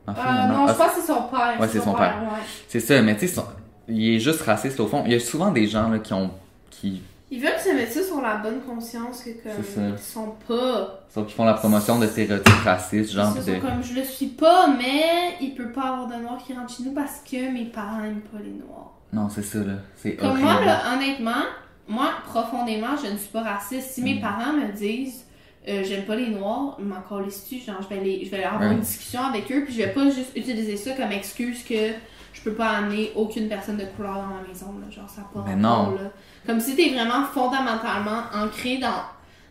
Ma 0.07 0.13
fille, 0.15 0.23
Euh, 0.25 0.31
ma 0.33 0.47
mère? 0.47 0.57
non, 0.57 0.67
je 0.67 0.73
pense 0.73 0.87
que 0.87 1.01
c'est 1.01 1.07
son 1.13 1.21
père. 1.23 1.55
Ouais, 1.59 1.67
c'est 1.67 1.79
son 1.81 1.93
père. 1.93 2.17
ouais. 2.23 2.39
C'est 2.67 2.79
ça, 2.79 3.01
mais 3.01 3.13
tu 3.15 3.27
sais, 3.27 3.35
son- 3.35 3.45
il 3.87 4.15
est 4.15 4.19
juste 4.19 4.41
raciste 4.41 4.79
au 4.79 4.87
fond. 4.87 5.03
Il 5.05 5.11
y 5.11 5.15
a 5.15 5.19
souvent 5.19 5.51
des 5.51 5.67
gens 5.67 5.89
là, 5.89 5.99
qui 5.99 6.13
ont. 6.13 6.31
qui, 6.69 7.01
Ils 7.35 7.41
veulent 7.41 7.59
se 7.59 7.69
mettre 7.73 7.91
ça 7.91 8.03
sur 8.03 8.21
la 8.21 8.35
bonne 8.35 8.61
conscience 8.61 9.23
que 9.23 9.31
comme 9.41 9.63
ils 9.93 9.97
sont 9.97 10.35
pas. 10.47 11.03
sauf 11.09 11.25
qui 11.27 11.33
font 11.33 11.45
la 11.45 11.55
promotion 11.55 11.97
de 11.97 12.05
stéréotypes 12.07 12.53
racistes, 12.63 13.11
genre. 13.13 13.33
De... 13.33 13.59
comme 13.59 13.83
je 13.83 13.93
le 13.95 14.03
suis 14.03 14.27
pas, 14.27 14.67
mais 14.67 15.35
il 15.41 15.55
peut 15.55 15.71
pas 15.71 15.89
avoir 15.93 16.07
de 16.07 16.15
noir 16.21 16.37
qui 16.45 16.53
rentre 16.53 16.75
chez 16.75 16.83
nous 16.83 16.93
parce 16.93 17.21
que 17.29 17.51
mes 17.51 17.65
parents 17.65 18.03
aiment 18.03 18.21
pas 18.21 18.37
les 18.43 18.51
noirs. 18.51 18.91
Non, 19.11 19.29
c'est 19.29 19.41
ça, 19.43 19.59
là. 19.59 19.73
C'est 19.95 20.15
Comme 20.15 20.29
horrible. 20.29 20.43
moi, 20.45 20.63
là, 20.65 20.81
honnêtement, 20.95 21.43
moi, 21.87 22.09
profondément, 22.25 22.95
je 23.03 23.11
ne 23.11 23.17
suis 23.17 23.29
pas 23.29 23.41
raciste. 23.43 23.89
Si 23.91 24.01
Mm. 24.01 24.05
mes 24.05 24.19
parents 24.21 24.53
me 24.53 24.71
disent 24.71 25.25
euh, 25.67 25.81
j'aime 25.83 26.03
pas 26.03 26.15
les 26.17 26.29
noirs, 26.29 26.75
je 26.79 26.83
m'en 26.83 27.01
calisse-tu, 27.01 27.59
genre 27.59 27.77
je 27.81 27.87
vais, 27.95 28.01
les, 28.03 28.25
je 28.25 28.29
vais 28.31 28.43
avoir 28.43 28.61
Ouais. 28.61 28.73
une 28.73 28.81
discussion 28.81 29.21
avec 29.21 29.49
eux, 29.51 29.63
puis 29.63 29.73
je 29.73 29.79
vais 29.83 29.93
pas 29.93 30.03
juste 30.09 30.35
utiliser 30.35 30.75
ça 30.77 30.91
comme 30.91 31.11
excuse 31.13 31.63
que 31.63 31.91
je 32.33 32.41
peux 32.41 32.53
pas 32.53 32.69
amener 32.69 33.11
aucune 33.15 33.47
personne 33.47 33.77
de 33.77 33.85
couleur 33.95 34.15
dans 34.15 34.27
ma 34.27 34.47
maison, 34.47 34.73
là. 34.79 34.89
genre 34.89 35.09
ça 35.09 35.21
pas 35.33 35.43
Mais 35.47 35.55
non. 35.55 35.91
là. 35.91 36.11
Comme 36.45 36.59
si 36.59 36.75
t'es 36.75 36.89
vraiment 36.89 37.23
fondamentalement 37.25 38.23
ancré 38.33 38.77
dans, 38.79 39.03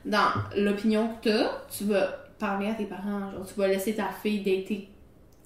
dans 0.05 0.29
l'opinion 0.57 1.09
que 1.23 1.31
t'as, 1.31 1.51
tu 1.77 1.85
vas 1.85 2.09
parler 2.39 2.69
à 2.69 2.75
tes 2.75 2.85
parents, 2.87 3.31
genre 3.33 3.47
tu 3.47 3.59
vas 3.59 3.69
laisser 3.69 3.95
ta 3.95 4.09
fille 4.23 4.41
dater 4.41 4.89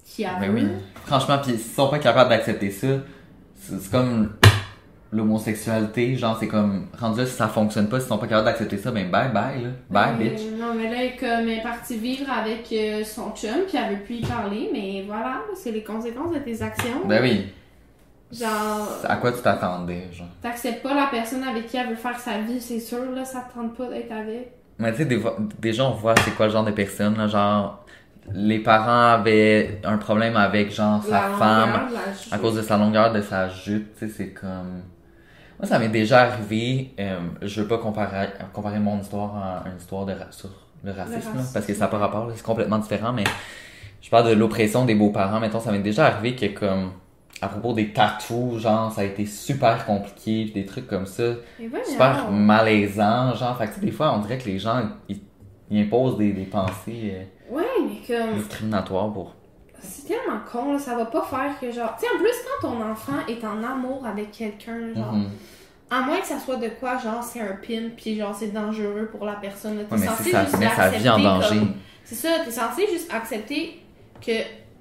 qui 0.03 0.25
a 0.25 0.35
Ben 0.39 0.53
oui. 0.53 0.67
Franchement, 1.05 1.37
pis 1.39 1.51
s'ils 1.51 1.59
sont 1.59 1.89
pas 1.89 1.99
capables 1.99 2.29
d'accepter 2.29 2.71
ça, 2.71 2.87
c'est 3.55 3.91
comme 3.91 4.33
l'homosexualité, 5.11 6.15
genre 6.15 6.37
c'est 6.39 6.47
comme 6.47 6.87
rendu 6.99 7.19
là 7.19 7.25
si 7.25 7.33
ça 7.33 7.47
fonctionne 7.47 7.87
pas, 7.89 7.99
s'ils 7.99 8.09
sont 8.09 8.17
pas 8.17 8.27
capables 8.27 8.45
d'accepter 8.45 8.77
ça, 8.77 8.91
ben 8.91 9.09
bye 9.09 9.29
bye 9.31 9.63
là. 9.63 9.69
Bye 9.89 10.13
Euh, 10.13 10.17
bitch. 10.17 10.41
Non, 10.59 10.73
mais 10.75 10.89
là, 10.89 10.97
elle 10.99 11.05
est 11.07 11.15
comme 11.17 11.29
elle 11.47 11.59
est 11.59 11.61
partie 11.63 11.97
vivre 11.97 12.25
avec 12.31 12.67
euh, 12.71 13.03
son 13.03 13.31
chum, 13.35 13.61
puis 13.67 13.77
elle 13.77 13.95
veut 13.97 14.03
plus 14.03 14.15
y 14.15 14.25
parler, 14.25 14.69
mais 14.73 15.03
voilà, 15.07 15.41
c'est 15.55 15.71
les 15.71 15.83
conséquences 15.83 16.33
de 16.33 16.39
tes 16.39 16.61
actions. 16.61 17.05
Ben 17.05 17.21
oui. 17.21 17.47
Genre, 18.31 18.89
À 19.07 19.15
quoi 19.17 19.31
tu 19.31 19.41
t'attendais, 19.41 20.03
genre? 20.11 20.27
t'acceptes 20.41 20.83
pas 20.83 20.93
la 20.93 21.07
personne 21.09 21.43
avec 21.43 21.67
qui 21.67 21.77
elle 21.77 21.87
veut 21.89 21.95
faire 21.95 22.19
sa 22.19 22.39
vie, 22.39 22.59
c'est 22.59 22.79
sûr, 22.81 23.09
là, 23.15 23.23
ça 23.23 23.47
te 23.49 23.57
tente 23.57 23.75
pas 23.77 23.87
d'être 23.87 24.11
avec. 24.11 24.51
Mais 24.79 24.91
tu 24.91 24.97
sais, 24.99 25.05
des, 25.05 25.21
déjà, 25.59 25.85
on 25.85 25.91
voit 25.91 26.13
c'est 26.25 26.35
quoi 26.35 26.47
le 26.47 26.51
genre 26.51 26.65
de 26.65 26.71
personne, 26.71 27.17
là, 27.17 27.27
genre, 27.27 27.85
les 28.33 28.59
parents 28.59 29.13
avaient 29.13 29.79
un 29.85 29.97
problème 29.97 30.35
avec, 30.35 30.73
genre, 30.73 31.01
sa 31.05 31.11
La 31.11 31.21
femme, 31.37 31.69
longueur 31.71 32.01
à 32.31 32.37
cause 32.37 32.55
de 32.57 32.61
sa 32.61 32.77
longueur 32.77 33.13
de 33.13 33.21
sa 33.21 33.47
jupe, 33.47 33.93
tu 33.97 34.07
sais, 34.09 34.13
c'est 34.13 34.29
comme... 34.33 34.81
Moi, 35.59 35.67
ça 35.67 35.79
m'est 35.79 35.89
déjà 35.89 36.21
arrivé, 36.21 36.91
euh, 36.99 37.19
je 37.41 37.61
veux 37.61 37.67
pas 37.67 37.79
comparer, 37.79 38.27
comparer 38.53 38.79
mon 38.79 38.99
histoire 38.99 39.35
à 39.35 39.69
une 39.69 39.77
histoire 39.77 40.05
de 40.05 40.13
sur 40.29 40.49
le 40.83 40.91
racisme, 40.91 41.35
là, 41.35 41.41
parce 41.51 41.65
que 41.65 41.73
ça 41.73 41.85
n'a 41.85 41.87
pas 41.87 41.97
rapport, 41.97 42.31
c'est 42.35 42.43
complètement 42.43 42.77
différent, 42.77 43.11
mais 43.11 43.23
je 44.01 44.09
parle 44.09 44.29
de 44.29 44.33
l'oppression 44.35 44.85
des 44.85 44.93
beaux-parents, 44.93 45.39
mettons, 45.39 45.59
ça 45.59 45.71
m'est 45.71 45.79
déjà 45.79 46.05
arrivé 46.05 46.35
que, 46.35 46.45
comme, 46.59 46.91
à 47.41 47.47
propos 47.47 47.73
des 47.73 47.91
tatous, 47.91 48.59
genre, 48.59 48.91
ça 48.91 49.01
a 49.01 49.03
été 49.05 49.25
super 49.25 49.83
compliqué, 49.85 50.45
pis 50.45 50.51
des 50.51 50.65
trucs 50.65 50.87
comme 50.87 51.07
ça, 51.07 51.33
super 51.85 52.29
malaisant, 52.31 53.33
genre, 53.33 53.57
fait 53.57 53.67
que, 53.67 53.79
des 53.79 53.91
fois, 53.91 54.13
on 54.15 54.19
dirait 54.19 54.37
que 54.37 54.45
les 54.45 54.59
gens, 54.59 54.83
ils, 55.09 55.19
ils 55.71 55.81
imposent 55.81 56.17
des, 56.17 56.33
des 56.33 56.45
pensées 56.45 57.13
euh, 57.15 57.23
Ouais, 57.55 57.63
mais 57.81 57.97
comme, 58.05 58.35
discriminatoires 58.37 59.11
pour... 59.11 59.33
c'est 59.81 60.07
tellement 60.07 60.39
con, 60.51 60.73
là, 60.73 60.79
ça 60.79 60.95
va 60.95 61.05
pas 61.05 61.21
faire 61.23 61.59
que 61.59 61.71
genre. 61.71 61.95
Tu 61.99 62.05
sais, 62.05 62.11
en 62.13 62.17
plus, 62.19 62.33
quand 62.61 62.69
ton 62.69 62.81
enfant 62.91 63.13
est 63.27 63.43
en 63.45 63.63
amour 63.63 64.05
avec 64.05 64.31
quelqu'un, 64.31 64.93
genre. 64.95 65.13
Mhm. 65.13 65.29
À 65.89 66.01
moins 66.01 66.19
que 66.19 66.27
ça 66.27 66.37
soit 66.39 66.57
de 66.57 66.67
quoi, 66.79 66.97
genre, 66.97 67.23
c'est 67.23 67.39
un 67.39 67.55
pin, 67.65 67.89
puis 67.95 68.17
genre, 68.17 68.35
c'est 68.37 68.51
dangereux 68.51 69.09
pour 69.09 69.25
la 69.25 69.33
personne. 69.35 69.77
T'es 69.89 69.95
Ouais, 69.95 70.05
censé 70.05 70.31
ça 70.31 70.43
juste 70.43 70.57
met 70.59 70.69
sa 70.75 70.89
vie 70.89 71.09
en 71.09 71.19
danger. 71.19 71.61
C'est 72.03 72.15
ça, 72.15 72.29
t'es 72.43 72.51
censé 72.51 72.87
juste 72.91 73.13
accepter 73.13 73.81
que, 74.25 74.31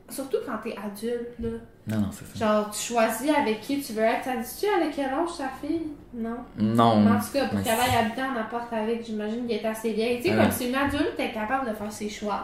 surtout 0.08 0.38
quand 0.44 0.58
t'es 0.64 0.74
adulte, 0.76 1.28
là, 1.40 1.48
Non, 1.88 1.96
non, 2.00 2.08
c'est 2.10 2.36
ça. 2.38 2.44
genre 2.46 2.70
tu 2.70 2.92
choisis 2.92 3.30
avec 3.36 3.60
qui 3.60 3.80
tu 3.80 3.92
veux 3.92 4.02
être. 4.02 4.22
T'as 4.24 4.36
dit-tu 4.36 4.66
avec 4.66 4.96
quel 4.96 5.06
âge 5.06 5.36
ta 5.38 5.48
fille? 5.64 5.82
Non. 6.14 6.38
Non. 6.58 7.00
Mais 7.00 7.10
en 7.12 7.20
tout 7.20 7.32
cas, 7.32 7.46
pour 7.46 7.62
qu'elle 7.62 7.72
aille 7.78 8.04
habiter 8.04 8.22
en 8.22 8.36
appart 8.40 8.72
avec, 8.72 9.04
j'imagine 9.06 9.46
qu'elle 9.46 9.58
est 9.58 9.66
assez 9.66 9.92
vieille. 9.92 10.16
Tu 10.20 10.28
sais, 10.30 10.34
Ouais. 10.36 10.42
comme 10.42 10.50
c'est 10.50 10.68
une 10.68 10.74
adulte, 10.74 11.12
t'es 11.16 11.30
capable 11.30 11.68
de 11.70 11.74
faire 11.74 11.92
ses 11.92 12.08
choix. 12.08 12.40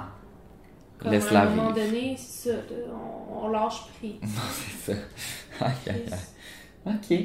Comme 1.02 1.12
Laisse-la 1.12 1.40
à 1.40 1.46
un 1.46 1.50
moment 1.50 1.72
vivre. 1.72 1.86
donné, 1.86 2.16
c'est 2.18 2.50
ça, 2.50 2.56
on, 2.92 3.44
on 3.46 3.48
lâche 3.48 3.82
prise. 3.98 4.14
c'est 4.84 4.92
ça. 4.94 4.98
Aïe, 5.66 5.72
aïe, 5.88 6.04
aïe. 6.12 6.94
Ok. 6.94 7.18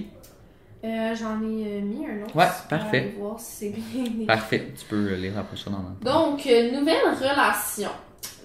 Euh, 0.83 1.15
J'en 1.15 1.41
ai 1.41 1.77
euh, 1.77 1.81
mis 1.81 2.05
un 2.05 2.23
autre. 2.25 2.35
Ouais, 2.35 2.45
pour 2.45 2.67
parfait. 2.67 2.97
aller 2.99 3.15
voir 3.19 3.39
si 3.39 3.51
c'est 3.51 3.69
bien 3.69 4.05
écrit. 4.05 4.25
Parfait. 4.25 4.73
Tu 4.77 4.85
peux 4.85 5.15
lire 5.15 5.33
la 5.35 5.43
prochaine 5.43 5.73
en 5.73 5.79
même 5.79 5.95
temps. 6.03 6.31
Donc, 6.31 6.45
euh, 6.45 6.71
nouvelle 6.71 7.13
relation. 7.19 7.89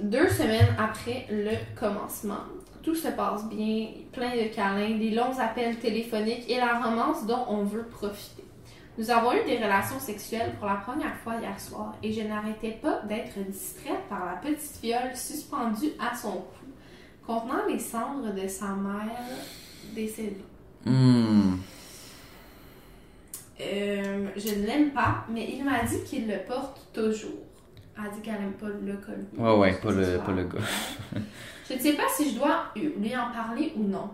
Deux 0.00 0.28
semaines 0.28 0.74
après 0.78 1.26
le 1.30 1.50
commencement. 1.78 2.38
Tout 2.82 2.94
se 2.94 3.08
passe 3.08 3.44
bien, 3.48 3.88
plein 4.12 4.30
de 4.34 4.48
câlins, 4.54 4.98
des 4.98 5.10
longs 5.10 5.38
appels 5.38 5.78
téléphoniques 5.78 6.48
et 6.50 6.56
la 6.56 6.80
romance 6.80 7.26
dont 7.26 7.44
on 7.48 7.64
veut 7.64 7.84
profiter. 7.84 8.41
Nous 8.98 9.10
avons 9.10 9.32
eu 9.32 9.44
des 9.44 9.56
relations 9.56 9.98
sexuelles 9.98 10.52
pour 10.58 10.68
la 10.68 10.74
première 10.76 11.16
fois 11.16 11.36
hier 11.36 11.58
soir 11.58 11.96
et 12.02 12.12
je 12.12 12.20
n'arrêtais 12.22 12.72
pas 12.82 13.00
d'être 13.08 13.38
distraite 13.48 14.06
par 14.08 14.26
la 14.26 14.34
petite 14.34 14.78
fiole 14.80 15.14
suspendue 15.16 15.92
à 15.98 16.14
son 16.14 16.32
cou, 16.32 16.66
contenant 17.26 17.66
les 17.66 17.78
cendres 17.78 18.34
de 18.34 18.46
sa 18.46 18.68
mère 18.68 19.16
décédée. 19.94 20.44
Euh, 23.60 24.28
je 24.36 24.54
ne 24.54 24.66
l'aime 24.66 24.90
pas, 24.90 25.24
mais 25.30 25.48
il 25.54 25.64
m'a 25.64 25.84
dit 25.84 26.02
qu'il 26.04 26.26
le 26.28 26.38
porte 26.46 26.86
toujours. 26.92 27.30
Elle 27.96 28.06
a 28.06 28.08
dit 28.08 28.20
qu'elle 28.20 28.40
n'aime 28.40 28.52
pas 28.52 28.66
le 28.66 28.96
col. 28.96 29.24
Ouais, 29.38 29.56
ouais, 29.56 29.80
pas 29.80 29.90
le, 29.92 30.18
pas 30.18 30.32
le 30.32 30.44
gars. 30.44 30.58
Je 31.68 31.74
ne 31.74 31.78
sais 31.78 31.92
pas 31.94 32.08
si 32.14 32.30
je 32.30 32.38
dois 32.38 32.64
lui 32.74 33.16
en 33.16 33.30
parler 33.32 33.72
ou 33.76 33.84
non. 33.84 34.10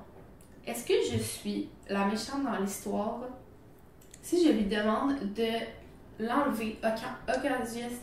Est-ce 0.64 0.87
que 0.87 0.95
je 1.11 1.19
suis 1.19 1.69
la 1.88 2.05
méchante 2.05 2.45
dans 2.45 2.57
l'histoire? 2.61 3.21
Si 4.29 4.47
je 4.47 4.53
lui 4.53 4.64
demande 4.64 5.14
de 5.35 5.49
l'enlever 6.21 6.79
occasionnellement, 6.83 7.97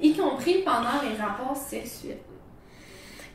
y 0.00 0.14
compris 0.14 0.62
pendant 0.64 1.02
les 1.02 1.14
rapports 1.20 1.54
sexuels? 1.54 2.16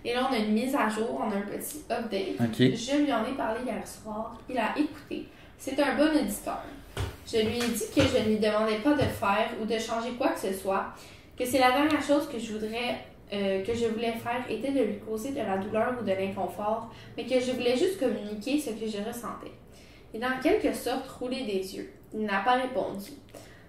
Et 0.03 0.15
là, 0.15 0.27
on 0.27 0.33
a 0.33 0.37
une 0.37 0.53
mise 0.53 0.75
à 0.75 0.89
jour, 0.89 1.21
on 1.23 1.29
a 1.31 1.35
un 1.35 1.41
petit 1.41 1.83
update. 1.91 2.39
Je 2.75 3.03
lui 3.03 3.13
en 3.13 3.23
ai 3.25 3.33
parlé 3.37 3.59
hier 3.63 3.87
soir. 3.87 4.35
Il 4.49 4.57
a 4.57 4.75
écouté. 4.75 5.27
C'est 5.55 5.79
un 5.79 5.95
bon 5.95 6.09
auditeur. 6.09 6.63
Je 7.31 7.37
lui 7.37 7.57
ai 7.57 7.67
dit 7.67 7.85
que 7.95 8.01
je 8.01 8.17
ne 8.23 8.29
lui 8.29 8.39
demandais 8.39 8.79
pas 8.79 8.93
de 8.93 9.03
faire 9.03 9.51
ou 9.61 9.65
de 9.65 9.77
changer 9.77 10.13
quoi 10.17 10.29
que 10.29 10.39
ce 10.39 10.51
soit, 10.51 10.95
que 11.37 11.45
c'est 11.45 11.59
la 11.59 11.73
dernière 11.73 12.01
chose 12.01 12.27
que 12.27 12.39
je 12.39 12.53
voudrais, 12.53 13.05
euh, 13.31 13.63
que 13.63 13.75
je 13.75 13.85
voulais 13.85 14.13
faire 14.13 14.43
était 14.49 14.71
de 14.71 14.81
lui 14.81 14.97
causer 14.97 15.29
de 15.29 15.41
la 15.41 15.57
douleur 15.57 15.93
ou 16.01 16.03
de 16.03 16.11
l'inconfort, 16.11 16.91
mais 17.15 17.25
que 17.25 17.39
je 17.39 17.51
voulais 17.51 17.77
juste 17.77 17.99
communiquer 17.99 18.59
ce 18.59 18.71
que 18.71 18.87
je 18.87 18.97
ressentais. 19.07 19.51
Et 20.17 20.19
dans 20.19 20.39
quelque 20.41 20.73
sorte 20.73 21.07
rouler 21.07 21.45
des 21.45 21.75
yeux. 21.75 21.91
Il 22.11 22.25
n'a 22.25 22.39
pas 22.39 22.53
répondu. 22.53 23.11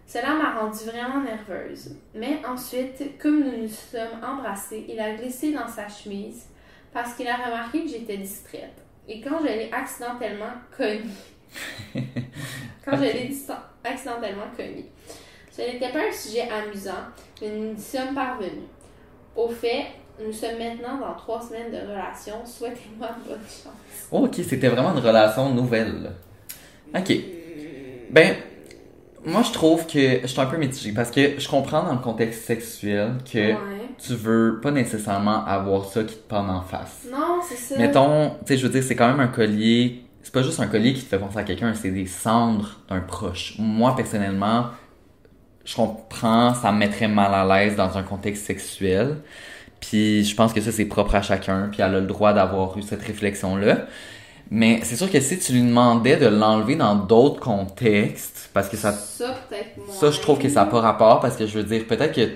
Cela 0.06 0.34
m'a 0.34 0.58
rendue 0.58 0.84
vraiment 0.86 1.22
nerveuse. 1.22 1.94
Mais 2.14 2.38
ensuite, 2.48 3.18
comme 3.18 3.44
nous 3.44 3.64
nous 3.64 3.68
sommes 3.68 4.24
embrassés, 4.24 4.86
il 4.88 4.98
a 4.98 5.14
glissé 5.14 5.52
dans 5.52 5.68
sa 5.68 5.88
chemise 5.88 6.46
parce 6.90 7.12
qu'il 7.12 7.28
a 7.28 7.36
remarqué 7.36 7.82
que 7.82 7.90
j'étais 7.90 8.16
distraite. 8.16 8.82
Et 9.06 9.20
quand 9.20 9.40
je 9.40 9.48
l'ai 9.48 9.70
accidentellement 9.70 10.54
commis, 10.74 11.12
quand 12.82 12.96
je 12.96 13.02
l'ai 13.02 13.30
accidentellement 13.84 14.48
commis, 14.56 14.86
ce 15.50 15.60
n'était 15.60 15.92
pas 15.92 16.08
un 16.08 16.12
sujet 16.12 16.48
amusant, 16.48 17.04
mais 17.42 17.50
nous 17.50 17.74
y 17.74 17.78
sommes 17.78 18.14
parvenus. 18.14 18.70
Au 19.36 19.50
fait, 19.50 19.88
nous 20.24 20.32
sommes 20.32 20.56
maintenant 20.58 20.96
dans 20.96 21.14
trois 21.14 21.42
semaines 21.42 21.70
de 21.70 21.86
relation. 21.86 22.36
Souhaitez-moi 22.46 23.08
bonne 23.26 23.38
chance. 23.40 24.08
Oh, 24.10 24.24
ok, 24.24 24.36
c'était 24.48 24.68
vraiment 24.68 24.92
une 24.96 25.04
relation 25.04 25.50
nouvelle. 25.50 26.10
Ok. 26.96 27.12
Ben, 28.10 28.36
moi, 29.24 29.42
je 29.42 29.52
trouve 29.52 29.86
que 29.86 30.20
je 30.22 30.26
suis 30.26 30.40
un 30.40 30.46
peu 30.46 30.56
mitigée 30.56 30.92
parce 30.92 31.10
que 31.10 31.38
je 31.38 31.48
comprends 31.48 31.82
dans 31.82 31.92
le 31.92 31.98
contexte 31.98 32.44
sexuel 32.44 33.12
que 33.30 33.38
Ouais. 33.52 33.56
tu 33.98 34.14
veux 34.14 34.60
pas 34.62 34.70
nécessairement 34.70 35.44
avoir 35.44 35.84
ça 35.84 36.02
qui 36.04 36.14
te 36.14 36.28
pend 36.28 36.48
en 36.48 36.62
face. 36.62 37.06
Non, 37.10 37.40
c'est 37.46 37.56
ça. 37.56 37.78
Mettons, 37.78 38.30
tu 38.46 38.46
sais, 38.46 38.56
je 38.58 38.66
veux 38.66 38.72
dire, 38.72 38.82
c'est 38.82 38.96
quand 38.96 39.08
même 39.08 39.20
un 39.20 39.28
collier. 39.28 40.04
C'est 40.22 40.32
pas 40.32 40.42
juste 40.42 40.60
un 40.60 40.66
collier 40.66 40.92
qui 40.94 41.02
te 41.02 41.08
fait 41.08 41.18
penser 41.18 41.38
à 41.38 41.42
quelqu'un, 41.42 41.72
c'est 41.74 41.90
des 41.90 42.06
cendres 42.06 42.80
d'un 42.88 43.00
proche. 43.00 43.54
Moi, 43.58 43.94
personnellement, 43.96 44.66
je 45.64 45.74
comprends, 45.74 46.54
ça 46.54 46.70
me 46.72 46.78
mettrait 46.78 47.08
mal 47.08 47.32
à 47.34 47.44
l'aise 47.46 47.76
dans 47.76 47.96
un 47.96 48.02
contexte 48.02 48.44
sexuel. 48.46 49.16
Puis 49.80 50.24
je 50.24 50.34
pense 50.34 50.52
que 50.52 50.60
ça, 50.60 50.72
c'est 50.72 50.84
propre 50.86 51.14
à 51.14 51.22
chacun, 51.22 51.68
puis 51.70 51.80
elle 51.82 51.94
a 51.94 52.00
le 52.00 52.06
droit 52.06 52.32
d'avoir 52.32 52.76
eu 52.76 52.82
cette 52.82 53.02
réflexion-là. 53.02 53.86
Mais 54.50 54.80
c'est 54.82 54.96
sûr 54.96 55.10
que 55.10 55.20
si 55.20 55.38
tu 55.38 55.52
lui 55.52 55.62
demandais 55.62 56.16
de 56.16 56.26
l'enlever 56.26 56.74
dans 56.76 56.94
d'autres 56.94 57.40
contextes, 57.40 58.50
parce 58.54 58.68
que 58.68 58.76
ça 58.76 58.92
Ça, 58.92 59.34
peut-être 59.48 59.92
ça, 59.92 60.10
je 60.10 60.20
trouve 60.20 60.38
que 60.38 60.48
ça 60.48 60.64
n'a 60.64 60.70
pas 60.70 60.80
rapport 60.80 61.20
parce 61.20 61.36
que 61.36 61.46
je 61.46 61.58
veux 61.58 61.64
dire, 61.64 61.86
peut-être 61.86 62.14
que 62.14 62.28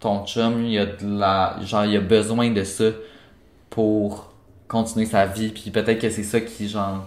ton 0.00 0.26
chum, 0.26 0.64
il 0.64 0.78
a 0.78 0.86
de 0.86 1.18
la. 1.18 1.56
Genre, 1.62 1.84
il 1.84 1.96
a 1.96 2.00
besoin 2.00 2.50
de 2.50 2.64
ça 2.64 2.86
pour 3.70 4.32
continuer 4.66 5.06
sa 5.06 5.26
vie, 5.26 5.50
puis 5.50 5.70
peut-être 5.70 6.00
que 6.00 6.10
c'est 6.10 6.24
ça 6.24 6.40
qui, 6.40 6.68
genre. 6.68 7.04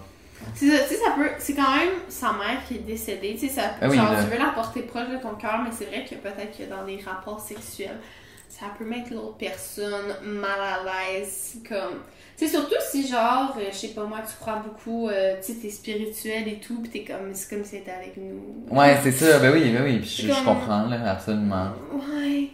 C'est 0.54 0.70
ça, 0.70 0.84
tu 0.84 0.94
sais, 0.94 1.00
ça 1.00 1.10
peut. 1.16 1.28
C'est 1.38 1.54
quand 1.54 1.76
même 1.76 1.90
sa 2.08 2.32
mère 2.32 2.64
qui 2.66 2.76
est 2.76 2.86
décédée. 2.86 3.36
Tu 3.38 3.48
sais, 3.48 3.54
ça 3.54 3.72
Ah 3.80 3.88
oui, 3.88 3.96
genre, 3.96 4.08
tu 4.24 4.30
veux 4.30 4.38
la 4.38 4.52
porter 4.54 4.82
proche 4.82 5.10
de 5.10 5.16
ton 5.20 5.34
cœur, 5.34 5.60
mais 5.62 5.70
c'est 5.70 5.86
vrai 5.86 6.04
que 6.08 6.14
peut-être 6.14 6.56
que 6.56 6.64
dans 6.70 6.84
des 6.86 6.98
rapports 7.04 7.40
sexuels, 7.40 7.98
ça 8.58 8.66
peut 8.78 8.84
mettre 8.84 9.12
l'autre 9.12 9.36
personne 9.36 10.14
mal 10.22 10.60
à 10.60 10.78
l'aise. 10.84 11.56
Comme. 11.68 12.00
Tu 12.38 12.46
sais, 12.46 12.52
surtout 12.52 12.74
si, 12.90 13.06
genre, 13.06 13.54
euh, 13.58 13.64
je 13.70 13.76
sais 13.76 13.88
pas 13.88 14.04
moi, 14.04 14.18
tu 14.26 14.34
crois 14.38 14.62
beaucoup, 14.64 15.08
euh, 15.08 15.36
tu 15.40 15.52
sais, 15.52 15.58
t'es 15.60 15.70
spirituel 15.70 16.48
et 16.48 16.58
tout, 16.58 16.80
pis 16.82 16.90
t'es 16.90 17.04
comme. 17.04 17.32
C'est 17.34 17.54
comme 17.54 17.64
si 17.64 17.72
t'étais 17.72 17.90
avec 17.90 18.16
nous. 18.16 18.66
Ouais, 18.70 18.96
c'est 19.02 19.12
ça, 19.12 19.38
ben 19.38 19.52
oui, 19.52 19.70
ben 19.70 19.82
oui, 19.84 20.02
je, 20.02 20.28
je 20.28 20.44
comprends, 20.44 20.86
là, 20.86 21.12
absolument. 21.12 21.68
Ouais. 21.92 22.50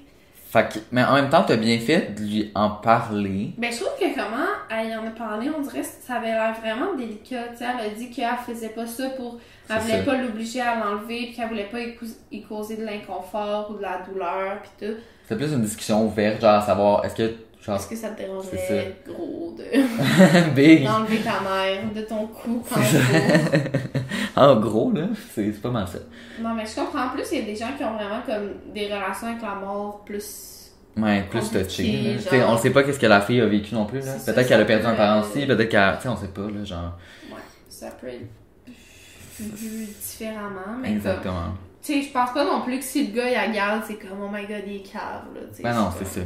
Fait 0.52 0.68
que, 0.70 0.78
mais 0.90 1.02
en 1.02 1.14
même 1.14 1.30
temps, 1.30 1.44
t'as 1.46 1.56
bien 1.56 1.78
fait 1.78 2.14
de 2.14 2.20
lui 2.20 2.52
en 2.54 2.68
parler. 2.68 3.52
Ben, 3.56 3.72
je 3.72 3.78
trouve 3.78 3.98
que 3.98 4.14
comment 4.14 4.44
elle 4.70 4.90
y 4.90 4.94
en 4.94 5.06
a 5.06 5.10
parlé, 5.10 5.48
on 5.56 5.62
dirait 5.62 5.80
que 5.80 5.86
ça 5.86 6.16
avait 6.16 6.26
l'air 6.26 6.54
vraiment 6.60 6.92
délicat. 6.94 7.44
Tu 7.52 7.56
sais, 7.58 7.64
elle 7.64 7.86
a 7.86 7.88
dit 7.94 8.10
qu'elle 8.10 8.28
faisait 8.46 8.68
pas 8.68 8.86
ça 8.86 9.08
pour. 9.16 9.40
Elle 9.70 9.78
voulait 9.78 10.04
ça. 10.04 10.10
pas 10.10 10.16
l'obliger 10.18 10.60
à 10.60 10.74
l'enlever, 10.78 11.24
puis 11.28 11.32
qu'elle 11.36 11.48
voulait 11.48 11.68
pas 11.72 11.80
y, 11.80 11.94
cause- 11.96 12.18
y 12.30 12.42
causer 12.42 12.76
de 12.76 12.84
l'inconfort 12.84 13.70
ou 13.70 13.78
de 13.78 13.82
la 13.82 14.02
douleur, 14.06 14.60
puis 14.60 14.86
tout. 14.88 14.94
C'est 15.26 15.36
plus 15.36 15.50
une 15.54 15.62
discussion 15.62 16.04
ouverte, 16.04 16.42
genre, 16.42 16.56
à 16.56 16.60
savoir, 16.60 17.02
est-ce 17.06 17.14
que, 17.14 17.32
Est-ce 17.68 17.86
que 17.88 17.96
ça 17.96 18.08
te 18.10 18.18
dérangerait 18.22 18.96
gros 19.06 19.54
de 19.56 20.50
big. 20.54 20.84
d'enlever 20.84 21.18
ta 21.18 21.40
mère 21.40 21.78
de 21.94 22.02
ton 22.02 22.26
cou 22.26 22.62
quand 22.68 22.80
en 24.36 24.56
gros, 24.60 24.90
là, 24.92 25.06
c'est 25.34 25.60
pas 25.62 25.70
mal 25.70 25.86
ça. 25.86 25.98
Non, 26.40 26.54
mais 26.54 26.64
je 26.66 26.74
comprends. 26.74 27.06
En 27.06 27.10
plus, 27.10 27.24
il 27.32 27.38
y 27.38 27.42
a 27.42 27.44
des 27.44 27.54
gens 27.56 27.68
qui 27.76 27.84
ont 27.84 27.94
vraiment 27.94 28.22
comme 28.26 28.72
des 28.74 28.86
relations 28.86 29.28
avec 29.28 29.42
la 29.42 29.54
mort 29.54 30.02
plus. 30.04 30.70
Ouais, 30.96 31.22
plus 31.30 31.40
Compliqué, 31.40 31.64
touché. 31.64 32.14
là. 32.32 32.38
genre. 32.40 32.50
On 32.52 32.58
sait 32.58 32.70
pas 32.70 32.82
qu'est-ce 32.82 32.98
que 32.98 33.06
la 33.06 33.20
fille 33.20 33.40
a 33.40 33.46
vécu 33.46 33.74
non 33.74 33.86
plus, 33.86 34.00
là. 34.04 34.12
Peut-être 34.26 34.46
qu'elle 34.48 34.60
a 34.60 34.64
perdu 34.64 34.86
un 34.86 34.94
parent 34.94 35.20
aussi, 35.20 35.46
peut-être 35.46 35.68
qu'elle, 35.70 35.96
tu 35.96 36.02
sais, 36.02 36.08
on 36.08 36.16
sait 36.16 36.28
pas, 36.28 36.42
là, 36.42 36.64
genre. 36.64 36.98
Ouais, 37.30 37.36
ça 37.68 37.90
peut 37.92 38.08
être 38.08 38.26
vu 39.38 39.86
différemment, 39.86 40.76
mais 40.80 40.88
comme- 40.88 40.96
Exactement. 40.96 41.54
Tu 41.82 41.94
sais, 41.94 42.02
je 42.02 42.12
pense 42.12 42.32
pas 42.32 42.44
non 42.44 42.60
plus 42.62 42.78
que 42.78 42.84
si 42.84 43.08
le 43.08 43.16
gars 43.16 43.28
il 43.28 43.32
la 43.34 43.48
garde, 43.48 43.82
c'est 43.86 43.94
comme 43.94 44.18
oh 44.22 44.28
my 44.32 44.42
god, 44.46 44.62
il 44.66 44.76
est 44.76 44.80
cave, 44.80 45.24
là. 45.34 45.40
Ben 45.62 45.74
non, 45.74 45.88
c'est 45.98 46.06
ça. 46.06 46.20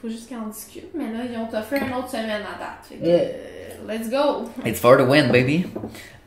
Faut 0.00 0.08
juste 0.08 0.28
qu'on 0.30 0.48
discute, 0.48 0.88
mais 0.94 1.12
là, 1.12 1.24
ils 1.30 1.36
ont 1.36 1.46
offert 1.58 1.82
une 1.86 1.92
autre 1.94 2.08
semaine 2.08 2.30
à 2.42 2.58
date. 2.58 2.84
Fait 2.88 2.94
que, 2.96 3.02
euh, 3.04 3.86
let's 3.88 4.08
go! 4.08 4.48
It's 4.66 4.80
for 4.80 4.96
the 4.96 5.02
win, 5.08 5.30
baby. 5.30 5.66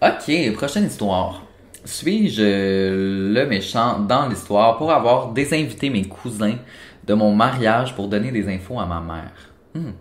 Ok, 0.01 0.53
prochaine 0.55 0.85
histoire. 0.85 1.41
Suis-je 1.85 3.33
le 3.33 3.45
méchant 3.47 3.99
dans 3.99 4.27
l'histoire 4.29 4.77
pour 4.77 4.91
avoir 4.91 5.29
désinvité 5.33 5.89
mes 5.89 6.03
cousins 6.07 6.55
de 7.05 7.13
mon 7.13 7.33
mariage 7.35 7.95
pour 7.95 8.07
donner 8.07 8.31
des 8.31 8.47
infos 8.47 8.79
à 8.79 8.85
ma 8.85 8.99
mère? 9.01 9.31
Hmm. 9.73 9.91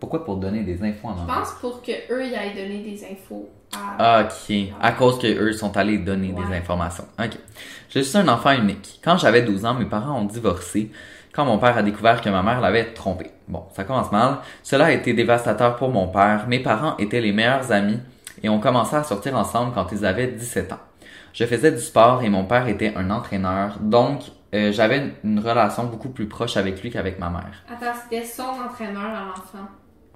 Pourquoi 0.00 0.24
pour 0.24 0.36
donner 0.36 0.62
des 0.62 0.82
infos 0.82 1.08
à 1.08 1.12
ma 1.14 1.20
Je 1.22 1.26
mère? 1.26 1.34
pense 1.40 1.52
pour 1.60 1.82
que 1.82 1.92
eux 2.12 2.24
ils 2.26 2.34
aillent 2.34 2.54
donner 2.54 2.78
des 2.82 3.04
infos 3.04 3.48
à. 3.98 4.22
Ok, 4.22 4.54
à 4.80 4.92
cause 4.92 5.18
que 5.18 5.26
eux 5.26 5.52
sont 5.52 5.76
allés 5.76 5.98
donner 5.98 6.28
des 6.32 6.54
informations. 6.56 7.04
Ok. 7.18 7.32
Je 7.90 8.00
suis 8.00 8.16
un 8.18 8.28
enfant 8.28 8.52
unique. 8.52 9.00
Quand 9.04 9.16
j'avais 9.18 9.42
12 9.42 9.64
ans, 9.64 9.74
mes 9.74 9.84
parents 9.86 10.20
ont 10.20 10.24
divorcé 10.24 10.90
quand 11.34 11.44
mon 11.44 11.58
père 11.58 11.76
a 11.76 11.82
découvert 11.82 12.20
que 12.20 12.28
ma 12.28 12.42
mère 12.42 12.60
l'avait 12.60 12.92
trompé. 12.92 13.30
Bon, 13.48 13.64
ça 13.74 13.84
commence 13.84 14.12
mal. 14.12 14.38
Cela 14.62 14.86
a 14.86 14.90
été 14.92 15.12
dévastateur 15.12 15.76
pour 15.76 15.90
mon 15.90 16.08
père. 16.08 16.46
Mes 16.48 16.60
parents 16.60 16.96
étaient 16.98 17.20
les 17.20 17.32
meilleurs 17.32 17.72
amis 17.72 17.98
et 18.42 18.48
ont 18.48 18.60
commencé 18.60 18.96
à 18.96 19.02
sortir 19.02 19.36
ensemble 19.36 19.72
quand 19.74 19.90
ils 19.92 20.04
avaient 20.04 20.28
17 20.28 20.72
ans. 20.72 20.80
Je 21.32 21.44
faisais 21.44 21.72
du 21.72 21.80
sport 21.80 22.22
et 22.22 22.28
mon 22.28 22.44
père 22.44 22.68
était 22.68 22.92
un 22.94 23.10
entraîneur, 23.10 23.78
donc 23.80 24.20
euh, 24.54 24.70
j'avais 24.70 24.98
une, 24.98 25.12
une 25.24 25.38
relation 25.40 25.84
beaucoup 25.84 26.10
plus 26.10 26.28
proche 26.28 26.56
avec 26.56 26.80
lui 26.80 26.90
qu'avec 26.90 27.18
ma 27.18 27.28
mère. 27.28 27.64
Attends, 27.68 27.98
c'était 28.04 28.24
son 28.24 28.44
entraîneur 28.44 29.02
à 29.04 29.24
l'enfant? 29.24 29.66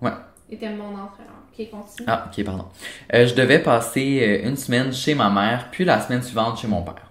Ouais. 0.01 0.13
Il 0.49 0.55
était 0.55 0.71
mon 0.71 0.91
entraîneur. 0.91 1.35
Ok, 1.53 1.71
continue. 1.71 2.07
Ah, 2.07 2.27
ok, 2.29 2.45
pardon. 2.45 2.67
Euh, 3.13 3.27
je 3.27 3.35
devais 3.35 3.59
passer 3.59 4.21
euh, 4.45 4.49
une 4.49 4.57
semaine 4.57 4.93
chez 4.93 5.17
ma 5.17 5.29
mère, 5.29 5.67
puis 5.73 5.85
la 5.85 6.01
semaine 6.01 6.23
suivante 6.23 6.59
chez 6.59 6.69
mon 6.69 6.83
père. 6.83 7.11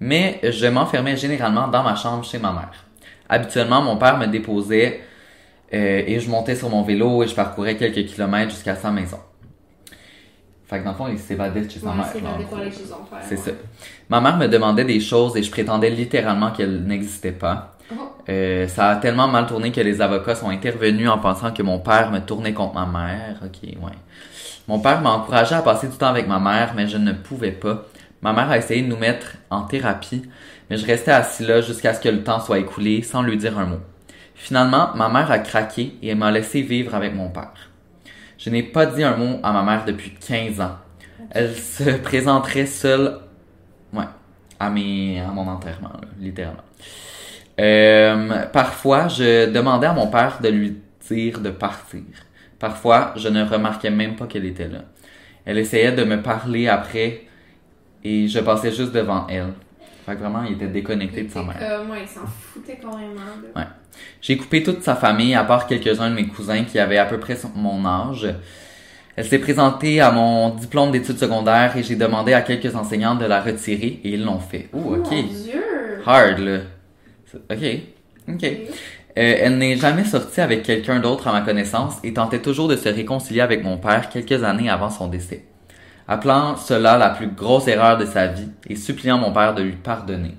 Mais 0.00 0.40
je 0.42 0.66
m'enfermais 0.66 1.16
généralement 1.16 1.68
dans 1.68 1.84
ma 1.84 1.94
chambre 1.94 2.24
chez 2.24 2.38
ma 2.40 2.52
mère. 2.52 2.84
Habituellement, 3.28 3.82
mon 3.82 3.96
père 3.96 4.18
me 4.18 4.26
déposait 4.26 5.02
euh, 5.72 6.02
et 6.06 6.20
je 6.20 6.30
montais 6.30 6.54
sur 6.54 6.68
mon 6.68 6.82
vélo 6.82 7.22
et 7.22 7.26
je 7.26 7.34
parcourais 7.34 7.76
quelques 7.76 8.06
kilomètres 8.06 8.50
jusqu'à 8.50 8.76
sa 8.76 8.90
maison. 8.90 9.18
Fait 10.66 10.78
que 10.78 10.84
dans 10.84 10.92
le 10.92 10.96
fond, 10.96 11.08
il 11.08 11.18
s'évadait 11.18 11.62
de 11.62 11.70
chez 11.70 11.80
sa 11.80 11.92
mère. 11.92 12.06
c'est 12.10 13.34
ouais. 13.34 13.36
ça. 13.36 13.50
Ma 14.08 14.20
mère 14.20 14.36
me 14.36 14.46
demandait 14.46 14.84
des 14.84 15.00
choses 15.00 15.36
et 15.36 15.42
je 15.42 15.50
prétendais 15.50 15.90
littéralement 15.90 16.52
qu'elles 16.52 16.82
n'existaient 16.84 17.32
pas. 17.32 17.76
Oh. 17.92 17.96
Euh, 18.28 18.66
ça 18.68 18.90
a 18.90 18.96
tellement 18.96 19.28
mal 19.28 19.46
tourné 19.46 19.72
que 19.72 19.80
les 19.80 20.00
avocats 20.00 20.34
sont 20.34 20.48
intervenus 20.48 21.10
en 21.10 21.18
pensant 21.18 21.52
que 21.52 21.62
mon 21.62 21.78
père 21.78 22.10
me 22.10 22.20
tournait 22.20 22.54
contre 22.54 22.74
ma 22.74 22.86
mère. 22.86 23.40
Ok, 23.44 23.62
ouais. 23.62 23.92
Mon 24.66 24.78
père 24.78 25.02
m'a 25.02 25.10
encouragé 25.10 25.54
à 25.54 25.60
passer 25.60 25.88
du 25.88 25.96
temps 25.96 26.06
avec 26.08 26.26
ma 26.26 26.38
mère, 26.38 26.72
mais 26.74 26.88
je 26.88 26.96
ne 26.96 27.12
pouvais 27.12 27.52
pas. 27.52 27.84
Ma 28.22 28.32
mère 28.32 28.50
a 28.50 28.56
essayé 28.56 28.80
de 28.80 28.86
nous 28.86 28.96
mettre 28.96 29.36
en 29.50 29.62
thérapie, 29.62 30.22
mais 30.70 30.76
je 30.76 30.86
restais 30.86 31.10
assis 31.10 31.44
là 31.44 31.60
jusqu'à 31.60 31.94
ce 31.94 32.00
que 32.00 32.08
le 32.08 32.22
temps 32.22 32.40
soit 32.40 32.58
écoulé 32.58 33.02
sans 33.02 33.22
lui 33.22 33.36
dire 33.36 33.58
un 33.58 33.66
mot. 33.66 33.80
Finalement, 34.34 34.90
ma 34.94 35.08
mère 35.08 35.30
a 35.30 35.38
craqué 35.38 35.94
et 36.02 36.14
m'a 36.14 36.30
laissé 36.30 36.62
vivre 36.62 36.94
avec 36.94 37.14
mon 37.14 37.28
père. 37.28 37.70
Je 38.38 38.50
n'ai 38.50 38.62
pas 38.62 38.86
dit 38.86 39.02
un 39.02 39.16
mot 39.16 39.38
à 39.42 39.52
ma 39.52 39.62
mère 39.62 39.84
depuis 39.84 40.12
15 40.14 40.60
ans. 40.60 40.76
Elle 41.30 41.54
se 41.54 41.90
présenterait 41.98 42.66
seule, 42.66 43.18
ouais, 43.92 44.04
à 44.58 44.70
mes, 44.70 45.20
à 45.20 45.28
mon 45.28 45.46
enterrement, 45.48 45.92
littéralement. 46.18 46.62
Euh, 47.60 48.46
parfois, 48.52 49.08
je 49.08 49.50
demandais 49.50 49.86
à 49.86 49.92
mon 49.92 50.08
père 50.08 50.40
de 50.42 50.48
lui 50.48 50.76
dire 51.08 51.40
de 51.40 51.50
partir. 51.50 52.02
Parfois, 52.58 53.12
je 53.16 53.28
ne 53.28 53.44
remarquais 53.44 53.90
même 53.90 54.16
pas 54.16 54.26
qu'elle 54.26 54.46
était 54.46 54.68
là. 54.68 54.80
Elle 55.44 55.58
essayait 55.58 55.92
de 55.92 56.04
me 56.04 56.20
parler 56.22 56.68
après 56.68 57.22
et 58.02 58.28
je 58.28 58.38
passais 58.40 58.72
juste 58.72 58.92
devant 58.92 59.26
elle. 59.28 59.52
Fait 60.04 60.14
que 60.14 60.20
vraiment, 60.20 60.42
il 60.42 60.54
était 60.54 60.66
déconnecté 60.66 61.20
Il 61.20 61.26
de 61.28 61.32
sa 61.32 61.42
mère. 61.42 61.56
comme, 61.58 61.90
ouais, 61.90 62.02
il 62.02 62.08
s'en 62.08 62.26
foutait 62.26 62.76
carrément. 62.76 63.14
Ouais. 63.56 63.62
J'ai 64.20 64.36
coupé 64.36 64.62
toute 64.62 64.82
sa 64.82 64.94
famille, 64.96 65.34
à 65.34 65.44
part 65.44 65.66
quelques-uns 65.66 66.10
de 66.10 66.14
mes 66.14 66.26
cousins 66.26 66.64
qui 66.64 66.78
avaient 66.78 66.98
à 66.98 67.06
peu 67.06 67.18
près 67.18 67.36
mon 67.54 67.84
âge. 67.86 68.28
Elle 69.16 69.24
s'est 69.24 69.38
présentée 69.38 70.00
à 70.00 70.10
mon 70.10 70.50
diplôme 70.50 70.90
d'études 70.90 71.18
secondaires 71.18 71.76
et 71.76 71.82
j'ai 71.82 71.94
demandé 71.94 72.32
à 72.32 72.42
quelques 72.42 72.74
enseignantes 72.74 73.20
de 73.20 73.26
la 73.26 73.40
retirer 73.40 74.00
et 74.02 74.10
ils 74.10 74.24
l'ont 74.24 74.40
fait. 74.40 74.68
Oh 74.72 74.96
ok. 74.96 75.10
Mon 75.10 75.22
Dieu! 75.22 75.62
Hard, 76.04 76.38
là. 76.38 76.58
Ok. 77.50 77.64
Ok. 78.28 78.44
Euh, 78.44 78.50
elle 79.16 79.58
n'est 79.58 79.76
jamais 79.76 80.04
sortie 80.04 80.40
avec 80.40 80.64
quelqu'un 80.64 80.98
d'autre 80.98 81.28
à 81.28 81.32
ma 81.32 81.42
connaissance 81.42 81.94
et 82.02 82.12
tentait 82.12 82.42
toujours 82.42 82.66
de 82.66 82.76
se 82.76 82.88
réconcilier 82.88 83.40
avec 83.40 83.62
mon 83.62 83.78
père 83.78 84.08
quelques 84.08 84.42
années 84.42 84.68
avant 84.68 84.90
son 84.90 85.06
décès. 85.06 85.44
Appelant 86.06 86.56
cela 86.56 86.98
la 86.98 87.10
plus 87.10 87.28
grosse 87.28 87.66
erreur 87.68 87.96
de 87.96 88.04
sa 88.04 88.26
vie 88.26 88.48
et 88.68 88.76
suppliant 88.76 89.18
mon 89.18 89.32
père 89.32 89.54
de 89.54 89.62
lui 89.62 89.72
pardonner. 89.72 90.36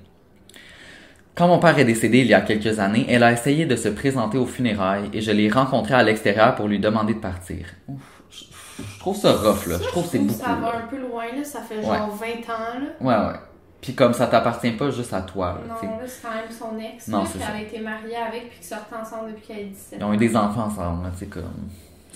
Quand 1.36 1.48
mon 1.48 1.60
père 1.60 1.78
est 1.80 1.86
décédé 1.86 2.20
il 2.20 2.28
y 2.28 2.34
a 2.34 2.42
quelques 2.42 2.80
années, 2.80 3.06
elle 3.10 3.24
a 3.24 3.32
essayé 3.32 3.66
de 3.66 3.76
se 3.76 3.90
présenter 3.90 4.38
aux 4.38 4.46
funérailles 4.46 5.10
et 5.12 5.22
je 5.22 5.32
l'ai 5.32 5.50
rencontré 5.50 5.94
à 5.94 6.04
l'extérieur 6.04 6.56
pour 6.56 6.68
lui 6.68 6.80
demander 6.80 7.14
de 7.16 7.20
partir. 7.20 7.66
Ouf, 7.88 8.00
je, 8.30 8.44
je 8.82 9.00
trouve 9.00 9.18
ça 9.18 9.34
rough, 9.34 9.66
là. 9.68 9.78
Je 9.82 9.88
trouve 9.88 10.04
que 10.04 10.10
c'est 10.12 10.20
beaucoup. 10.20 10.40
Ça 10.40 10.54
va 10.56 10.72
là. 10.72 10.78
un 10.86 10.88
peu 10.88 10.98
loin, 10.98 11.26
là. 11.36 11.44
Ça 11.44 11.60
fait 11.62 11.78
Ouais. 11.78 11.84
genre 11.84 12.16
20 12.16 12.26
ans, 12.54 12.80
là. 12.80 12.88
Ouais, 13.02 13.28
ouais. 13.34 13.40
Puis 13.82 13.94
comme 13.94 14.14
ça 14.14 14.28
t'appartient 14.28 14.72
pas 14.72 14.90
juste 14.92 15.14
à 15.14 15.22
toi, 15.22 15.60
là. 15.68 15.76
Non, 15.84 15.90
là, 15.90 16.04
c'est 16.08 16.22
quand 16.22 16.34
même 16.34 16.50
son 16.50 16.80
ex. 16.80 17.08
Non, 17.10 17.20
là, 17.20 17.24
c'est 17.26 17.38
puis 17.38 17.42
ça. 17.48 17.52
Elle 17.54 17.60
a 17.60 17.68
été 17.68 17.80
mariée 17.82 18.16
avec, 18.16 18.50
puis 18.50 18.58
qu'ils 18.60 18.68
sortent 18.68 18.94
ensemble 18.94 19.32
depuis 19.32 19.46
qu'elle 19.48 19.66
a 19.66 19.70
17 19.70 20.00
Ils 20.00 20.04
ont 20.06 20.14
eu 20.14 20.18
des 20.18 20.36
enfants 20.38 20.68
ensemble, 20.68 21.04
là, 21.04 21.10
c'est 21.18 21.30
comme... 21.30 21.44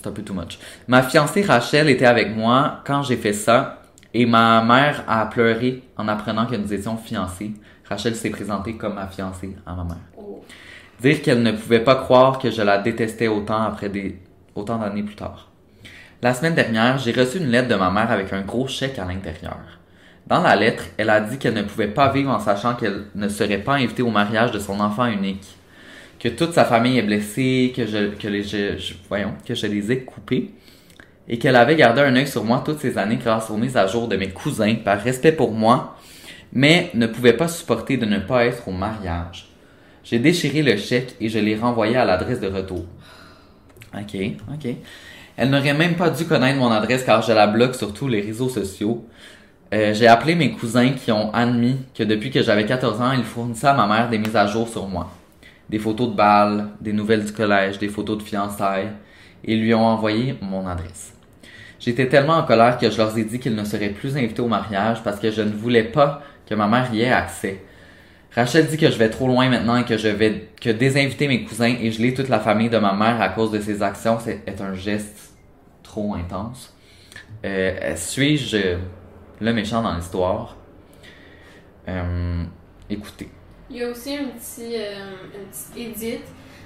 C'est 0.02 0.08
un 0.08 0.14
peu 0.14 0.22
too 0.22 0.34
much. 0.34 0.58
Ma 0.88 1.04
fiancée 1.04 1.42
Rachel 1.42 1.90
était 1.90 2.06
avec 2.06 2.34
moi 2.34 2.80
quand 2.86 3.04
j'ai 3.04 3.18
fait 3.18 3.34
ça 3.34 3.82
et 4.14 4.26
ma 4.26 4.64
mère 4.64 5.04
a 5.10 5.26
pleuré 5.26 5.84
en 5.98 6.08
apprenant 6.08 6.46
que 6.46 6.56
nous 6.56 6.74
étions 6.74 6.96
fiancés. 6.96 7.52
Rachel 7.84 8.16
s'est 8.16 8.30
présentée 8.30 8.78
comme 8.78 8.94
ma 8.94 9.08
fiancée 9.08 9.58
à 9.66 9.74
ma 9.74 9.84
mère. 9.84 9.98
Oh. 10.18 10.42
Dire 11.02 11.22
qu'elle 11.22 11.44
ne 11.44 11.52
pouvait 11.52 11.84
pas 11.84 11.96
croire 11.96 12.40
que 12.40 12.50
je 12.50 12.62
la 12.62 12.78
détestais 12.78 13.28
autant 13.28 13.62
après 13.62 13.90
des... 13.90 14.18
autant 14.56 14.78
d'années 14.78 15.04
plus 15.04 15.16
tard. 15.16 15.50
La 16.22 16.34
semaine 16.34 16.56
dernière, 16.56 16.98
j'ai 16.98 17.12
reçu 17.12 17.40
une 17.40 17.50
lettre 17.50 17.68
de 17.68 17.76
ma 17.76 17.92
mère 17.92 18.10
avec 18.10 18.32
un 18.32 18.42
gros 18.42 18.70
chèque 18.70 19.00
à 19.00 19.06
l'intérieur. 19.06 19.60
Dans 20.28 20.42
la 20.42 20.56
lettre, 20.56 20.86
elle 20.98 21.10
a 21.10 21.20
dit 21.20 21.38
qu'elle 21.40 21.56
ne 21.56 21.64
pouvait 21.64 21.90
pas 21.90 22.10
vivre 22.10 22.32
en 22.32 22.40
sachant 22.40 22.76
qu'elle 22.76 23.08
ne 23.16 23.28
serait 23.28 23.58
pas 23.58 23.74
invitée 23.74 24.04
au 24.04 24.12
mariage 24.12 24.52
de 24.52 24.60
son 24.60 24.80
enfant 24.80 25.08
unique. 25.08 25.59
Que 26.20 26.28
toute 26.30 26.54
sa 26.54 26.66
famille 26.66 26.98
est 26.98 27.04
blessée, 27.04 27.74
que 27.76 27.86
je, 27.86 28.10
que 28.16 28.28
les, 28.28 28.44
voyons, 29.08 29.34
que 29.46 29.56
je 29.56 29.68
les 29.68 29.92
ai 29.92 30.00
coupés. 30.00 30.52
Et 31.28 31.38
qu'elle 31.38 31.56
avait 31.56 31.76
gardé 31.76 32.02
un 32.02 32.16
œil 32.16 32.28
sur 32.28 32.44
moi 32.44 32.62
toutes 32.66 32.80
ces 32.80 32.98
années 32.98 33.18
grâce 33.18 33.50
aux 33.50 33.58
mises 33.58 33.78
à 33.78 33.88
jour 33.88 34.08
de 34.08 34.18
mes 34.18 34.30
cousins 34.30 34.76
par 34.84 35.00
respect 35.00 35.32
pour 35.32 35.52
moi, 35.52 35.96
mais 36.52 36.90
ne 36.96 37.08
pouvait 37.08 37.34
pas 37.34 37.48
supporter 37.48 37.98
de 37.98 38.06
ne 38.06 38.20
pas 38.20 38.46
être 38.46 38.68
au 38.68 38.72
mariage. 38.72 39.48
J'ai 40.04 40.18
déchiré 40.18 40.64
le 40.64 40.76
chèque 40.76 41.16
et 41.22 41.30
je 41.30 41.38
l'ai 41.38 41.56
renvoyé 41.56 41.96
à 41.96 42.04
l'adresse 42.04 42.40
de 42.40 42.48
retour. 42.48 42.84
Ok, 43.94 44.18
ok. 44.52 44.76
Elle 45.38 45.52
n'aurait 45.52 45.74
même 45.74 45.96
pas 45.96 46.10
dû 46.10 46.26
connaître 46.26 46.58
mon 46.58 46.72
adresse 46.72 47.04
car 47.04 47.22
je 47.22 47.32
la 47.32 47.48
bloque 47.48 47.76
sur 47.76 47.94
tous 47.94 48.08
les 48.08 48.22
réseaux 48.22 48.50
sociaux. 48.50 49.06
Euh, 49.74 49.94
j'ai 49.94 50.08
appelé 50.08 50.36
mes 50.36 50.52
cousins 50.52 50.90
qui 50.94 51.12
ont 51.12 51.32
admis 51.34 51.78
que 51.94 52.04
depuis 52.04 52.32
que 52.32 52.42
j'avais 52.42 52.66
14 52.66 53.02
ans, 53.02 53.12
ils 53.12 53.24
fournissaient 53.24 53.68
à 53.68 53.74
ma 53.74 53.88
mère 53.88 54.10
des 54.10 54.18
mises 54.18 54.36
à 54.36 54.48
jour 54.48 54.68
sur 54.68 54.88
moi. 54.88 55.12
Des 55.70 55.80
photos 55.80 56.10
de 56.10 56.16
balles, 56.16 56.70
des 56.82 56.94
nouvelles 56.94 57.26
du 57.26 57.32
collège, 57.32 57.78
des 57.78 57.90
photos 57.90 58.18
de 58.18 58.24
fiançailles, 58.24 58.92
et 59.44 59.56
lui 59.56 59.74
ont 59.74 59.86
envoyé 59.86 60.36
mon 60.42 60.68
adresse. 60.68 61.14
J'étais 61.80 62.08
tellement 62.08 62.38
en 62.38 62.44
colère 62.44 62.78
que 62.78 62.90
je 62.90 62.98
leur 62.98 63.18
ai 63.18 63.24
dit 63.24 63.40
qu'ils 63.40 63.56
ne 63.56 63.64
seraient 63.64 63.90
plus 63.90 64.18
invités 64.18 64.42
au 64.42 64.48
mariage 64.48 65.02
parce 65.04 65.20
que 65.20 65.32
je 65.32 65.42
ne 65.42 65.52
voulais 65.52 65.86
pas 65.86 66.22
que 66.48 66.56
ma 66.56 66.68
mère 66.68 66.94
y 66.94 67.02
ait 67.02 67.12
accès. 67.12 67.64
Rachel 68.36 68.68
dit 68.68 68.78
que 68.78 68.92
je 68.92 68.98
vais 68.98 69.10
trop 69.10 69.28
loin 69.28 69.50
maintenant 69.50 69.78
et 69.78 69.86
que 69.86 69.98
je 69.98 70.08
vais 70.08 70.50
que 70.62 70.70
désinviter 70.70 71.28
mes 71.28 71.44
cousins 71.44 71.76
et 71.80 71.92
geler 71.92 72.14
toute 72.14 72.30
la 72.30 72.40
famille 72.40 72.70
de 72.70 72.78
ma 72.78 72.94
mère 72.94 73.22
à 73.22 73.30
cause 73.30 73.52
de 73.52 73.60
ses 73.60 73.82
actions 73.82 74.20
est 74.46 74.62
un 74.62 74.74
geste 74.74 75.34
trop 75.82 76.14
intense. 76.14 76.76
Euh, 77.46 77.96
Suis-je 77.96 78.78
le 79.40 79.54
méchant 79.54 79.82
dans 79.82 79.96
l'histoire? 79.96 80.58
Euh, 81.88 82.44
écoutez. 82.90 83.30
Il 83.70 83.78
y 83.78 83.84
a 83.84 83.90
aussi 83.90 84.16
un 84.16 84.26
petit, 84.26 84.76
euh, 84.76 85.16
une 85.36 85.46
petite 85.46 85.78
édite 85.78 86.26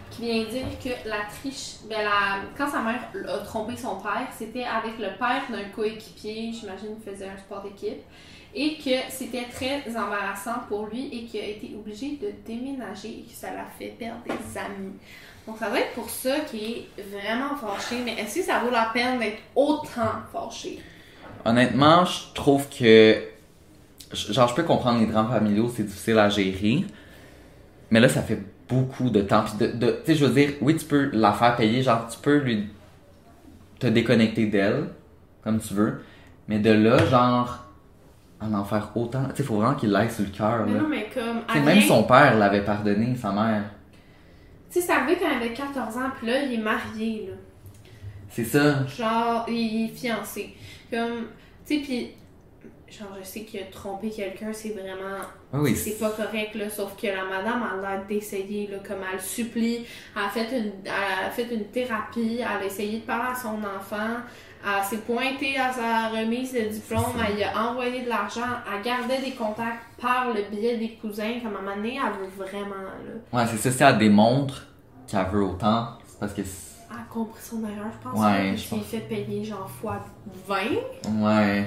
qui 0.10 0.22
vient 0.22 0.44
dire 0.46 0.68
que 0.82 1.10
la 1.10 1.22
triche, 1.30 1.78
ben 1.90 2.04
la, 2.04 2.42
quand 2.58 2.70
sa 2.70 2.82
mère 2.82 3.10
a 3.28 3.40
trompé 3.40 3.76
son 3.76 3.96
père, 3.96 4.28
c'était 4.38 4.64
avec 4.64 5.00
le 5.00 5.18
père 5.18 5.44
d'un 5.50 5.70
coéquipier, 5.76 6.54
j'imagine 6.54 6.96
qu'il 7.02 7.14
faisait 7.14 7.28
un 7.28 7.38
sport 7.38 7.64
d'équipe, 7.64 8.04
et 8.56 8.76
que 8.76 8.92
c'était 9.10 9.46
très 9.52 9.82
embarrassant 9.98 10.62
pour 10.70 10.86
lui 10.86 11.10
et 11.12 11.26
qu'il 11.26 11.40
a 11.42 11.48
été 11.48 11.72
obligé 11.76 12.20
de 12.22 12.32
déménager 12.46 13.10
et 13.10 13.24
que 13.24 13.36
ça 13.36 13.52
l'a 13.52 13.66
fait 13.78 13.96
perdre 13.98 14.22
des 14.26 14.58
amis. 14.58 14.94
Donc 15.48 15.58
ça 15.58 15.70
doit 15.70 15.80
être 15.80 15.94
pour 15.94 16.10
ça 16.10 16.42
qu'il 16.42 16.62
est 16.62 17.02
vraiment 17.02 17.56
fâché, 17.56 17.96
mais 18.06 18.14
est-ce 18.14 18.36
que 18.36 18.44
ça 18.44 18.60
vaut 18.60 18.70
la 18.70 18.92
peine 18.94 19.20
d'être 19.20 19.42
autant 19.56 20.22
fâché? 20.32 20.80
Honnêtement, 21.44 22.06
je 22.06 22.34
trouve 22.34 22.70
que. 22.70 23.33
Genre, 24.14 24.48
je 24.48 24.56
peux 24.56 24.64
comprendre 24.64 25.00
les 25.00 25.08
drames 25.08 25.30
familiaux, 25.30 25.72
c'est 25.76 25.84
difficile 25.84 26.20
à 26.20 26.30
gérer. 26.30 26.86
Mais 27.92 28.00
là, 28.00 28.10
ça 28.10 28.22
fait 28.22 28.40
beaucoup 28.70 29.10
de 29.10 29.22
temps. 29.22 29.44
Puis 29.44 29.54
de, 29.68 29.72
de- 29.78 29.92
tu 29.92 30.06
sais, 30.06 30.16
je 30.16 30.26
veux 30.26 30.34
dire, 30.34 30.52
oui, 30.62 30.76
tu 30.76 30.86
peux 30.86 31.10
la 31.14 31.34
faire 31.34 31.56
payer. 31.56 31.82
Genre, 31.84 32.08
tu 32.08 32.18
peux 32.20 32.38
lui. 32.38 32.70
te 33.80 33.88
déconnecter 33.88 34.46
d'elle, 34.46 34.86
comme 35.44 35.60
tu 35.60 35.74
veux. 35.74 36.02
Mais 36.48 36.60
de 36.60 36.72
là, 36.72 37.06
genre. 37.06 37.66
en 38.42 38.54
en 38.54 38.64
faire 38.64 38.90
autant. 38.96 39.26
Tu 39.30 39.38
sais, 39.38 39.44
faut 39.44 39.56
vraiment 39.58 39.76
qu'il 39.76 39.90
l'aille 39.90 40.10
sur 40.12 40.24
le 40.24 40.30
cœur, 40.32 40.66
Mais 40.66 40.74
là. 40.74 40.80
non, 40.82 40.88
mais 40.90 41.10
comme. 41.14 41.42
Même 41.64 41.78
rien- 41.80 41.88
son 41.88 42.04
père 42.04 42.38
l'avait 42.38 42.64
pardonné, 42.64 43.16
sa 43.16 43.32
mère. 43.32 43.64
Tu 44.72 44.80
sais, 44.80 44.88
c'est 44.88 44.94
arrivé 44.94 45.18
quand 45.20 45.28
il 45.30 45.38
avait 45.38 45.54
14 45.54 45.98
ans, 45.98 46.10
puis 46.18 46.28
là, 46.28 46.42
il 46.44 46.54
est 46.54 46.64
marié, 46.64 47.28
là. 47.30 47.36
C'est 48.30 48.44
ça. 48.46 48.86
Genre, 48.88 49.46
il 49.48 49.86
est 49.86 49.96
fiancé. 49.96 50.56
Comme, 50.90 51.26
tu 51.66 51.76
sais, 51.78 51.82
puis, 51.84 52.10
genre, 52.90 53.16
je 53.20 53.26
sais 53.26 53.42
qu'il 53.44 53.60
a 53.60 53.66
trompé 53.66 54.10
quelqu'un, 54.10 54.52
c'est 54.54 54.70
vraiment. 54.70 55.18
Ah 55.52 55.58
oui, 55.60 55.76
c'est 55.76 56.00
pas 56.00 56.10
correct, 56.12 56.56
là. 56.56 56.70
Sauf 56.70 56.96
que 57.00 57.08
la 57.08 57.24
madame 57.26 57.64
a 57.64 57.82
l'air 57.82 58.06
d'essayer, 58.08 58.68
là, 58.68 58.78
comme 58.88 58.98
elle 59.12 59.20
supplie. 59.22 59.86
Elle 60.16 60.22
a, 60.24 60.30
fait 60.30 60.58
une, 60.58 60.72
elle 60.86 61.26
a 61.28 61.30
fait 61.32 61.48
une 61.54 61.66
thérapie, 61.66 62.40
elle 62.40 62.64
a 62.64 62.66
essayé 62.66 63.00
de 63.00 63.06
parler 63.06 63.32
à 63.32 63.36
son 63.36 63.58
enfant. 63.64 64.18
Elle 64.66 64.84
s'est 64.86 65.00
pointée 65.00 65.58
à 65.58 65.74
sa 65.74 66.08
remise 66.08 66.54
de 66.54 66.62
diplôme, 66.62 67.04
elle 67.28 67.36
lui 67.36 67.44
a 67.44 67.68
envoyé 67.70 68.04
de 68.04 68.08
l'argent, 68.08 68.48
elle 68.74 68.82
gardait 68.82 69.20
des 69.20 69.32
contacts 69.32 69.84
par 70.02 70.28
le 70.34 70.42
biais 70.50 70.78
des 70.78 70.92
cousins. 71.02 71.40
Comme 71.44 71.56
à 71.56 71.60
un 71.60 71.62
moment 71.64 71.76
donné, 71.76 71.98
elle 72.02 72.14
veut 72.14 72.46
vraiment, 72.46 72.70
là. 72.80 73.38
Ouais, 73.40 73.46
c'est 73.52 73.58
ça. 73.58 73.72
Si 73.72 73.84
elle 73.84 73.98
démontre 73.98 74.66
qu'elle 75.06 75.26
veut 75.28 75.44
autant, 75.44 75.98
c'est 76.08 76.18
parce 76.20 76.34
que. 76.34 76.44
c'est- 76.44 76.72
Elle 76.90 76.96
a 77.00 77.04
compris 77.12 77.42
son 77.42 77.60
erreur, 77.64 77.92
je 77.92 78.10
pense. 78.10 78.20
Ouais, 78.20 78.56
je 78.56 78.70
pense. 78.70 78.86
fait 78.86 79.00
payer, 79.00 79.44
genre, 79.44 79.70
fois 79.82 80.00
20. 80.48 80.56
Ouais. 81.22 81.66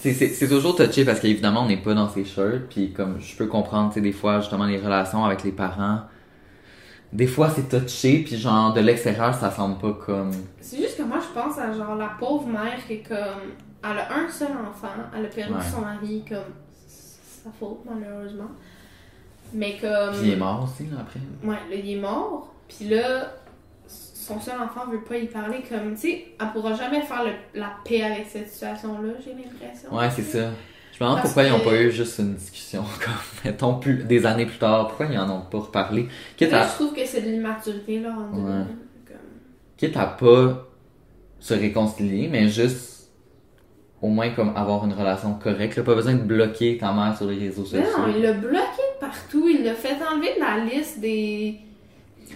C'est, 0.00 0.48
toujours 0.48 0.76
touché 0.76 1.04
parce 1.04 1.20
qu'évidemment, 1.20 1.64
on 1.64 1.68
n'est 1.68 1.76
pas 1.76 1.92
dans 1.92 2.08
ses 2.08 2.24
shirts. 2.24 2.68
Puis 2.70 2.92
comme 2.92 3.20
je 3.20 3.36
peux 3.36 3.46
comprendre, 3.46 3.90
tu 3.90 3.96
sais, 3.96 4.00
des 4.00 4.12
fois, 4.12 4.40
justement, 4.40 4.64
les 4.64 4.78
relations 4.78 5.24
avec 5.24 5.44
les 5.44 5.52
parents. 5.52 6.00
Des 7.12 7.26
fois, 7.26 7.50
c'est 7.50 7.68
touché. 7.68 8.22
Puis 8.24 8.38
genre, 8.38 8.72
de 8.72 8.80
l'extérieur, 8.80 9.34
ça 9.34 9.50
semble 9.50 9.78
pas 9.78 9.92
comme. 9.92 10.30
C'est 10.60 10.78
juste 10.78 10.96
que 10.96 11.02
moi, 11.02 11.18
je 11.20 11.38
pense 11.38 11.58
à 11.58 11.72
genre 11.72 11.96
la 11.96 12.12
pauvre 12.18 12.46
mère 12.46 12.78
qui 12.86 12.94
est 12.94 13.02
comme. 13.06 13.52
Elle 13.82 13.98
a 13.98 14.14
un 14.14 14.28
seul 14.30 14.48
enfant, 14.52 14.88
elle 15.16 15.24
a 15.24 15.28
perdu 15.28 15.54
Ouais. 15.54 15.60
son 15.70 15.80
mari, 15.82 16.24
comme. 16.28 16.38
C'est 16.86 17.44
sa 17.44 17.50
faute, 17.58 17.80
malheureusement. 17.84 18.50
Mais 19.52 19.76
comme. 19.80 20.14
Puis 20.14 20.28
il 20.28 20.32
est 20.32 20.36
mort 20.36 20.64
aussi, 20.64 20.88
là, 20.90 20.98
après. 21.00 21.20
Ouais, 21.42 21.56
là, 21.70 21.76
il 21.76 21.90
est 21.90 22.00
mort. 22.00 22.54
Puis 22.68 22.88
là, 22.88 23.32
son 24.34 24.40
seul 24.40 24.60
enfant 24.60 24.90
veut 24.90 25.02
pas 25.02 25.16
y 25.16 25.26
parler. 25.26 25.58
Comme, 25.68 25.94
tu 25.94 26.00
sais, 26.00 26.24
elle 26.40 26.46
pourra 26.52 26.74
jamais 26.74 27.02
faire 27.02 27.24
le- 27.24 27.60
la 27.60 27.72
paix 27.84 28.02
avec 28.02 28.26
cette 28.28 28.48
situation-là, 28.48 29.12
j'ai 29.24 29.30
l'impression. 29.34 29.94
Ouais, 29.94 30.08
c'est 30.10 30.22
ça. 30.22 30.50
Je 30.92 31.04
me 31.04 31.08
demande 31.08 31.22
pourquoi 31.22 31.44
ils 31.44 31.52
ont 31.52 31.60
que- 31.60 31.64
pas 31.64 31.80
eu 31.80 31.90
juste 31.90 32.18
une 32.18 32.34
discussion, 32.34 32.82
comme, 33.04 33.12
mettons, 33.44 33.74
plus, 33.78 34.04
des 34.04 34.26
années 34.26 34.46
plus 34.46 34.58
tard. 34.58 34.88
Pourquoi 34.88 35.06
ils 35.06 35.18
en 35.18 35.30
ont 35.30 35.40
pas 35.42 35.58
reparlé? 35.58 36.08
Quitte 36.36 36.52
à, 36.52 36.66
je 36.66 36.72
trouve 36.74 36.92
que 36.94 37.04
c'est 37.06 37.22
de 37.22 37.30
l'immaturité, 37.30 38.00
là, 38.00 38.10
en. 38.10 38.36
Ouais. 38.36 38.64
Comme... 39.06 39.16
quitte 39.76 39.96
à 39.96 40.06
pas 40.06 40.66
se 41.38 41.54
réconcilier, 41.54 42.28
mais 42.30 42.48
juste 42.48 42.88
au 44.02 44.08
moins 44.08 44.30
comme 44.30 44.54
avoir 44.56 44.84
une 44.86 44.92
relation 44.92 45.34
correcte. 45.34 45.76
là. 45.76 45.82
Pas 45.82 45.94
besoin 45.94 46.14
de 46.14 46.22
bloquer 46.22 46.76
ta 46.78 46.92
mère 46.92 47.16
sur 47.16 47.26
les 47.26 47.38
réseaux 47.38 47.64
sociaux. 47.64 47.80
non, 47.98 48.12
il 48.14 48.22
l'a 48.22 48.32
bloqué 48.32 48.56
de 48.56 49.00
partout. 49.00 49.46
Il 49.48 49.64
l'a 49.64 49.74
fait 49.74 49.96
enlever 50.10 50.34
de 50.36 50.40
la 50.40 50.64
liste 50.64 51.00
des. 51.00 51.60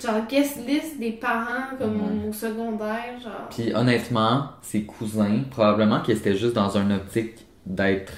Genre, 0.03 0.27
guest 0.29 0.59
list 0.67 0.99
des 0.99 1.13
parents, 1.13 1.77
comme 1.79 1.97
Mhm. 1.97 2.29
au 2.29 2.33
secondaire. 2.33 3.19
Genre. 3.23 3.49
Puis 3.51 3.75
honnêtement, 3.75 4.49
ses 4.63 4.85
cousins, 4.85 5.41
probablement 5.51 6.01
qu'ils 6.01 6.17
étaient 6.17 6.37
juste 6.37 6.55
dans 6.55 6.77
une 6.77 6.93
optique 6.93 7.47
d'être 7.67 8.13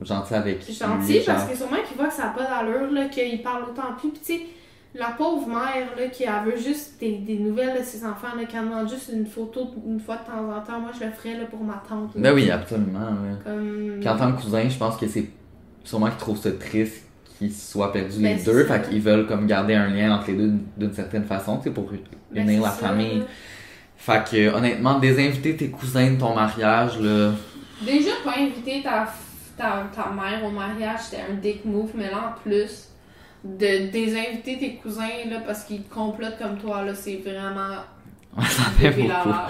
gentil 0.00 0.34
avec 0.34 0.66
lui. 0.66 0.74
Gentil, 0.74 1.20
parce 1.24 1.40
genre. 1.40 1.50
que 1.50 1.56
sûrement 1.56 1.76
qu'il 1.86 1.96
voit 1.96 2.06
que 2.08 2.14
ça 2.14 2.24
n'a 2.24 2.30
pas 2.30 2.44
d'allure, 2.44 2.90
là, 2.92 3.06
qu'il 3.08 3.42
parle 3.42 3.64
autant 3.64 3.94
plus. 3.98 4.10
Puis, 4.10 4.20
tu 4.24 4.32
sais, 4.34 4.40
la 4.94 5.06
pauvre 5.16 5.46
mère, 5.48 5.96
là, 5.96 6.06
qui 6.08 6.24
elle 6.24 6.50
veut 6.52 6.58
juste 6.58 7.00
des, 7.00 7.12
des 7.18 7.38
nouvelles 7.38 7.78
de 7.78 7.84
ses 7.84 8.04
enfants, 8.04 8.36
là, 8.36 8.44
qui 8.44 8.58
en 8.58 8.64
demande 8.64 8.90
juste 8.90 9.10
une 9.12 9.24
photo 9.26 9.70
une 9.86 10.00
fois 10.00 10.16
de 10.16 10.26
temps 10.26 10.54
en 10.54 10.60
temps. 10.60 10.80
Moi, 10.80 10.90
je 10.98 11.04
le 11.06 11.12
ferais, 11.12 11.38
là, 11.38 11.44
pour 11.46 11.62
ma 11.64 11.82
tante. 11.88 12.14
là. 12.14 12.20
Ben 12.20 12.34
oui, 12.34 12.50
absolument. 12.50 12.98
ouais. 12.98 13.38
Comme. 13.44 13.96
Puis 14.00 14.08
en 14.08 14.16
tant 14.18 14.32
que 14.32 14.42
cousin, 14.42 14.68
je 14.68 14.76
pense 14.76 14.96
que 14.98 15.06
c'est 15.06 15.30
sûrement 15.84 16.08
qu'ils 16.08 16.18
trouvent 16.18 16.38
ça 16.38 16.52
triste 16.52 17.08
qu'ils 17.48 17.54
soient 17.54 17.92
perdus 17.92 18.18
Ben, 18.20 18.34
les 18.34 18.38
c'est 18.38 18.52
deux. 18.52 18.66
ça. 18.66 18.74
Fait 18.80 18.88
qu'ils 18.88 19.00
veulent 19.00 19.26
comme 19.26 19.46
garder 19.46 19.74
un 19.74 19.88
lien 19.88 20.14
entre 20.16 20.28
les 20.28 20.34
deux 20.36 20.52
d'une- 20.76 20.92
certaine 20.92 21.24
façon, 21.24 21.58
tu 21.58 21.64
sais, 21.64 21.70
pour 21.70 21.90
Ben, 22.30 22.42
unir 22.48 22.62
la 22.62 22.70
ça, 22.70 22.86
famille. 22.88 23.22
Fait 23.96 24.22
que 24.28 24.54
honnêtement, 24.54 24.98
désinviter 24.98 25.56
tes 25.56 25.68
cousins 25.68 26.10
de 26.12 26.18
ton 26.18 26.34
mariage, 26.34 26.98
là. 26.98 27.30
Déjà, 27.84 28.10
pas 28.24 28.34
inviter 28.38 28.82
ta, 28.82 29.06
ta, 29.56 29.86
ta 29.94 30.10
mère 30.10 30.44
au 30.44 30.50
mariage, 30.50 31.00
c'était 31.02 31.22
un 31.30 31.34
dick 31.34 31.64
move, 31.64 31.90
mais 31.94 32.10
là, 32.10 32.34
en 32.36 32.40
plus, 32.40 32.88
de 33.44 33.90
désinviter 33.90 34.58
tes 34.58 34.74
cousins, 34.76 35.02
là, 35.30 35.38
parce 35.46 35.64
qu'ils 35.64 35.82
te 35.82 35.92
complotent 35.92 36.38
comme 36.38 36.58
toi, 36.58 36.82
là, 36.84 36.94
c'est 36.94 37.16
vraiment 37.24 37.76
Ça 38.40 38.62
fait 38.78 38.90
bébé 38.90 39.02
beaucoup. 39.02 39.28
lala. 39.28 39.48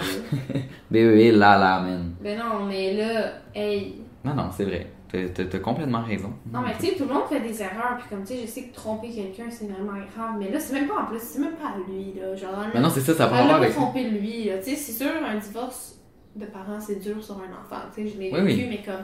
Bébé, 0.91 1.31
là, 1.31 1.57
là, 1.59 1.79
man. 1.79 2.11
Ben 2.21 2.37
non, 2.37 2.65
mais 2.67 2.93
là, 2.95 3.31
hey. 3.55 3.95
Non, 4.25 4.33
non, 4.35 4.49
c'est 4.55 4.65
vrai. 4.65 4.87
T'as- 5.35 5.59
complètement 5.59 6.01
raison. 6.01 6.33
Non, 6.51 6.61
mais 6.61 6.73
tu 6.79 6.87
sais, 6.87 6.95
tout 6.95 7.05
le 7.07 7.13
monde 7.13 7.25
fait 7.29 7.39
des 7.39 7.61
erreurs, 7.61 7.97
puis 7.99 8.07
comme 8.09 8.21
tu 8.23 8.33
sais, 8.33 8.39
je 8.41 8.47
sais 8.47 8.63
que 8.63 8.73
tromper 8.73 9.11
quelqu'un, 9.11 9.45
c'est 9.51 9.65
vraiment 9.67 9.91
grave, 9.93 10.35
mais 10.39 10.49
là, 10.49 10.59
c'est 10.59 10.73
même 10.73 10.87
pas 10.87 11.01
en 11.01 11.05
plus, 11.05 11.19
c'est 11.21 11.39
même 11.39 11.53
pas 11.53 11.75
lui, 11.87 12.13
là. 12.19 12.35
Genre, 12.35 12.49
Mais 12.73 12.79
non, 12.79 12.89
c'est 12.89 13.01
ça, 13.01 13.13
ça 13.13 13.27
va 13.27 13.43
pas 13.45 13.55
avec. 13.57 13.73
trompé 13.73 14.09
lui, 14.09 14.45
là. 14.45 14.57
Tu 14.57 14.71
sais, 14.71 14.75
c'est 14.75 14.91
sûr, 15.03 15.11
un 15.23 15.35
divorce 15.37 15.99
de 16.35 16.45
parents, 16.47 16.79
c'est 16.79 16.95
dur 16.95 17.23
sur 17.23 17.35
un 17.35 17.51
enfant, 17.61 17.83
tu 17.93 18.03
sais, 18.03 18.13
je 18.15 18.19
l'ai 18.19 18.31
Oui, 18.33 18.41
vécu, 18.41 18.61
oui. 18.63 18.67
mais 18.69 18.81
comme, 18.83 19.03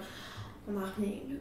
on 0.68 0.78
en 0.78 0.86
revient, 0.86 1.22
là. 1.30 1.36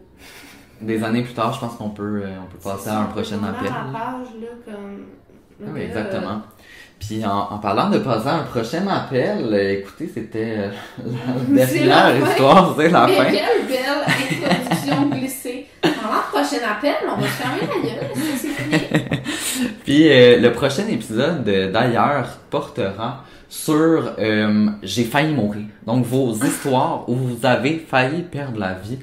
Des 0.83 1.03
années 1.03 1.23
plus 1.23 1.33
tard, 1.35 1.53
je 1.55 1.61
pense 1.61 1.75
qu'on 1.77 1.91
peut, 1.91 2.23
euh, 2.25 2.37
on 2.43 2.47
peut 2.53 2.59
passer 2.62 2.91
à 2.91 3.01
un 3.01 3.07
prochain 3.07 3.39
On 3.43 3.47
appel. 3.47 3.69
à 3.69 3.87
la 3.91 3.99
page, 3.99 4.29
là, 4.41 4.49
comme. 4.66 5.07
Ah 5.61 5.71
Oui, 5.73 5.81
là, 5.81 5.85
exactement. 5.87 6.43
Puis 6.99 7.24
en, 7.24 7.49
en 7.55 7.59
parlant 7.59 7.88
de 7.90 7.99
passer 7.99 8.28
à 8.28 8.34
un 8.36 8.42
prochain 8.42 8.86
appel, 8.88 9.49
euh, 9.53 9.72
écoutez, 9.78 10.11
c'était 10.12 10.55
euh, 10.59 10.68
la 11.53 11.64
dernière 11.66 12.28
histoire, 12.28 12.74
c'est 12.76 12.90
la 12.90 13.07
Mais 13.07 13.14
fin. 13.16 13.24
quelle 13.24 13.66
belle 13.66 14.44
introduction 14.51 15.09
glissée. 15.11 15.66
Pendant 15.80 15.92
le 16.16 16.30
prochain 16.32 16.62
appel, 16.70 16.94
on 17.09 17.20
va 17.20 17.26
se 17.26 17.32
fermer 17.32 17.61
la 17.61 17.88
gueule. 17.88 18.11
C'est 18.36 18.49
fini. 18.49 19.70
Puis 19.84 20.09
euh, 20.12 20.38
le 20.40 20.53
prochain 20.53 20.86
épisode, 20.88 21.44
d'ailleurs, 21.72 22.26
portera 22.51 23.24
sur 23.49 24.12
euh, 24.18 24.66
J'ai 24.82 25.05
failli 25.05 25.32
mourir. 25.32 25.62
Donc, 25.86 26.05
vos 26.05 26.34
histoires 26.34 27.09
où 27.09 27.14
vous 27.14 27.46
avez 27.46 27.78
failli 27.88 28.22
perdre 28.22 28.59
la 28.59 28.74
vie. 28.74 28.99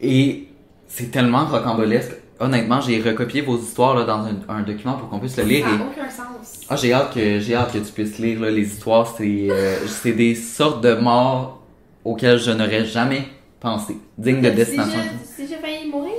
Et 0.00 0.48
c'est 0.86 1.10
tellement 1.10 1.46
rocambolesque. 1.46 2.12
Honnêtement, 2.40 2.80
j'ai 2.80 3.00
recopié 3.00 3.40
vos 3.42 3.58
histoires 3.58 3.96
là, 3.96 4.04
dans 4.04 4.20
un, 4.24 4.36
un 4.48 4.62
document 4.62 4.94
pour 4.94 5.08
qu'on 5.08 5.18
puisse 5.18 5.36
le 5.36 5.44
lire. 5.44 5.64
Ça 5.66 5.72
et- 5.74 5.78
n'a 5.78 5.84
aucun 5.84 6.08
sens. 6.10 6.60
Ah, 6.70 6.76
j'ai 6.76 6.92
hâte 6.92 7.14
que 7.14 7.40
j'ai 7.40 7.54
hâte 7.54 7.72
que 7.72 7.78
tu 7.78 7.92
puisses 7.92 8.18
lire 8.18 8.40
là, 8.40 8.50
les 8.50 8.62
histoires. 8.66 9.12
C'est 9.16 9.24
euh, 9.50 9.76
c'est 9.86 10.12
des 10.12 10.34
sortes 10.34 10.82
de 10.82 10.94
morts 10.94 11.62
auxquelles 12.04 12.38
je 12.38 12.50
n'aurais 12.50 12.84
jamais 12.84 13.22
pensé, 13.60 13.96
dignes 14.16 14.40
de 14.40 14.50
destination. 14.50 15.00
si 15.36 15.46
j'ai 15.48 15.56
failli 15.56 15.88
mourir? 15.90 16.12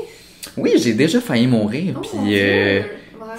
Oui, 0.57 0.72
j'ai 0.78 0.93
déjà 0.93 1.22
failli 1.22 1.47
mourir. 1.47 1.95
Oh, 1.97 2.01
puis 2.01 2.39
euh, 2.39 2.82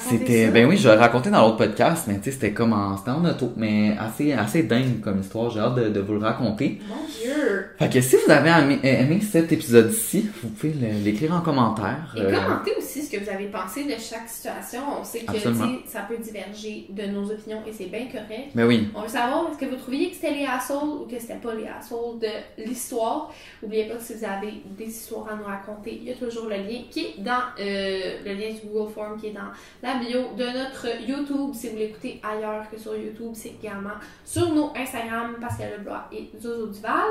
c'était 0.09 0.49
ben 0.49 0.67
oui, 0.67 0.77
je 0.77 0.89
l'ai 0.89 0.95
raconté 0.97 1.31
dans 1.31 1.43
l'autre 1.43 1.57
podcast, 1.59 2.05
mais 2.09 2.17
tu 2.19 2.25
sais 2.25 2.31
c'était 2.33 2.53
comme 2.53 2.73
en 2.73 2.97
c'était 2.97 3.11
en 3.11 3.25
auto, 3.25 3.53
mais 3.57 3.97
assez 3.99 4.33
assez 4.33 4.63
dingue 4.65 5.01
comme 5.01 5.21
histoire. 5.21 5.51
J'ai 5.51 5.61
hâte 5.61 5.75
de, 5.77 5.89
de 5.89 6.01
vous 6.01 6.15
le 6.15 6.21
raconter. 6.21 6.81
Mon 6.89 6.97
Dieu. 7.07 7.67
Fait 7.79 7.89
que 7.91 8.01
si 8.01 8.17
vous 8.17 8.31
avez 8.33 8.51
aimé, 8.51 8.79
aimé 8.83 9.21
cet 9.21 9.53
épisode-ci, 9.53 10.29
vous 10.43 10.49
pouvez 10.51 10.73
l'écrire 11.05 11.33
en 11.33 11.41
commentaire. 11.41 12.15
Et 12.17 12.21
Euh, 12.21 12.31
commentez 12.33 12.73
aussi 12.79 13.03
ce 13.03 13.11
que 13.11 13.23
vous 13.23 13.31
avez 13.31 13.47
pensé 13.47 13.85
de 13.85 13.91
chaque 13.99 14.29
situation. 14.29 14.81
On 15.01 15.05
sait 15.05 15.21
que 15.21 15.31
Absolument. 15.31 15.67
tu 15.67 15.73
sais, 15.75 15.81
ça 15.99 16.01
peut 16.09 16.17
diverger 16.19 16.87
de 16.91 17.07
nos 17.07 17.25
opinions 17.31 17.61
et 17.67 17.73
c'est 17.73 17.87
bien 17.87 18.07
correct. 18.07 18.51
ben 18.55 18.67
oui. 18.67 18.89
On 18.95 19.03
veut 19.03 19.09
savoir, 19.09 19.49
est-ce 19.51 19.59
que 19.59 19.71
vous 19.71 19.77
trouviez 19.81 20.09
que 20.11 20.15
c'était 20.17 20.35
les 20.35 20.47
assholes 20.47 21.03
ou 21.03 21.07
que 21.07 21.19
c'était 21.19 21.35
pas 21.35 21.55
les 21.55 21.67
assholes 21.67 22.19
de 22.21 22.65
l'histoire? 22.65 23.33
N'oubliez 23.63 23.85
pas 23.85 23.95
que 23.97 24.03
si 24.03 24.15
vous 24.15 24.25
avez 24.25 24.53
des 24.79 24.87
histoires 24.89 25.29
à 25.33 25.37
nous 25.37 25.45
raconter, 25.45 25.99
il 26.03 26.09
y 26.09 26.13
a 26.13 26.15
toujours 26.15 26.47
le 26.47 26.57
lien 26.57 26.81
qui 26.91 27.01
est 27.01 27.15
dans 27.19 27.43
euh, 27.59 28.17
le 28.25 28.33
lien 28.35 28.51
du 28.53 28.67
Google 28.69 28.93
Form 28.93 29.19
qui 29.21 29.29
est 29.29 29.33
dans 29.33 29.51
la 29.83 29.90
bio 29.99 30.21
de 30.37 30.45
notre 30.45 30.87
YouTube. 31.09 31.51
Si 31.55 31.69
vous 31.69 31.77
l'écoutez 31.77 32.21
ailleurs 32.23 32.69
que 32.71 32.79
sur 32.79 32.97
YouTube, 32.97 33.31
c'est 33.35 33.55
également 33.63 33.91
sur 34.25 34.51
nos 34.55 34.71
Instagram, 34.77 35.37
Pascal 35.41 35.73
Leblois 35.79 36.05
et 36.13 36.31
Zozo 36.41 36.67
Duval. 36.69 37.11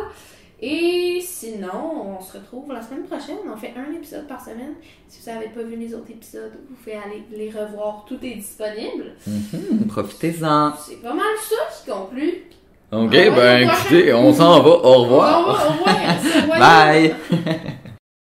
Et 0.62 1.22
sinon, 1.22 2.18
on 2.18 2.22
se 2.22 2.38
retrouve 2.38 2.72
la 2.74 2.82
semaine 2.82 3.04
prochaine. 3.04 3.38
On 3.52 3.56
fait 3.56 3.74
un 3.78 3.94
épisode 3.94 4.28
par 4.28 4.42
semaine. 4.44 4.74
Si 5.08 5.22
vous 5.24 5.32
n'avez 5.34 5.48
pas 5.48 5.62
vu 5.62 5.78
les 5.78 5.94
autres 5.94 6.12
épisodes, 6.12 6.52
vous 6.70 6.76
pouvez 6.76 6.98
aller 6.98 7.24
les 7.32 7.50
revoir. 7.50 8.04
Tout 8.06 8.18
est 8.24 8.36
disponible. 8.36 9.14
Mhm, 9.26 9.88
Profitez-en. 9.88 10.74
C'est 10.76 11.02
pas 11.02 11.14
mal 11.14 11.26
ça 11.40 11.56
qui 11.84 11.90
conclut. 11.90 12.44
Ok, 12.92 13.12
ben 13.12 13.70
au 13.70 13.72
écoutez, 13.72 14.14
on 14.14 14.34
s'en 14.34 14.62
va. 14.62 14.70
Au 14.70 14.74
Au 14.84 15.04
revoir. 15.04 15.40
revoir. 15.40 15.66
Au 15.66 16.42
revoir. 16.42 16.60
Bye. 16.60 17.16